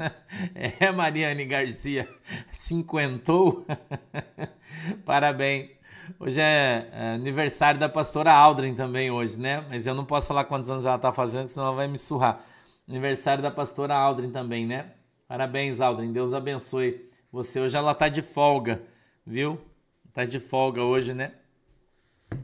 É, 0.54 0.90
Mariane 0.90 1.44
Garcia, 1.44 2.08
cinquentou? 2.52 3.66
Parabéns. 5.04 5.78
Hoje 6.18 6.40
é, 6.40 6.88
é, 6.92 7.14
aniversário 7.14 7.78
da 7.78 7.88
pastora 7.88 8.32
Aldrin 8.32 8.74
também 8.74 9.10
hoje, 9.10 9.38
né? 9.38 9.64
Mas 9.68 9.86
eu 9.86 9.94
não 9.94 10.04
posso 10.04 10.26
falar 10.26 10.44
quantos 10.44 10.70
anos 10.70 10.84
ela 10.84 10.98
tá 10.98 11.12
fazendo, 11.12 11.48
senão 11.48 11.66
ela 11.66 11.76
vai 11.76 11.88
me 11.88 11.98
surrar. 11.98 12.44
Aniversário 12.88 13.42
da 13.42 13.50
pastora 13.50 13.94
Aldrin 13.94 14.30
também, 14.30 14.66
né? 14.66 14.92
Parabéns, 15.28 15.80
Aldrin. 15.80 16.12
Deus 16.12 16.34
abençoe 16.34 17.08
você. 17.30 17.60
Hoje 17.60 17.76
ela 17.76 17.94
tá 17.94 18.08
de 18.08 18.22
folga, 18.22 18.82
viu? 19.24 19.60
Tá 20.12 20.24
de 20.24 20.40
folga 20.40 20.82
hoje, 20.82 21.14
né? 21.14 21.32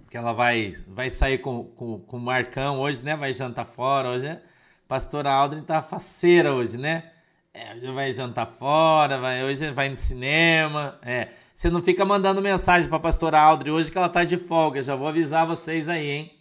Que 0.08 0.16
ela 0.16 0.32
vai, 0.32 0.72
vai 0.86 1.10
sair 1.10 1.38
com, 1.38 1.64
com, 1.64 1.98
com 2.00 2.16
o 2.16 2.20
Marcão 2.20 2.78
hoje, 2.80 3.02
né? 3.02 3.16
Vai 3.16 3.32
jantar 3.32 3.66
fora 3.66 4.10
hoje, 4.10 4.26
né? 4.26 4.42
Pastora 4.86 5.32
Aldrin 5.32 5.62
tá 5.62 5.82
faceira 5.82 6.54
hoje, 6.54 6.78
né? 6.78 7.12
É, 7.58 7.72
hoje 7.74 7.90
vai 7.90 8.12
jantar 8.12 8.44
fora, 8.44 9.18
vai, 9.18 9.42
hoje 9.42 9.70
vai 9.70 9.88
no 9.88 9.96
cinema, 9.96 10.98
é. 11.00 11.28
Você 11.54 11.70
não 11.70 11.82
fica 11.82 12.04
mandando 12.04 12.42
mensagem 12.42 12.86
para 12.86 12.98
a 12.98 13.00
pastora 13.00 13.40
Aldri 13.40 13.70
hoje 13.70 13.90
que 13.90 13.96
ela 13.96 14.10
tá 14.10 14.24
de 14.24 14.36
folga. 14.36 14.82
Já 14.82 14.94
vou 14.94 15.08
avisar 15.08 15.46
vocês 15.46 15.88
aí, 15.88 16.06
hein? 16.06 16.32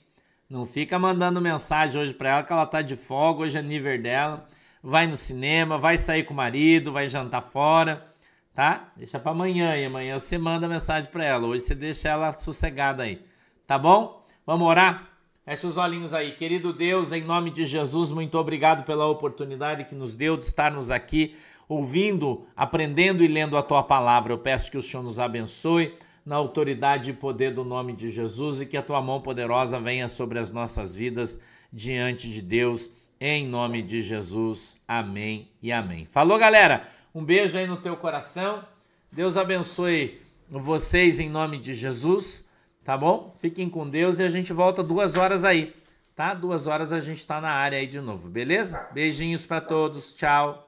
Não 0.50 0.66
fica 0.66 1.00
mandando 1.00 1.40
mensagem 1.40 2.02
hoje 2.02 2.14
para 2.14 2.30
ela 2.32 2.44
que 2.44 2.52
ela 2.52 2.66
tá 2.66 2.82
de 2.82 2.98
folga, 2.98 3.44
hoje 3.44 3.58
é 3.58 3.62
nível 3.62 3.98
dela. 3.98 4.46
Vai 4.84 5.08
no 5.08 5.16
cinema, 5.16 5.78
vai 5.78 5.98
sair 5.98 6.26
com 6.26 6.34
o 6.34 6.38
marido, 6.38 6.92
vai 6.92 7.08
jantar 7.08 7.44
fora, 7.44 8.06
tá? 8.54 8.90
Deixa 8.98 9.18
para 9.18 9.32
amanhã 9.32 9.74
e 9.78 9.86
amanhã 9.86 10.20
você 10.20 10.38
manda 10.38 10.68
mensagem 10.68 11.10
para 11.10 11.24
ela. 11.24 11.48
Hoje 11.48 11.64
você 11.64 11.74
deixa 11.74 12.10
ela 12.10 12.38
sossegada 12.38 13.04
aí. 13.04 13.26
Tá 13.66 13.80
bom? 13.80 14.22
Vamos 14.46 14.68
orar? 14.68 15.15
Feche 15.46 15.68
os 15.68 15.78
olhinhos 15.78 16.12
aí. 16.12 16.32
Querido 16.32 16.74
Deus, 16.74 17.12
em 17.12 17.24
nome 17.24 17.52
de 17.52 17.68
Jesus, 17.68 18.12
muito 18.12 18.36
obrigado 18.36 18.84
pela 18.84 19.06
oportunidade 19.06 19.86
que 19.86 19.94
nos 19.94 20.16
deu 20.16 20.36
de 20.36 20.46
estarmos 20.46 20.90
aqui 20.90 21.36
ouvindo, 21.70 22.48
aprendendo 22.56 23.24
e 23.24 23.28
lendo 23.28 23.56
a 23.56 23.62
tua 23.62 23.84
palavra. 23.84 24.34
Eu 24.34 24.40
peço 24.40 24.72
que 24.72 24.78
o 24.78 24.82
Senhor 24.82 25.04
nos 25.04 25.20
abençoe 25.20 25.94
na 26.26 26.36
autoridade 26.36 27.12
e 27.12 27.14
poder 27.14 27.54
do 27.54 27.64
nome 27.64 27.94
de 27.94 28.10
Jesus 28.10 28.60
e 28.60 28.66
que 28.66 28.76
a 28.76 28.82
tua 28.82 29.00
mão 29.04 29.22
poderosa 29.22 29.80
venha 29.80 30.10
sobre 30.10 30.40
as 30.40 30.50
nossas 30.50 30.96
vidas 30.96 31.40
diante 31.72 32.28
de 32.28 32.42
Deus, 32.42 32.90
em 33.22 33.46
nome 33.46 33.84
de 33.84 34.02
Jesus. 34.02 34.82
Amém 34.88 35.52
e 35.62 35.72
amém. 35.72 36.08
Falou, 36.10 36.40
galera. 36.40 36.90
Um 37.14 37.24
beijo 37.24 37.56
aí 37.56 37.68
no 37.68 37.78
teu 37.78 37.96
coração. 37.96 38.66
Deus 39.12 39.38
abençoe 39.38 40.20
vocês 40.50 41.20
em 41.20 41.30
nome 41.30 41.60
de 41.60 41.76
Jesus, 41.76 42.45
tá 42.86 42.96
bom? 42.96 43.36
Fiquem 43.40 43.70
com 43.70 43.90
Deus 43.90 44.20
e 44.20 44.24
a 44.24 44.30
gente 44.30 44.54
volta 44.54 44.82
duas 44.82 45.16
horas 45.16 45.44
aí, 45.44 45.76
tá? 46.16 46.34
Duas 46.34 46.68
horas 46.68 46.94
a 46.94 47.02
gente 47.02 47.26
tá 47.28 47.42
na 47.42 47.52
área 47.52 47.80
aí 47.80 47.88
de 47.88 48.00
novo, 48.00 48.30
beleza? 48.30 48.88
Beijinhos 48.94 49.46
para 49.46 49.60
todos. 49.60 50.14
Tchau. 50.14 50.65